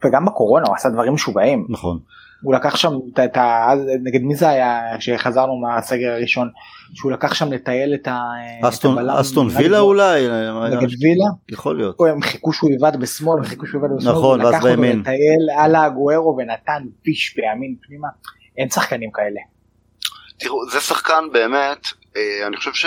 וגם 0.06 0.26
בקורונה 0.26 0.68
הוא 0.68 0.76
עשה 0.76 0.89
דברים 0.89 1.14
משוגעים. 1.14 1.68
נכון. 1.70 2.00
הוא 2.46 2.54
לקח 2.54 2.76
שם 2.76 2.91
את 3.26 3.38
ה... 3.38 3.74
נגד 4.04 4.22
מי 4.22 4.36
זה 4.36 4.50
היה 4.50 4.82
שחזרנו 5.00 5.58
מהסגר 5.58 6.12
הראשון 6.12 6.50
שהוא 6.93 7.12
לקח 7.12 7.34
שם 7.34 7.52
לטייל 7.52 7.93
את 7.93 8.08
ה... 8.08 8.20
אסטון, 8.64 9.10
אסטון 9.10 9.48
וילה 9.58 9.80
אולי? 9.80 10.28
נגד 10.72 10.88
וילה? 11.02 11.26
יכול 11.50 11.78
להיות. 11.78 11.96
הם 12.10 12.22
חיכו 12.22 12.54
שהוא 12.54 12.72
יבעט 12.72 12.96
בשמאל, 12.96 13.38
הם 13.38 13.46
חיכו 13.46 13.66
שהוא 13.66 13.80
יבעט 13.80 13.91
בשמאל, 13.98 14.14
נכון, 14.14 14.41
ואז 14.41 14.64
בימין. 14.64 15.00
לקח 15.00 15.10
אותו 15.10 15.12
לטייל 15.12 15.50
על 15.58 15.76
הגוארו 15.76 16.38
ונתן 16.38 16.84
פיש 17.02 17.36
בימין 17.36 17.76
פנימה, 17.88 18.08
אין 18.58 18.70
שחקנים 18.70 19.10
כאלה. 19.12 19.39
תראו, 20.38 20.70
זה 20.72 20.80
שחקן 20.80 21.24
באמת, 21.34 21.88
אה, 21.88 22.05
אני 22.47 22.57
חושב 22.57 22.74
ש... 22.74 22.86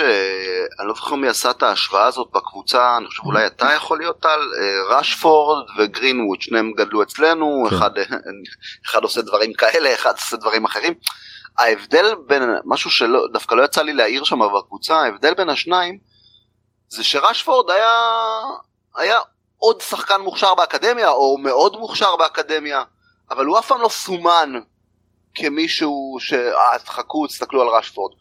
אני 0.79 0.87
לא 0.87 0.93
זוכר 0.93 1.15
מי 1.15 1.27
עשה 1.27 1.51
את 1.51 1.63
ההשוואה 1.63 2.05
הזאת 2.05 2.27
בקבוצה, 2.33 2.97
אני 2.97 3.07
חושב 3.07 3.23
אולי 3.23 3.47
אתה 3.47 3.73
יכול 3.75 3.97
להיות 3.97 4.25
על 4.25 4.39
אה, 4.39 4.97
רשפורד 4.97 5.65
וגרינווד, 5.77 6.41
שניהם 6.41 6.71
גדלו 6.77 7.03
אצלנו, 7.03 7.67
כן. 7.69 7.75
אחד, 7.75 7.91
אחד 8.85 9.03
עושה 9.03 9.21
דברים 9.21 9.53
כאלה, 9.53 9.93
אחד 9.93 10.11
עושה 10.11 10.37
דברים 10.37 10.65
אחרים. 10.65 10.93
ההבדל 11.57 12.15
בין, 12.27 12.43
משהו 12.65 12.91
שדווקא 12.91 13.55
לא 13.55 13.63
יצא 13.63 13.81
לי 13.81 13.93
להעיר 13.93 14.23
שם 14.23 14.39
בקבוצה, 14.57 14.95
ההבדל 14.95 15.33
בין 15.33 15.49
השניים, 15.49 15.97
זה 16.89 17.03
שרשפורד 17.03 17.71
היה, 17.71 17.93
היה 18.95 19.19
עוד 19.57 19.81
שחקן 19.81 20.21
מוכשר 20.21 20.55
באקדמיה, 20.55 21.09
או 21.09 21.37
מאוד 21.37 21.77
מוכשר 21.77 22.15
באקדמיה, 22.15 22.83
אבל 23.31 23.45
הוא 23.45 23.59
אף 23.59 23.67
פעם 23.67 23.81
לא 23.81 23.89
סומן 23.89 24.53
כמישהו 25.35 26.17
ש... 26.19 26.33
אה, 26.33 26.79
תחכו, 26.85 27.27
תסתכלו 27.27 27.61
על 27.61 27.67
רשפורד. 27.67 28.11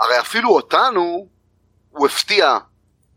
הרי 0.00 0.20
אפילו 0.20 0.50
אותנו 0.50 1.26
הוא 1.90 2.06
הפתיע 2.06 2.58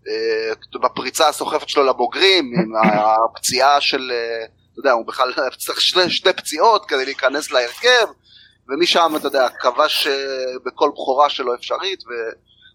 אה, 0.07 0.80
בפריצה 0.82 1.27
הסוחפת 1.27 1.69
שלו 1.69 1.86
לבוגרים, 1.86 2.53
עם 2.59 2.73
הפציעה 3.32 3.82
של, 3.82 4.11
אה, 4.11 4.45
אתה 4.71 4.80
יודע, 4.80 4.91
הוא 4.91 5.07
בכלל 5.07 5.34
צריך 5.65 5.82
שתי, 5.82 6.09
שתי 6.09 6.34
פציעות 6.34 6.86
כדי 6.86 7.05
להיכנס 7.05 7.51
להרכב, 7.51 8.07
ומשם, 8.69 9.13
אתה 9.15 9.27
יודע, 9.27 9.47
כבש 9.49 10.07
אה, 10.07 10.13
בכל 10.65 10.89
בכורה 10.93 11.30
שלו 11.30 11.55
אפשרית, 11.55 12.03
ו... 12.03 12.09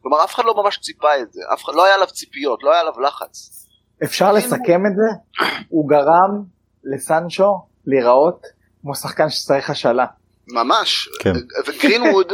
כלומר 0.02 0.24
אף 0.24 0.34
אחד 0.34 0.44
לא 0.44 0.54
ממש 0.62 0.78
ציפה 0.78 1.16
את 1.22 1.32
זה, 1.32 1.40
אף 1.54 1.64
אחד, 1.64 1.72
לא 1.74 1.84
היה 1.84 1.94
עליו 1.94 2.06
ציפיות, 2.06 2.62
לא 2.62 2.72
היה 2.72 2.80
עליו 2.80 3.00
לחץ. 3.00 3.66
אפשר 4.04 4.32
לסכם 4.32 4.86
את 4.86 4.92
זה, 4.96 5.44
הוא 5.68 5.88
גרם 5.88 6.42
לסנצ'ו 6.84 7.66
להיראות 7.86 8.46
כמו 8.82 8.94
שחקן 8.94 9.30
שצריך 9.30 9.70
השאלה. 9.70 10.06
ממש, 10.48 11.08
כן. 11.20 11.32
וגרינווד, 11.66 12.32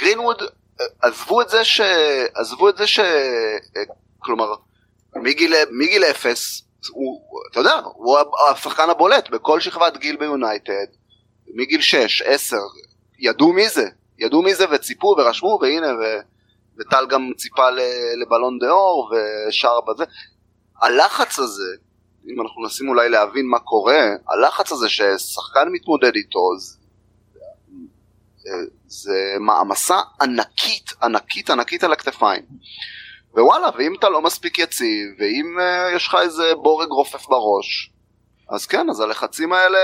גרינווד 0.00 0.42
עזבו 1.02 1.40
את 1.40 1.48
זה 1.48 1.64
ש... 1.64 1.80
עזבו 2.34 2.68
את 2.68 2.76
זה 2.76 2.86
ש... 2.86 3.00
כלומר, 4.18 4.54
מגיל, 5.16 5.54
מגיל 5.70 6.04
אפס, 6.04 6.62
הוא, 6.90 7.20
אתה 7.50 7.60
יודע, 7.60 7.80
הוא 7.94 8.18
השחקן 8.50 8.90
הבולט 8.90 9.30
בכל 9.30 9.60
שכבת 9.60 9.96
גיל 9.96 10.16
ביונייטד, 10.16 10.86
מגיל 11.54 11.80
6, 11.80 12.22
10, 12.22 12.56
ידעו 13.18 13.52
מי 13.52 13.68
זה, 13.68 13.88
ידעו 14.18 14.42
מי 14.42 14.54
זה 14.54 14.64
וציפו 14.70 15.14
ורשמו 15.18 15.58
והנה 15.62 15.94
ו... 15.94 16.20
וטל 16.80 17.06
גם 17.06 17.30
ציפה 17.36 17.70
לבלון 18.22 18.58
דה 18.58 18.70
אור 18.70 19.12
ושר 19.48 19.80
בזה. 19.80 20.04
הלחץ 20.82 21.38
הזה, 21.38 21.76
אם 22.26 22.40
אנחנו 22.40 22.62
מנסים 22.62 22.88
אולי 22.88 23.08
להבין 23.08 23.46
מה 23.46 23.58
קורה, 23.58 24.00
הלחץ 24.28 24.72
הזה 24.72 24.88
ששחקן 24.88 25.68
מתמודד 25.72 26.14
איתו, 26.14 26.38
זה 28.86 29.34
מעמסה 29.40 29.98
ענקית, 30.22 30.92
ענקית, 31.02 31.50
ענקית 31.50 31.84
על 31.84 31.92
הכתפיים. 31.92 32.42
ווואלה, 33.34 33.68
ואם 33.78 33.94
אתה 33.98 34.08
לא 34.08 34.22
מספיק 34.22 34.58
יציב, 34.58 35.06
ואם 35.18 35.56
uh, 35.58 35.96
יש 35.96 36.08
לך 36.08 36.16
איזה 36.22 36.52
בורג 36.62 36.88
רופף 36.88 37.26
בראש, 37.28 37.90
אז 38.50 38.66
כן, 38.66 38.86
אז 38.90 39.00
הלחצים 39.00 39.52
האלה, 39.52 39.78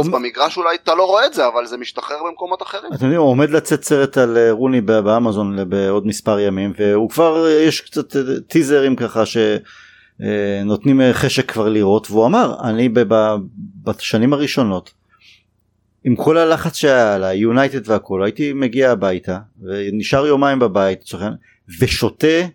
אז 0.00 0.08
במגרש 0.08 0.56
אולי 0.56 0.76
אתה 0.82 0.94
לא 0.94 1.06
רואה 1.06 1.26
את 1.26 1.34
זה, 1.34 1.46
אבל 1.46 1.66
זה 1.66 1.76
משתחרר 1.76 2.16
במקומות 2.26 2.62
אחרים. 2.62 2.92
אתם 2.94 3.04
יודעים, 3.04 3.20
הוא 3.20 3.30
עומד 3.30 3.50
לצאת 3.50 3.84
סרט 3.84 4.18
על 4.18 4.38
אה, 4.38 4.50
רוני 4.50 4.80
באמזון 4.80 5.68
בעוד 5.68 6.06
מספר 6.06 6.40
ימים, 6.40 6.72
והוא 6.78 7.10
כבר, 7.10 7.46
אה, 7.46 7.50
יש 7.50 7.80
קצת 7.80 8.16
טיזרים 8.48 8.96
ככה 8.96 9.22
שנותנים 9.26 11.00
חשק 11.12 11.50
כבר 11.50 11.68
לראות, 11.68 12.10
והוא 12.10 12.26
אמר, 12.26 12.54
אני 12.64 12.88
בשנים 13.84 14.32
הראשונות, 14.32 14.90
עם 16.04 16.16
כל 16.16 16.38
הלחץ 16.38 16.76
שהיה 16.76 17.14
עליי, 17.14 17.38
יונייטד 17.38 17.88
והכל, 17.88 18.24
הייתי 18.24 18.52
מגיע 18.52 18.90
הביתה 18.90 19.38
ונשאר 19.62 20.26
יומיים 20.26 20.58
בבית 20.58 21.04
ושותה 21.80 22.46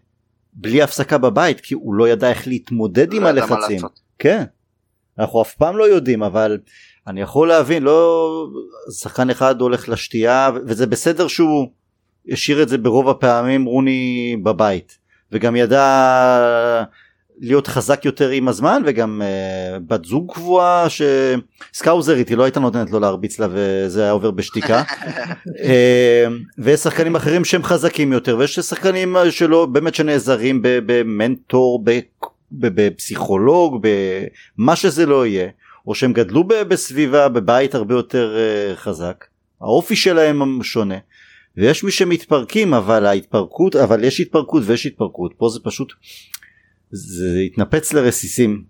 בלי 0.53 0.81
הפסקה 0.81 1.17
בבית 1.17 1.61
כי 1.61 1.73
הוא 1.73 1.93
לא 1.93 2.09
ידע 2.09 2.29
איך 2.29 2.47
להתמודד 2.47 3.13
עם 3.13 3.23
לא 3.23 3.27
הלחצים. 3.27 3.81
כן, 4.19 4.43
אנחנו 5.19 5.41
אף 5.41 5.53
פעם 5.53 5.77
לא 5.77 5.83
יודעים 5.83 6.23
אבל 6.23 6.57
אני 7.07 7.21
יכול 7.21 7.47
להבין 7.47 7.83
לא 7.83 8.47
שחקן 8.99 9.29
אחד 9.29 9.61
הולך 9.61 9.89
לשתייה 9.89 10.49
וזה 10.65 10.87
בסדר 10.87 11.27
שהוא 11.27 11.67
השאיר 12.31 12.63
את 12.63 12.69
זה 12.69 12.77
ברוב 12.77 13.09
הפעמים 13.09 13.65
רוני 13.65 14.37
בבית 14.43 14.97
וגם 15.31 15.55
ידע 15.55 16.83
להיות 17.39 17.67
חזק 17.67 18.05
יותר 18.05 18.29
עם 18.29 18.47
הזמן 18.47 18.81
וגם 18.85 19.21
uh, 19.21 19.79
בת 19.87 20.05
זוג 20.05 20.33
קבועה 20.33 20.87
שסקאוזרית 20.89 22.29
היא 22.29 22.37
לא 22.37 22.43
הייתה 22.43 22.59
נותנת 22.59 22.91
לו 22.91 22.99
להרביץ 22.99 23.39
לה 23.39 23.47
וזה 23.51 24.03
היה 24.03 24.11
עובר 24.11 24.31
בשתיקה. 24.31 24.83
uh, 24.83 25.51
ויש 26.63 26.79
שחקנים 26.79 27.15
אחרים 27.15 27.45
שהם 27.45 27.63
חזקים 27.63 28.13
יותר 28.13 28.37
ויש 28.37 28.59
שחקנים 28.59 29.15
שלא 29.29 29.65
באמת 29.65 29.95
שנעזרים 29.95 30.59
במנטור 30.63 31.83
בפסיכולוג 32.51 33.87
במה 34.57 34.75
שזה 34.75 35.05
לא 35.05 35.25
יהיה 35.25 35.49
או 35.87 35.95
שהם 35.95 36.13
גדלו 36.13 36.43
בסביבה 36.43 37.29
בבית 37.29 37.75
הרבה 37.75 37.95
יותר 37.95 38.35
uh, 38.35 38.75
חזק. 38.75 39.25
האופי 39.61 39.95
שלהם 39.95 40.63
שונה. 40.63 40.97
ויש 41.57 41.83
מי 41.83 41.91
שמתפרקים 41.91 42.73
אבל 42.73 43.05
ההתפרקות 43.05 43.75
אבל 43.75 44.03
יש 44.03 44.19
התפרקות 44.19 44.63
ויש 44.65 44.85
התפרקות. 44.85 45.33
פה 45.37 45.49
זה 45.49 45.59
פשוט 45.63 45.93
זה 46.91 47.39
התנפץ 47.45 47.93
לרסיסים 47.93 48.63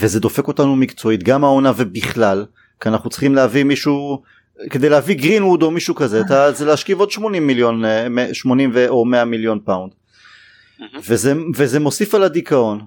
וזה 0.00 0.20
דופק 0.20 0.48
אותנו 0.48 0.76
מקצועית 0.76 1.22
גם 1.22 1.44
העונה 1.44 1.72
ובכלל 1.76 2.46
כי 2.80 2.88
אנחנו 2.88 3.10
צריכים 3.10 3.34
להביא 3.34 3.64
מישהו 3.64 4.22
כדי 4.70 4.88
להביא 4.88 5.14
גרינווד 5.14 5.62
או 5.62 5.70
מישהו 5.70 5.94
כזה 5.94 6.20
אתה 6.20 6.52
זה 6.52 6.64
להשכיב 6.64 7.00
עוד 7.00 7.10
80 7.10 7.46
מיליון 7.46 7.84
80 8.32 8.72
או 8.88 9.04
100 9.04 9.24
מיליון 9.24 9.60
פאונד 9.64 9.92
וזה, 11.08 11.34
וזה 11.56 11.80
מוסיף 11.80 12.14
על 12.14 12.22
הדיכאון 12.22 12.80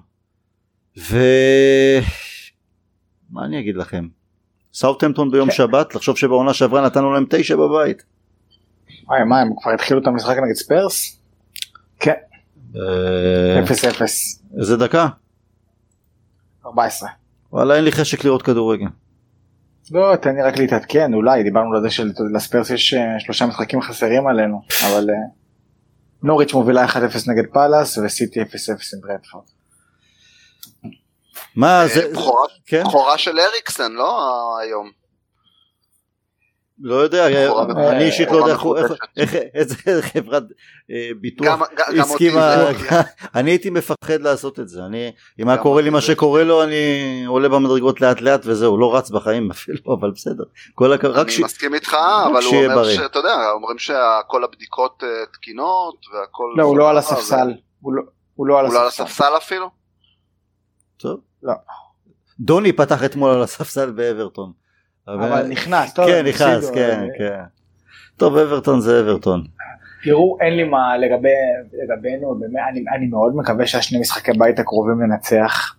ומה 0.96 1.14
אני 3.44 3.60
אגיד 3.60 3.76
לכם 3.76 4.08
סאוטהמפטון 4.74 5.30
ביום 5.30 5.48
כן. 5.48 5.54
שבת 5.54 5.94
לחשוב 5.94 6.18
שבעונה 6.18 6.54
שעברה 6.54 6.86
נתנו 6.86 7.12
להם 7.12 7.24
תשע 7.30 7.56
בבית. 7.56 8.02
וואי 9.06 9.24
מה 9.24 9.40
הם 9.40 9.48
כבר 9.62 9.72
התחילו 9.72 10.00
את 10.00 10.06
המשחק 10.06 10.36
נגד 10.36 10.54
ספרס? 10.54 11.20
כן. 12.00 12.12
אה, 12.76 13.64
אפס 13.64 13.84
אפס. 13.84 14.42
איזה 14.60 14.76
דקה? 14.76 15.08
14. 16.66 17.08
וואלה 17.52 17.76
אין 17.76 17.84
לי 17.84 17.92
חשק 17.92 18.24
לראות 18.24 18.42
כדורגל. 18.42 18.86
לא 19.90 20.16
תן 20.16 20.34
לי 20.34 20.42
רק 20.42 20.58
להתעדכן 20.58 21.14
אולי 21.14 21.42
דיברנו 21.42 21.76
על 21.76 21.82
זה 21.82 21.90
שלספרס 21.90 22.70
יש 22.70 22.94
אה, 22.94 23.20
שלושה 23.20 23.46
משחקים 23.46 23.82
חסרים 23.82 24.26
עלינו 24.26 24.62
אבל 24.86 25.10
אה, 25.10 25.14
נוריץ' 26.22 26.54
מובילה 26.54 26.86
1-0 26.86 26.96
נגד 27.26 27.52
פאלאס 27.52 27.98
וסיטי 27.98 28.40
0-0 28.42 28.44
עם 28.44 29.00
ברדפורד. 29.02 29.44
מה 31.56 31.86
זה? 31.86 32.12
כן? 32.66 32.82
בכורה 32.84 33.18
של 33.18 33.38
אריקסן 33.38 33.92
לא 33.92 34.18
היום. 34.58 34.90
לא 36.80 36.94
יודע, 36.94 37.26
אני 37.90 38.04
אישית 38.04 38.28
לא 38.30 38.36
יודע 38.36 38.56
איך, 39.16 39.34
איזה 39.54 39.74
חברת 40.12 40.42
אה, 40.90 41.10
ביטוח 41.20 41.60
הסכימה, 42.00 42.54
אני 43.34 43.50
הייתי 43.50 43.70
מפחד 43.70 44.20
לעשות 44.20 44.60
את 44.60 44.68
זה, 44.68 44.84
אני, 44.86 45.12
אם 45.40 45.48
היה 45.48 45.58
קורה 45.58 45.82
לי 45.82 45.90
מה 45.90 46.00
שקורה 46.00 46.44
לו 46.44 46.62
אני 46.62 47.24
עולה 47.26 47.48
במדרגות 47.48 48.00
לאט 48.00 48.20
לאט 48.20 48.40
וזהו, 48.44 48.78
לא 48.78 48.96
רץ 48.96 49.10
בחיים 49.10 49.50
אפילו, 49.54 49.94
אבל 50.00 50.10
בסדר. 50.10 50.44
אני 50.80 51.44
מסכים 51.44 51.74
איתך, 51.74 51.96
אבל 52.32 52.42
הוא 52.44 52.64
אומר 52.64 52.84
שאתה 52.84 53.18
יודע, 53.18 53.50
אומרים 53.54 53.78
שכל 53.78 54.44
הבדיקות 54.44 55.02
אה, 55.02 55.08
תקינות 55.32 55.96
והכל... 56.12 56.54
לא, 56.56 56.62
הוא 56.62 56.78
לא 56.78 56.90
על 56.90 56.98
הספסל, 56.98 57.54
הוא 58.34 58.46
לא 58.46 58.60
על 58.60 58.66
הספסל 58.86 59.36
אפילו? 59.36 59.70
טוב. 60.96 61.20
לא. 61.42 61.52
דוני 62.40 62.72
פתח 62.72 63.04
אתמול 63.04 63.30
על 63.30 63.42
הספסל 63.42 63.90
באברטון. 63.90 64.52
אבל 65.14 65.46
נכנס, 65.48 65.94
טוב, 65.94 66.06
כן 66.06 66.26
נכנס, 66.26 66.70
כן, 66.70 67.06
כן. 67.18 67.40
טוב 68.16 68.36
אברטון 68.36 68.80
זה 68.80 69.00
אברטון. 69.00 69.44
תראו 70.02 70.38
אין 70.40 70.56
לי 70.56 70.64
מה 70.64 70.96
לגבי 70.96 71.28
לגבינו 71.72 72.34
באמת 72.34 72.62
אני, 72.70 72.84
אני 72.96 73.06
מאוד 73.06 73.36
מקווה 73.36 73.66
שהשני 73.66 74.00
משחקי 74.00 74.32
בית 74.38 74.58
הקרובים 74.58 75.00
לנצח. 75.00 75.74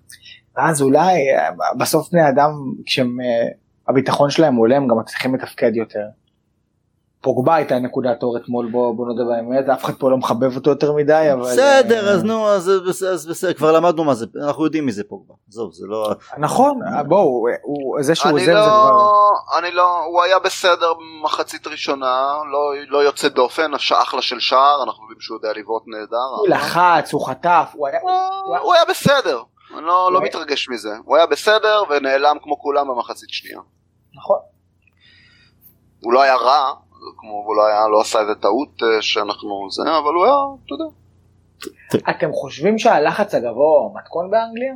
ואז 0.58 0.82
אולי 0.82 1.20
בסוף 1.78 2.12
בני 2.12 2.30
אדם 2.30 2.52
כשהם 2.86 3.18
הביטחון 3.88 4.30
שלהם 4.30 4.56
עולה 4.56 4.78
הם 4.78 4.88
גם 4.88 5.00
מצליחים 5.00 5.36
לתפקד 5.36 5.76
יותר. 5.76 6.06
פוגבה 7.22 7.56
הייתה 7.56 7.80
נקודת 7.80 8.24
אור 8.24 8.38
אתמול 8.38 8.72
בוא, 8.72 8.96
בוא 8.96 9.06
נודה 9.08 9.24
באמת 9.24 9.70
אף 9.70 9.84
אחד 9.86 9.94
פה 9.94 10.10
לא 10.12 10.18
מחבב 10.18 10.56
אותו 10.56 10.70
יותר 10.70 10.94
מדי 10.94 11.30
אבל 11.34 11.42
בסדר 11.42 12.08
אה, 12.08 12.14
אז 12.14 12.24
נו 12.24 12.48
אז 12.48 12.72
בסדר, 12.88 13.10
אז 13.14 13.28
בסדר 13.28 13.54
כבר 13.54 13.72
למדנו 13.72 14.04
מה 14.04 14.14
זה 14.14 14.26
אנחנו 14.46 14.64
יודעים 14.66 14.86
מי 14.86 14.92
זה 14.92 15.04
פוגבה 15.10 15.34
עזוב 15.50 15.74
זה 15.74 15.86
לא 15.88 16.10
נכון 16.38 16.80
בואו 17.08 17.46
הוא- 17.62 17.98
זה 18.02 18.16
שהוא 18.16 18.30
אני 18.32 18.40
עוזר 18.40 18.54
לא, 18.54 18.64
זה 18.64 18.70
כבר 18.70 19.58
אני 19.60 19.72
לא, 19.72 20.04
הוא 20.06 20.22
היה 20.22 20.40
בסדר 20.40 20.94
במחצית 20.94 21.68
ראשונה, 21.68 22.34
לא, 22.52 22.60
לא 22.90 23.04
יוצא 23.04 23.28
דופן, 23.28 23.72
אחלה 24.02 24.22
של 24.22 24.40
שער, 24.40 24.84
אנחנו 24.84 25.04
יודעים 25.04 25.22
שהוא 25.22 25.38
יודע 25.38 25.60
לבעוט 25.60 25.84
נהדר. 25.88 26.38
הוא 26.40 26.48
לחץ 26.48 27.14
הוא 27.14 27.28
חטף 27.28 27.72
הוא 27.74 27.88
היה 27.88 28.00
הוא, 28.02 28.58
הוא 28.58 28.74
היה 28.74 28.84
בסדר, 28.90 29.42
אני 29.78 29.86
לא, 29.86 30.12
לא 30.14 30.22
מתרגש 30.22 30.70
מזה. 30.70 30.90
הוא 31.06 31.18
היה 31.18 31.26
בסדר 31.26 31.84
ונעלם 31.90 32.38
כמו 32.44 32.60
כולם 32.62 32.88
במחצית 32.88 33.30
שנייה. 33.30 33.60
נכון 34.16 34.40
הוא 36.04 36.14
לא 36.14 36.22
היה 36.22 36.36
רע, 36.36 36.74
כמו 37.18 37.32
הוא 37.32 37.56
לא 37.56 37.66
היה, 37.66 37.88
לא 37.88 38.02
עשה 38.02 38.22
איזה 38.22 38.36
טעות 38.36 38.84
אה, 38.84 39.02
שאנחנו 39.02 39.68
זה, 39.72 39.82
אבל 39.82 40.14
הוא 40.14 40.26
היה, 40.26 40.36
אתה 40.66 40.74
יודע. 40.74 40.86
אתם 42.10 42.32
חושבים 42.34 42.80
שהלחץ 42.80 43.36
הגבוה 43.36 43.80
הוא 43.80 43.96
מתכון 44.00 44.32
באנגליה? 44.32 44.74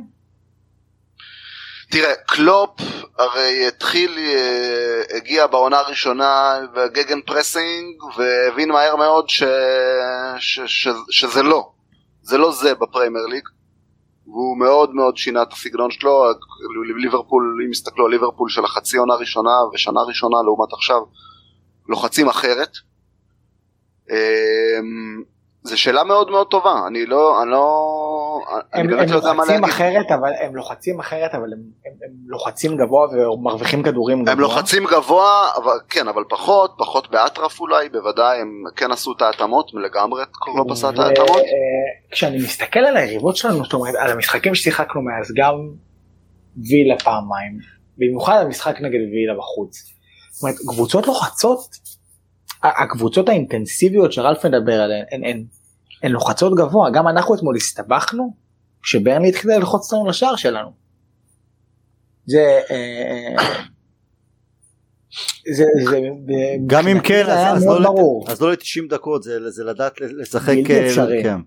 תראה, 1.90 2.14
קלופ 2.26 2.70
הרי 3.18 3.66
התחיל, 3.68 4.18
אה, 4.18 5.16
הגיע 5.16 5.46
בעונה 5.46 5.78
הראשונה 5.78 6.58
ב 6.74 7.20
gegenpressing 7.20 8.02
והבין 8.16 8.68
מהר 8.68 8.96
מאוד 8.96 9.28
ש, 9.28 9.42
ש, 10.38 10.60
ש, 10.66 10.88
שזה 11.10 11.42
לא, 11.42 11.70
זה 12.22 12.38
לא 12.38 12.52
זה 12.52 12.74
בפרמייר 12.74 13.26
ליג 13.26 13.44
והוא 14.26 14.58
מאוד 14.58 14.94
מאוד 14.94 15.16
שינה 15.16 15.42
את 15.42 15.52
הסגנון 15.52 15.90
שלו, 15.90 16.24
ליברפול, 17.02 17.60
אם 17.66 17.70
יסתכלו 17.70 18.04
על 18.04 18.10
ליברפול 18.10 18.48
של 18.48 18.64
החצי 18.64 18.96
עונה 18.96 19.14
הראשונה 19.14 19.50
ושנה 19.74 20.00
ראשונה 20.00 20.36
לעומת 20.44 20.72
עכשיו, 20.72 21.00
לוחצים 21.88 22.28
אחרת. 22.28 22.70
אמ, 24.10 25.22
זו 25.64 25.80
שאלה 25.80 26.04
מאוד 26.04 26.30
מאוד 26.30 26.46
טובה, 26.46 26.72
אני 26.86 27.06
לא, 27.06 27.42
אני 27.42 27.50
לא, 27.50 28.40
אני 28.74 28.82
הם, 28.82 28.86
באמת 28.86 29.08
הם 29.08 29.12
לא 29.12 29.16
יודע 29.16 29.32
מה 29.32 29.44
להגיד. 29.44 29.64
אחרת 29.64 30.10
אבל 30.10 30.30
הם 30.40 30.56
לוחצים 30.56 31.00
אחרת 31.00 31.34
אבל 31.34 31.52
הם, 31.52 31.58
הם, 31.86 31.92
הם 32.04 32.10
לוחצים 32.26 32.76
גבוה 32.76 33.06
ומרוויחים 33.12 33.82
כדורים 33.82 34.22
גבוה. 34.22 34.32
הם 34.32 34.40
לוחצים 34.40 34.84
גבוה, 34.84 35.48
אבל, 35.56 35.78
כן, 35.88 36.08
אבל 36.08 36.22
פחות, 36.28 36.74
פחות 36.78 37.10
באטרף 37.10 37.60
אולי, 37.60 37.88
בוודאי, 37.88 38.40
הם 38.40 38.62
כן 38.76 38.92
עשו 38.92 39.12
את 39.16 39.22
ההתאמות, 39.22 39.70
לגמרי 39.74 40.22
קלופ 40.32 40.70
עשה 40.70 40.90
את 40.90 40.98
ההתאמות. 40.98 41.36
אה, 41.36 42.10
כשאני 42.10 42.36
מסתכל 42.36 42.80
על 42.80 42.96
היריבות 42.96 43.36
שלנו, 43.36 43.64
זאת 43.64 43.72
אומרת 43.72 43.94
על 43.94 44.10
המשחקים 44.10 44.54
ששיחקנו 44.54 45.02
מאז, 45.02 45.32
גם 45.36 45.54
וילה 46.56 46.98
פעמיים, 46.98 47.58
במיוחד 47.98 48.40
המשחק 48.40 48.80
נגד 48.80 49.00
וילה 49.12 49.34
בחוץ. 49.38 49.94
זאת 50.34 50.42
אומרת, 50.42 50.56
קבוצות 50.68 51.06
לוחצות, 51.06 51.60
הקבוצות 52.62 53.28
האינטנסיביות 53.28 54.12
שרלף 54.12 54.46
מדבר 54.46 54.80
עליהן, 54.80 55.04
הן, 55.12 55.24
הן, 55.24 55.44
הן 56.02 56.12
לוחצות 56.12 56.54
גבוה, 56.54 56.90
גם 56.90 57.08
אנחנו 57.08 57.34
אתמול 57.34 57.56
הסתבכנו, 57.56 58.34
כשברני 58.82 59.28
התחילה 59.28 59.58
ללחוץ 59.58 59.92
לנו 59.92 60.06
לשער 60.08 60.36
שלנו. 60.36 60.70
זה, 62.26 62.60
אה, 62.70 63.36
אה, 63.38 63.62
זה, 65.56 65.64
זה, 65.90 66.00
גם 66.66 66.88
אם 66.88 67.00
כן 67.00 67.24
אז, 67.28 67.56
אז, 67.56 67.66
לא, 67.66 67.80
ברור. 67.92 68.24
אז 68.28 68.40
לא 68.42 68.52
ל-90 68.52 68.88
דקות 68.90 69.22
זה, 69.22 69.50
זה 69.50 69.64
לדעת 69.64 70.00
לשחק 70.00 70.54
אה. 70.70 71.22
כן. 71.22 71.38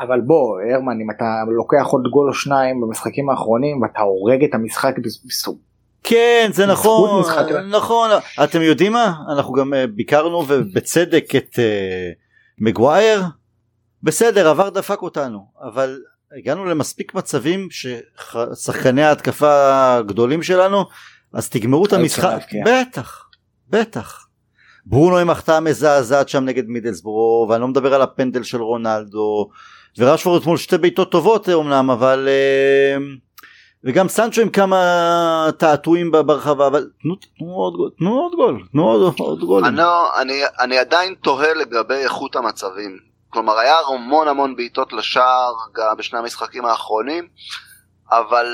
אבל 0.00 0.20
בוא 0.20 0.60
הרמן 0.60 1.00
אם 1.00 1.10
אתה 1.10 1.24
לוקח 1.56 1.86
עוד 1.86 2.02
גול 2.12 2.28
או 2.28 2.34
שניים 2.34 2.80
במשחקים 2.80 3.30
האחרונים 3.30 3.82
ואתה 3.82 4.00
הורג 4.00 4.44
את 4.44 4.54
המשחק 4.54 4.94
בס- 4.98 5.24
בס- 5.26 5.48
כן 6.02 6.50
זה 6.52 6.66
נכון. 6.66 7.24
נכון. 7.70 8.10
אתם 8.44 8.62
יודעים 8.62 8.92
מה? 8.92 9.14
אנחנו 9.32 9.52
גם 9.52 9.74
אה, 9.74 9.86
ביקרנו 9.86 10.44
ובצדק 10.48 11.24
את 11.36 11.58
אה, 11.58 12.10
מגווייר. 12.58 13.22
בסדר 14.02 14.48
עבר 14.48 14.68
דפק 14.68 15.02
אותנו 15.02 15.46
אבל 15.62 15.98
הגענו 16.38 16.64
למספיק 16.64 17.14
מצבים 17.14 17.68
ששחקני 17.70 19.02
ההתקפה 19.02 19.96
הגדולים 19.96 20.42
שלנו 20.42 20.84
אז 21.32 21.48
תגמרו 21.48 21.86
את 21.86 21.92
המשחק. 21.92 22.40
בטח 22.66 23.30
בטח. 23.70 24.26
ברונו 24.86 25.18
עם 25.18 25.30
החטאה 25.30 25.60
מזעזעת 25.60 26.28
שם 26.28 26.44
נגד 26.44 26.66
מידלסבורו 26.66 27.46
ואני 27.50 27.60
לא 27.60 27.68
מדבר 27.68 27.94
על 27.94 28.02
הפנדל 28.02 28.42
של 28.42 28.62
רונלדו. 28.62 29.48
ורשפורד 29.98 30.40
אתמול 30.40 30.56
שתי 30.56 30.78
בעיטות 30.78 31.12
טובות 31.12 31.48
אה, 31.48 31.54
אמנם 31.54 31.90
אבל 31.90 32.28
אה, 32.28 32.96
וגם 33.84 34.08
סנצ'ו 34.08 34.40
עם 34.40 34.48
כמה 34.48 34.76
תעתועים 35.58 36.10
ברחבה 36.10 36.66
אבל 36.66 36.86
תנו, 37.02 37.14
תנו 37.38 37.54
עוד 37.54 37.74
גול 37.76 37.90
תנו 37.98 38.20
עוד 38.20 38.32
גול 38.34 38.62
תנו 38.72 38.88
עוד, 38.88 39.14
עוד 39.18 39.40
גול 39.40 39.64
אני, 39.64 39.76
לא- 39.76 40.20
אני, 40.20 40.42
אני 40.60 40.78
עדיין 40.78 41.14
תוהה 41.22 41.54
לגבי 41.54 41.94
איכות 41.94 42.36
המצבים. 42.36 42.98
כלומר, 43.30 43.58
היה 43.58 43.76
המון 43.88 44.28
המון 44.28 44.56
בעיטות 44.56 44.92
לשער 44.92 45.52
גם 45.74 45.96
בשני 45.96 46.18
המשחקים 46.18 46.64
האחרונים, 46.64 47.28
אבל 48.10 48.46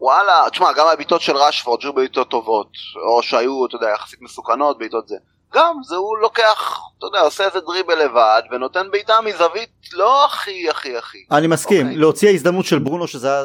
וואלה, 0.00 0.44
תשמע, 0.50 0.72
גם 0.72 0.86
הבעיטות 0.92 1.20
של 1.20 1.36
רשפורד 1.36 1.80
שהיו 1.80 1.92
בעיטות 1.92 2.30
טובות, 2.30 2.68
או 3.06 3.22
שהיו, 3.22 3.66
אתה 3.66 3.76
יודע, 3.76 3.88
יחסית 3.94 4.22
מסוכנות, 4.22 4.78
בעיטות 4.78 5.08
זה. 5.08 5.16
גם 5.54 5.74
זה 5.82 5.96
הוא 5.96 6.18
לוקח, 6.18 6.80
אתה 6.98 7.06
יודע, 7.06 7.20
עושה 7.20 7.44
איזה 7.44 7.60
דריבל 7.60 8.04
לבד, 8.04 8.42
ונותן 8.50 8.90
בעיטה 8.90 9.14
מזווית 9.24 9.70
לא 9.92 10.24
הכי 10.24 10.70
הכי 10.70 10.96
הכי. 10.96 11.18
אני 11.30 11.46
מסכים 11.46 11.86
אוקיי. 11.86 11.98
להוציא 11.98 12.28
ההזדמנות 12.28 12.64
של 12.64 12.78
ברונו 12.78 13.06
שזה 13.06 13.28
היה 13.28 13.44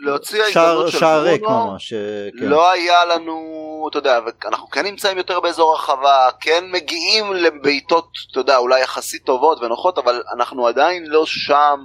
להוציא 0.00 0.42
שער, 0.50 0.90
שער 0.90 1.22
ריק 1.22 1.42
ממש 1.42 1.92
כן. 2.38 2.46
לא 2.46 2.70
היה 2.70 3.04
לנו, 3.04 3.86
אתה 3.90 3.98
יודע, 3.98 4.18
אנחנו 4.48 4.70
כן 4.70 4.84
נמצאים 4.86 5.18
יותר 5.18 5.40
באזור 5.40 5.72
הרחבה, 5.72 6.28
כן 6.40 6.64
מגיעים 6.72 7.32
לבעיטות, 7.32 8.08
אתה 8.30 8.40
יודע, 8.40 8.56
אולי 8.56 8.82
יחסית 8.82 9.24
טובות 9.24 9.62
ונוחות, 9.62 9.98
אבל 9.98 10.22
אנחנו 10.36 10.66
עדיין 10.66 11.06
לא 11.06 11.26
שם 11.26 11.84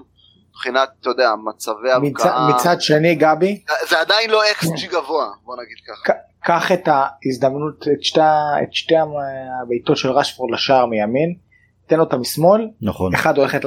מבחינת, 0.49 0.89
אתה 1.01 1.09
יודע, 1.09 1.31
מצבי 1.45 1.91
הבקעה. 1.91 2.49
מצד 2.49 2.81
שני 2.81 3.15
גבי 3.15 3.63
זה 3.89 3.99
עדיין 3.99 4.29
לא 4.29 4.41
XG 4.61 4.87
גבוה, 4.87 5.25
בוא 5.43 5.55
נגיד 5.55 5.77
ככה. 5.87 6.13
קח 6.43 6.71
את 6.71 6.87
ההזדמנות 6.87 7.87
את 7.93 8.03
שתי, 8.03 8.19
את 8.63 8.73
שתי 8.73 8.95
הבעיטות 9.63 9.97
של 9.97 10.11
רשפורד 10.11 10.53
לשער 10.53 10.85
מימין 10.85 11.35
תן 11.87 11.99
אותה 11.99 12.17
משמאל 12.17 12.67
נכון 12.81 13.13
אחד 13.13 13.37
הולכת 13.37 13.65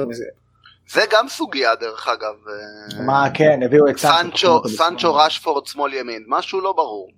זה 0.93 1.01
גם 1.09 1.27
סוגיה 1.27 1.75
דרך 1.75 2.07
אגב. 2.07 2.33
אה, 2.49 3.03
מה 3.05 3.25
כן 3.33 3.59
הביאו 3.65 3.87
את 3.89 3.97
סנצ'ו 3.97 4.61
סנצ'ו. 4.77 5.15
רשפורד 5.15 5.65
שמאל 5.65 5.93
ימין, 5.93 6.25
משהו 6.27 6.61
לא 6.61 6.73
ברור. 6.73 7.09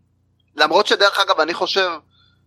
למרות 0.56 0.88
שדרך 0.88 1.20
אגב 1.20 1.40
אני 1.40 1.54
חושב 1.54 1.92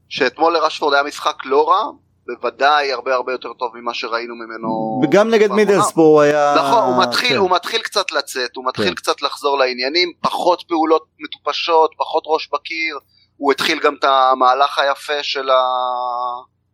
שאתמול 0.08 0.54
לרשפורד 0.54 0.94
היה 0.94 1.02
משחק 1.02 1.36
לא 1.44 1.68
רע, 1.68 1.90
בוודאי 2.26 2.92
הרבה 2.92 3.14
הרבה 3.14 3.32
יותר 3.32 3.52
טוב 3.52 3.76
ממה 3.76 3.94
שראינו 3.94 4.34
ממנו. 4.34 5.00
וגם 5.02 5.30
נגד 5.30 5.48
בעונה. 5.48 5.64
מידלספור 5.64 6.14
הוא 6.14 6.20
היה 6.20 6.54
נכון, 6.58 6.82
הוא 6.82 7.02
מתחיל, 7.02 7.28
כן. 7.28 7.36
הוא 7.36 7.50
מתחיל 7.50 7.82
קצת 7.82 8.12
לצאת, 8.12 8.56
הוא 8.56 8.64
מתחיל 8.66 8.88
כן. 8.88 8.94
קצת 8.94 9.22
לחזור 9.22 9.58
לעניינים, 9.58 10.12
פחות 10.20 10.62
פעולות 10.68 11.04
מטופשות, 11.18 11.90
פחות 11.98 12.22
ראש 12.26 12.48
בקיר, 12.52 12.98
הוא 13.36 13.52
התחיל 13.52 13.80
גם 13.80 13.94
את 13.94 14.04
המהלך 14.04 14.78
היפה 14.78 15.22
של 15.22 15.50
ה... 15.50 15.60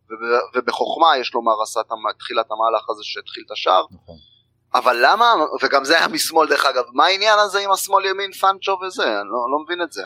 וב- 0.09 0.41
ובחוכמה 0.55 1.17
יש 1.17 1.33
לומר 1.33 1.61
עשה 1.63 1.79
את 1.79 1.85
את 2.41 2.51
המהלך 2.51 2.89
הזה 2.89 3.01
שהתחיל 3.03 3.43
את 3.47 3.51
השער, 3.51 3.85
נכון. 3.91 4.32
אבל 4.75 4.97
למה, 5.01 5.25
וגם 5.63 5.85
זה 5.85 5.97
היה 5.97 6.07
משמאל 6.07 6.47
דרך 6.49 6.65
אגב, 6.65 6.83
מה 6.93 7.05
העניין 7.05 7.39
הזה 7.39 7.59
עם 7.59 7.71
השמאל 7.71 8.05
ימין 8.05 8.31
סנצ'ו 8.33 8.79
וזה, 8.87 9.03
אני 9.03 9.29
לא, 9.29 9.45
לא 9.51 9.63
מבין 9.65 9.81
את 9.81 9.91
זה, 9.91 10.01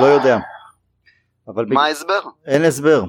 לא 0.00 0.06
יודע 0.06 0.38
אבל 1.48 1.64
מה 1.68 1.84
ההסבר? 1.84 2.20
אין 2.46 2.64
הסבר. 2.64 3.04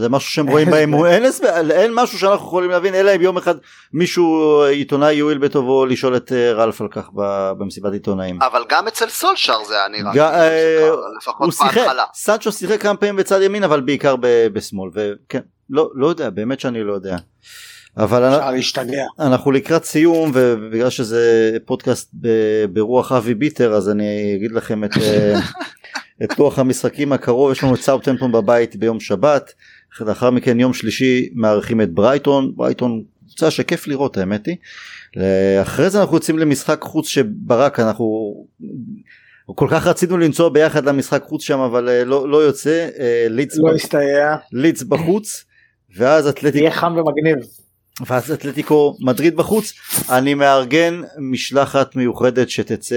זה 0.00 0.08
משהו 0.08 0.30
שהם 0.32 0.46
רואים 0.50 0.70
בהם, 0.70 0.94
אין 1.06 1.24
הסבר, 1.24 1.70
אין 1.70 1.92
משהו 1.94 2.18
שאנחנו 2.18 2.46
יכולים 2.46 2.70
להבין, 2.70 2.94
אלא 2.94 3.16
אם 3.16 3.20
יום 3.22 3.36
אחד 3.36 3.54
מישהו 3.92 4.26
עיתונאי 4.64 5.12
יואיל 5.14 5.38
בטובו 5.38 5.86
לשאול 5.86 6.16
את 6.16 6.32
אה, 6.32 6.52
רלף 6.52 6.80
על 6.80 6.88
כך 6.90 7.08
ב- 7.14 7.50
במסיבת 7.58 7.92
עיתונאים. 7.92 8.42
אבל 8.42 8.64
גם 8.68 8.86
אצל 8.88 9.08
סולשר 9.08 9.64
זה 9.64 9.74
היה 9.74 9.88
נראה, 9.88 10.10
ג- 10.10 10.14
כאילו, 10.14 10.24
אה, 10.26 10.48
זה 10.48 10.88
קרה, 10.90 10.96
לפחות 11.18 11.44
הוא 11.44 11.52
שיחק, 11.52 11.76
בהתחלה. 11.76 12.04
סנצ'ו 12.14 12.52
שיחק 12.52 12.80
כמה 12.82 12.96
פעמים 12.96 13.16
בצד 13.16 13.42
ימין 13.42 13.64
אבל 13.64 13.80
בעיקר 13.80 14.16
ב- 14.16 14.46
בשמאל, 14.52 14.90
וכן, 14.94 15.40
לא 15.70 15.90
לא 15.94 16.06
יודע, 16.06 16.30
באמת 16.30 16.60
שאני 16.60 16.84
לא 16.84 16.92
יודע. 16.92 17.16
אבל 17.96 18.22
אני- 18.24 18.36
אפשר 18.36 18.50
להשתגע. 18.50 19.04
אנחנו 19.20 19.50
לקראת 19.50 19.84
סיום 19.84 20.30
ובגלל 20.34 20.90
שזה 20.90 21.22
פודקאסט 21.64 22.10
ברוח 22.72 23.12
אבי 23.12 23.34
ביטר 23.34 23.72
אז 23.74 23.90
אני 23.90 24.34
אגיד 24.36 24.52
לכם 24.52 24.84
את, 24.84 24.90
אה, 25.02 25.34
את 26.24 26.38
לוח 26.38 26.58
המשחקים 26.58 27.12
הקרוב. 27.12 27.52
יש 27.52 27.62
לנו 27.62 27.74
את 27.74 27.80
סאוטהמפטון 27.80 28.32
בבית 28.32 28.76
ביום 28.76 29.00
שבת. 29.00 29.52
לאחר 30.00 30.30
מכן 30.30 30.60
יום 30.60 30.72
שלישי 30.74 31.28
מארחים 31.34 31.80
את 31.80 31.90
ברייטון. 31.92 32.52
ברייטון 32.56 33.02
קבוצה 33.26 33.50
שכיף 33.50 33.86
לראות 33.86 34.16
האמת 34.16 34.46
היא. 34.46 34.56
אחרי 35.62 35.90
זה 35.90 36.00
אנחנו 36.00 36.16
יוצאים 36.16 36.38
למשחק 36.38 36.82
חוץ 36.82 37.08
שברק 37.08 37.80
אנחנו 37.80 38.34
כל 39.54 39.68
כך 39.70 39.86
רצינו 39.86 40.18
לנסוע 40.18 40.48
ביחד 40.48 40.84
למשחק 40.84 41.22
חוץ 41.22 41.42
שם 41.42 41.58
אבל 41.58 41.88
אה, 41.88 42.04
לא, 42.04 42.28
לא 42.30 42.36
יוצא 42.36 42.88
אה, 42.98 43.26
לידס, 43.30 43.58
לא 43.58 43.74
הסתייע. 43.74 44.36
בחוץ 44.88 45.44
ואז 45.96 46.28
אתלטיקו 46.28 46.58
יהיה 46.64 46.70
חם 46.74 46.92
ומגניב 46.96 47.36
ואז 48.06 48.32
אתלטיקו 48.32 48.96
מדריד 49.00 49.36
בחוץ 49.36 49.72
אני 50.10 50.34
מארגן 50.34 51.02
משלחת 51.18 51.96
מיוחדת 51.96 52.50
שתצא 52.50 52.96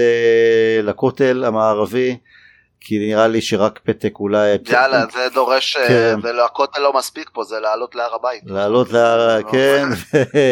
לכותל 0.82 1.44
המערבי 1.44 2.16
כי 2.80 2.98
נראה 2.98 3.28
לי 3.28 3.42
שרק 3.42 3.80
פתק 3.84 4.12
אולי 4.20 4.56
יאללה 4.68 5.04
זה 5.12 5.28
דורש 5.34 5.76
אה, 5.76 5.88
כן. 5.88 6.18
ולכותל 6.22 6.80
לא 6.80 6.92
מספיק 6.96 7.30
פה 7.32 7.44
זה 7.44 7.60
לעלות 7.60 7.94
להר 7.94 8.14
הבית. 8.14 8.42
לעלות 8.46 8.92
להר, 8.92 9.38
לא. 9.38 9.50
כן, 9.50 9.88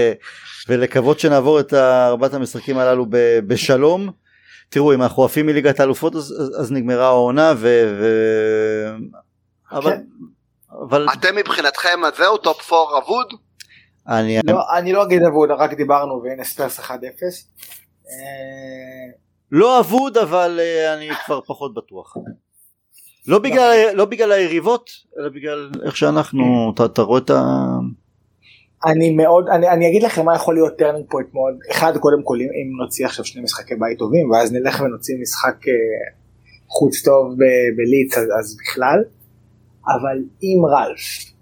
ולקוות 0.68 1.20
שנעבור 1.20 1.60
את 1.60 1.74
ארבעת 1.74 2.34
המשחקים 2.34 2.78
הללו 2.78 3.06
ב- 3.10 3.38
בשלום. 3.46 4.10
תראו 4.68 4.94
אם 4.94 5.02
אנחנו 5.02 5.24
עפים 5.24 5.46
מליגת 5.46 5.80
האלופות 5.80 6.14
אז, 6.14 6.52
אז, 6.60 6.72
נגמרה 6.72 7.06
העונה 7.06 7.52
ו... 7.56 7.96
ו... 8.00 8.06
אבל, 9.72 9.90
כן. 9.90 10.02
אבל 10.88 11.06
אתם 11.12 11.36
מבחינתכם 11.36 12.00
זהו 12.16 12.36
top 12.36 12.72
4 12.72 12.98
אבוד? 12.98 13.47
אני, 14.08 14.38
לא, 14.44 14.60
אני 14.78 14.92
לא 14.92 15.02
אגיד 15.02 15.22
אבוד, 15.22 15.50
רק 15.50 15.74
דיברנו 15.74 16.22
והנה 16.22 16.44
ספרס 16.44 16.80
1-0. 16.80 16.90
אה, 16.90 16.98
לא 19.52 19.80
אבוד 19.80 20.18
אבל 20.18 20.60
אה, 20.60 20.94
אני 20.94 21.08
כבר 21.26 21.40
פחות 21.40 21.74
בטוח. 21.74 22.16
לא 23.26 23.38
בגלל, 23.38 23.90
לא 23.94 24.04
בגלל 24.04 24.32
היריבות 24.32 24.90
אלא 25.18 25.28
בגלל 25.28 25.70
איך 25.84 25.96
שאנחנו, 25.96 26.72
אתה, 26.74 26.84
אתה 26.84 27.02
רואה 27.02 27.20
את 27.20 27.30
ה... 27.30 27.42
אני 28.86 29.10
מאוד, 29.10 29.48
אני, 29.48 29.68
אני 29.68 29.88
אגיד 29.88 30.02
לכם 30.02 30.24
מה 30.24 30.34
יכול 30.34 30.54
להיות 30.54 30.78
turning 30.78 31.06
point 31.10 31.34
מאוד, 31.34 31.54
אחד 31.70 31.96
קודם 31.96 32.22
כל 32.24 32.36
אם, 32.36 32.46
אם 32.46 32.82
נוציא 32.82 33.06
עכשיו 33.06 33.24
שני 33.24 33.42
משחקי 33.42 33.74
בית 33.74 33.98
טובים 33.98 34.30
ואז 34.30 34.52
נלך 34.52 34.80
ונוציא 34.80 35.14
משחק 35.20 35.68
אה, 35.68 35.72
חוץ 36.68 37.02
טוב 37.04 37.32
ב- 37.32 37.76
בלידס 37.76 38.18
אז, 38.18 38.24
אז 38.40 38.56
בכלל, 38.60 38.98
אבל 39.86 40.18
אם 40.42 40.66
רלף 40.66 41.32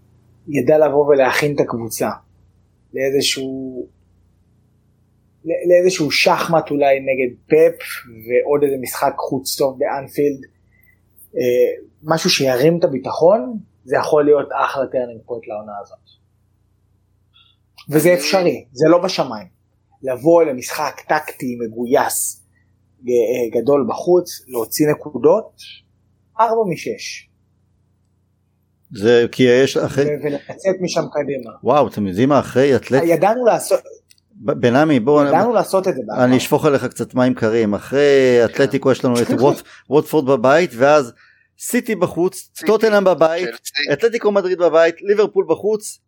ידע 0.48 0.78
לבוא 0.78 1.06
ולהכין 1.06 1.54
את 1.54 1.60
הקבוצה 1.60 2.08
לאיזשהו 2.94 3.86
לאיזשהו 5.44 6.10
שחמט 6.10 6.70
אולי 6.70 7.00
נגד 7.00 7.36
פפ 7.46 7.84
ועוד 8.06 8.62
איזה 8.62 8.76
משחק 8.80 9.14
חוץ 9.18 9.56
טוב 9.58 9.78
באנפילד, 9.78 10.40
אה, 11.36 11.82
משהו 12.02 12.30
שירים 12.30 12.78
את 12.78 12.84
הביטחון, 12.84 13.58
זה 13.84 13.96
יכול 13.96 14.24
להיות 14.24 14.48
אחלה 14.64 14.86
turning 14.92 15.20
point 15.26 15.46
לעונה 15.46 15.72
הזאת. 15.82 15.98
וזה 17.90 18.14
אפשרי, 18.14 18.64
זה 18.72 18.88
לא 18.88 18.98
בשמיים. 19.04 19.46
לבוא 20.02 20.42
למשחק 20.42 21.00
טקטי 21.08 21.56
מגויס 21.60 22.46
ג- 23.04 23.08
אה, 23.10 23.60
גדול 23.60 23.86
בחוץ, 23.88 24.44
להוציא 24.48 24.86
נקודות, 24.90 25.52
4 26.40 26.54
מ-6, 26.68 27.28
זה 28.92 29.26
כי 29.32 29.42
יש 29.42 29.76
אחרי, 29.76 30.04
ולצאת 30.24 30.74
משם 30.80 31.02
קדימה. 31.12 31.50
וואו 31.62 31.88
אתם 31.88 32.06
יודעים 32.06 32.28
מה 32.28 32.38
אחרי 32.38 32.76
אתלט, 32.76 33.02
ידענו 33.06 33.44
לעשות, 33.44 33.80
ב- 34.34 34.52
בנעמי 34.52 35.00
בואו, 35.00 35.26
ידענו 35.26 35.52
לעשות 35.52 35.88
את 35.88 35.94
זה 35.94 36.00
בעבר. 36.06 36.24
אני 36.24 36.36
אשפוך 36.36 36.64
עליך 36.64 36.84
קצת 36.84 37.14
מים 37.14 37.34
קרים 37.34 37.74
אחרי 37.74 38.40
אתלטיקו 38.44 38.92
יש 38.92 39.04
לנו 39.04 39.14
את 39.22 39.26
ווט- 39.40 39.62
ווטפורד 39.90 40.26
בבית 40.26 40.70
ואז 40.76 41.12
סיטי 41.58 41.94
בחוץ 41.94 42.50
טוטנאם 42.66 43.04
בבית 43.04 43.48
צ'לסי. 43.48 43.92
אתלטיקו 43.92 44.32
מדריד 44.32 44.58
בבית 44.58 44.94
ליברפול 45.02 45.46
בחוץ. 45.48 45.98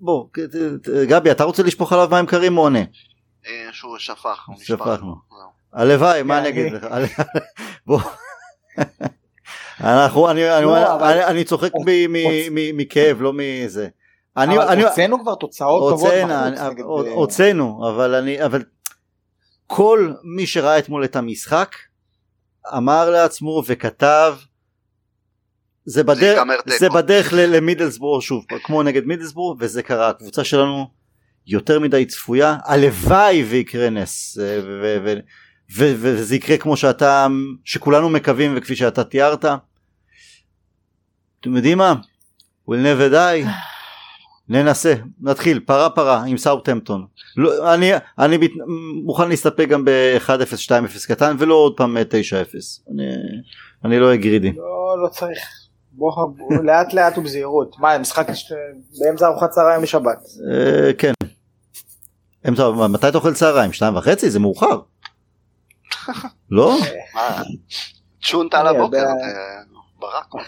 בוא 0.00 0.24
ת- 0.32 0.88
גבי 1.08 1.30
אתה 1.30 1.44
רוצה 1.44 1.62
לשפוך 1.62 1.92
עליו 1.92 2.08
מים 2.10 2.26
קרים 2.26 2.58
או 2.58 2.62
עונה? 2.62 2.78
אה, 3.46 3.68
שהוא 3.72 3.98
שפך. 3.98 4.44
הוא 4.46 4.54
נשפך. 4.54 4.66
שפכנו. 4.66 5.14
הלוואי 5.72 6.22
מה 6.22 6.34
כן, 6.34 6.40
אני 6.40 6.48
אגיד 6.48 6.66
אני- 6.84 7.04
לך 7.04 7.22
בוא. 7.86 8.00
אנחנו 9.80 10.30
אני 10.30 10.56
אני- 10.56 10.64
לא, 10.66 10.94
אבל- 10.94 11.02
אני- 11.12 11.24
אני 11.24 11.44
צוחק 11.44 11.70
מ- 11.74 12.12
מ- 12.12 12.54
מ- 12.54 12.76
מכאב 12.76 13.22
לא 13.22 13.32
מזה. 13.32 13.88
אני 14.36 14.56
אבל 14.58 14.68
אני 14.68 14.82
הוצאנו 14.84 15.20
כבר 15.22 15.34
תוצאות 15.34 15.90
טובות 15.92 16.06
הוצאנו, 16.12 16.28
בחוץ. 16.34 16.58
אני- 16.60 16.70
נגד, 16.70 16.84
הוצ- 16.84 17.06
אה, 17.06 17.12
הוצאנו 17.12 17.88
אבל 17.88 18.14
אני 18.14 18.44
אבל 18.44 18.62
כל 19.66 20.12
מי 20.36 20.46
שראה 20.46 20.78
אתמול 20.78 21.04
את 21.04 21.16
המשחק 21.16 21.74
אמר 22.76 23.10
לעצמו 23.10 23.62
וכתב 23.66 24.34
זה 25.84 26.04
בדרך, 26.04 26.22
ייגמר 26.38 26.60
תיקו." 26.60 26.76
זה 26.78 26.88
בדרך 26.90 27.32
ל- 27.32 27.56
למידלסבורו 27.56 28.20
שוב 28.20 28.44
כמו 28.64 28.82
נגד 28.82 29.04
מידלסבורו 29.06 29.56
וזה 29.60 29.82
קרה 29.82 30.08
הקבוצה 30.08 30.44
שלנו 30.44 30.86
יותר 31.46 31.80
מדי 31.80 32.04
צפויה 32.06 32.56
הלוואי 32.64 33.42
ויקרה 33.44 33.90
נס 33.90 34.38
אה, 34.38 34.58
וזה 35.76 36.36
יקרה 36.36 36.56
כמו 36.56 36.76
שאתה 36.76 37.26
שכולנו 37.64 38.08
מקווים 38.08 38.54
וכפי 38.56 38.76
שאתה 38.76 39.04
תיארת. 39.04 39.44
אתם 41.40 41.56
יודעים 41.56 41.78
מה? 41.78 41.94
will 42.68 42.72
never 42.72 43.12
die. 43.12 43.48
ננסה 44.48 44.94
נתחיל 45.20 45.60
פרה 45.60 45.90
פרה 45.90 46.24
עם 46.24 46.38
סאוטהמפטון 46.38 47.06
לא, 47.36 47.74
אני, 47.74 47.90
אני 48.18 48.36
מת, 48.36 48.50
מוכן 49.04 49.28
להסתפק 49.28 49.68
גם 49.68 49.84
ב-1-0 49.84 50.28
2-0 50.68 51.08
קטן 51.08 51.36
ולא 51.38 51.54
עוד 51.54 51.76
פעם 51.76 51.96
9-0 51.96 52.00
אני, 52.92 53.04
אני 53.84 53.98
לא 53.98 54.06
אהיה 54.06 54.16
גרידי 54.16 54.52
לא, 54.52 55.02
לא 55.02 55.08
צריך. 55.08 55.38
בוא, 55.92 56.12
לאט 56.64 56.94
לאט 56.94 57.18
ובזהירות. 57.18 57.76
מה, 57.78 57.98
משחק 57.98 58.32
ש- 58.34 58.52
באמצע 59.00 59.26
ארוחת 59.26 59.50
צהריים 59.50 59.82
בשבת. 59.82 60.18
אה, 60.52 60.92
כן. 60.98 61.12
אמצע, 62.48 62.70
מתי 62.70 63.08
אתה 63.08 63.18
אוכל 63.18 63.34
צהריים? 63.34 63.72
שתיים 63.72 63.96
וחצי? 63.96 64.30
זה 64.30 64.38
מאוחר. 64.38 64.80
לא? 66.50 66.76
צ'ונט 68.22 68.54
על 68.54 68.66
אני 68.66 68.78
הבוקר. 68.78 68.98
אה, 68.98 69.04
ברק. 69.98 70.44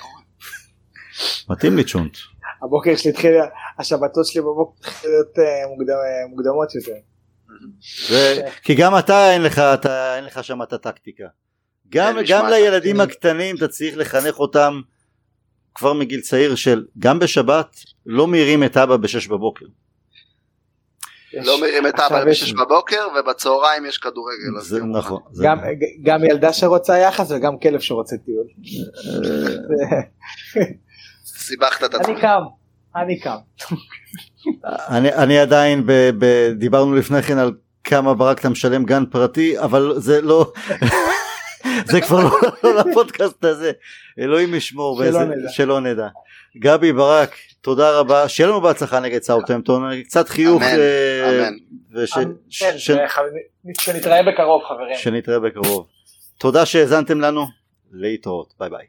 מתאים 1.49 1.77
לי 1.77 1.85
צ'ונט. 1.85 2.17
הבוקר 2.63 2.97
שלי 2.97 3.11
התחיל, 3.11 3.35
השבתות 3.79 4.27
שלי 4.27 4.41
בבוקר 4.41 4.73
התחילו 4.81 5.13
להיות 5.13 5.39
אה, 5.39 5.45
אה, 5.45 6.27
מוקדמות 6.29 6.75
יותר. 6.75 6.93
כי 8.63 8.75
גם 8.75 8.99
אתה 8.99 9.33
אין 9.33 9.43
לך, 9.43 9.59
אתה, 9.59 10.17
אין 10.17 10.25
לך 10.25 10.45
שם 10.45 10.63
את 10.63 10.73
הטקטיקה. 10.73 11.25
גם, 11.89 12.17
גם 12.29 12.47
לילדים 12.47 12.97
טקטית. 12.97 13.17
הקטנים 13.17 13.57
אתה 13.57 13.69
צריך 13.69 13.97
לחנך 13.97 14.39
אותם 14.39 14.81
כבר 15.75 15.93
מגיל 15.93 16.21
צעיר 16.21 16.55
של 16.55 16.85
גם 16.99 17.19
בשבת 17.19 17.77
לא 18.07 18.27
מעירים 18.27 18.65
את 18.65 18.77
אבא 18.77 18.97
בשש 18.97 19.27
בבוקר. 19.27 19.67
לא 21.35 21.61
מרים 21.61 21.87
את 21.87 22.01
אבא 22.01 22.25
בשש 22.25 22.53
בבוקר 22.53 23.07
ובצהריים 23.19 23.87
יש 23.87 23.99
כדורגל. 23.99 24.61
זה. 24.61 24.85
נכון. 24.85 25.21
נכון. 25.33 25.45
גם 26.03 26.25
ילדה 26.25 26.53
שרוצה 26.53 26.99
יחס 26.99 27.31
וגם 27.31 27.59
כלב 27.59 27.81
שרוצה 27.81 28.17
טיול. 28.17 28.47
סיבכת 31.43 31.85
את 31.85 31.95
אני 31.95 32.03
עצמך. 32.05 32.21
קם, 32.21 32.41
אני 32.97 33.21
קם. 33.21 33.37
אני, 34.67 35.15
אני 35.15 35.39
עדיין, 35.39 35.87
ב, 35.87 35.93
ב, 36.19 36.51
דיברנו 36.59 36.95
לפני 36.95 37.23
כן 37.23 37.39
על 37.39 37.53
כמה 37.85 38.15
ברק 38.15 38.39
אתה 38.41 38.49
משלם 38.49 38.85
גן 38.85 39.05
פרטי, 39.07 39.59
אבל 39.59 39.95
זה 39.97 40.21
לא, 40.21 40.53
זה 41.91 42.01
כבר 42.01 42.21
לא, 42.25 42.31
לא 42.63 42.91
לפודקאסט 42.91 43.45
הזה, 43.45 43.73
אלוהים 44.19 44.55
ישמור, 44.55 44.97
שלא 44.97 45.05
ואיזה- 45.05 45.25
נדע. 45.25 45.49
שלא 45.49 45.81
נדע. 45.81 46.09
גבי 46.59 46.93
ברק, 46.93 47.31
תודה 47.61 47.99
רבה, 47.99 48.29
שיהיה 48.29 48.49
לנו 48.51 48.61
בהצלחה 48.61 49.01
נגד 49.01 49.23
סאוטהמפטון, 49.23 50.03
קצת 50.03 50.29
חיוך, 50.29 50.63
אמן, 50.63 50.79
אה, 50.79 51.39
אמן. 51.49 51.53
וש, 51.95 52.13
כן, 52.15 52.29
ש, 52.51 52.65
ש, 52.65 52.91
וחברים, 52.91 53.43
שנתראה 53.81 54.23
בקרוב 54.23 54.63
חברים. 54.69 54.97
שנתראה 54.97 55.39
בקרוב. 55.41 55.87
תודה 56.39 56.67
שהאזנתם 56.67 57.21
לנו, 57.21 57.47
להתראות, 57.93 58.55
ביי 58.61 58.71
ביי. 58.71 58.87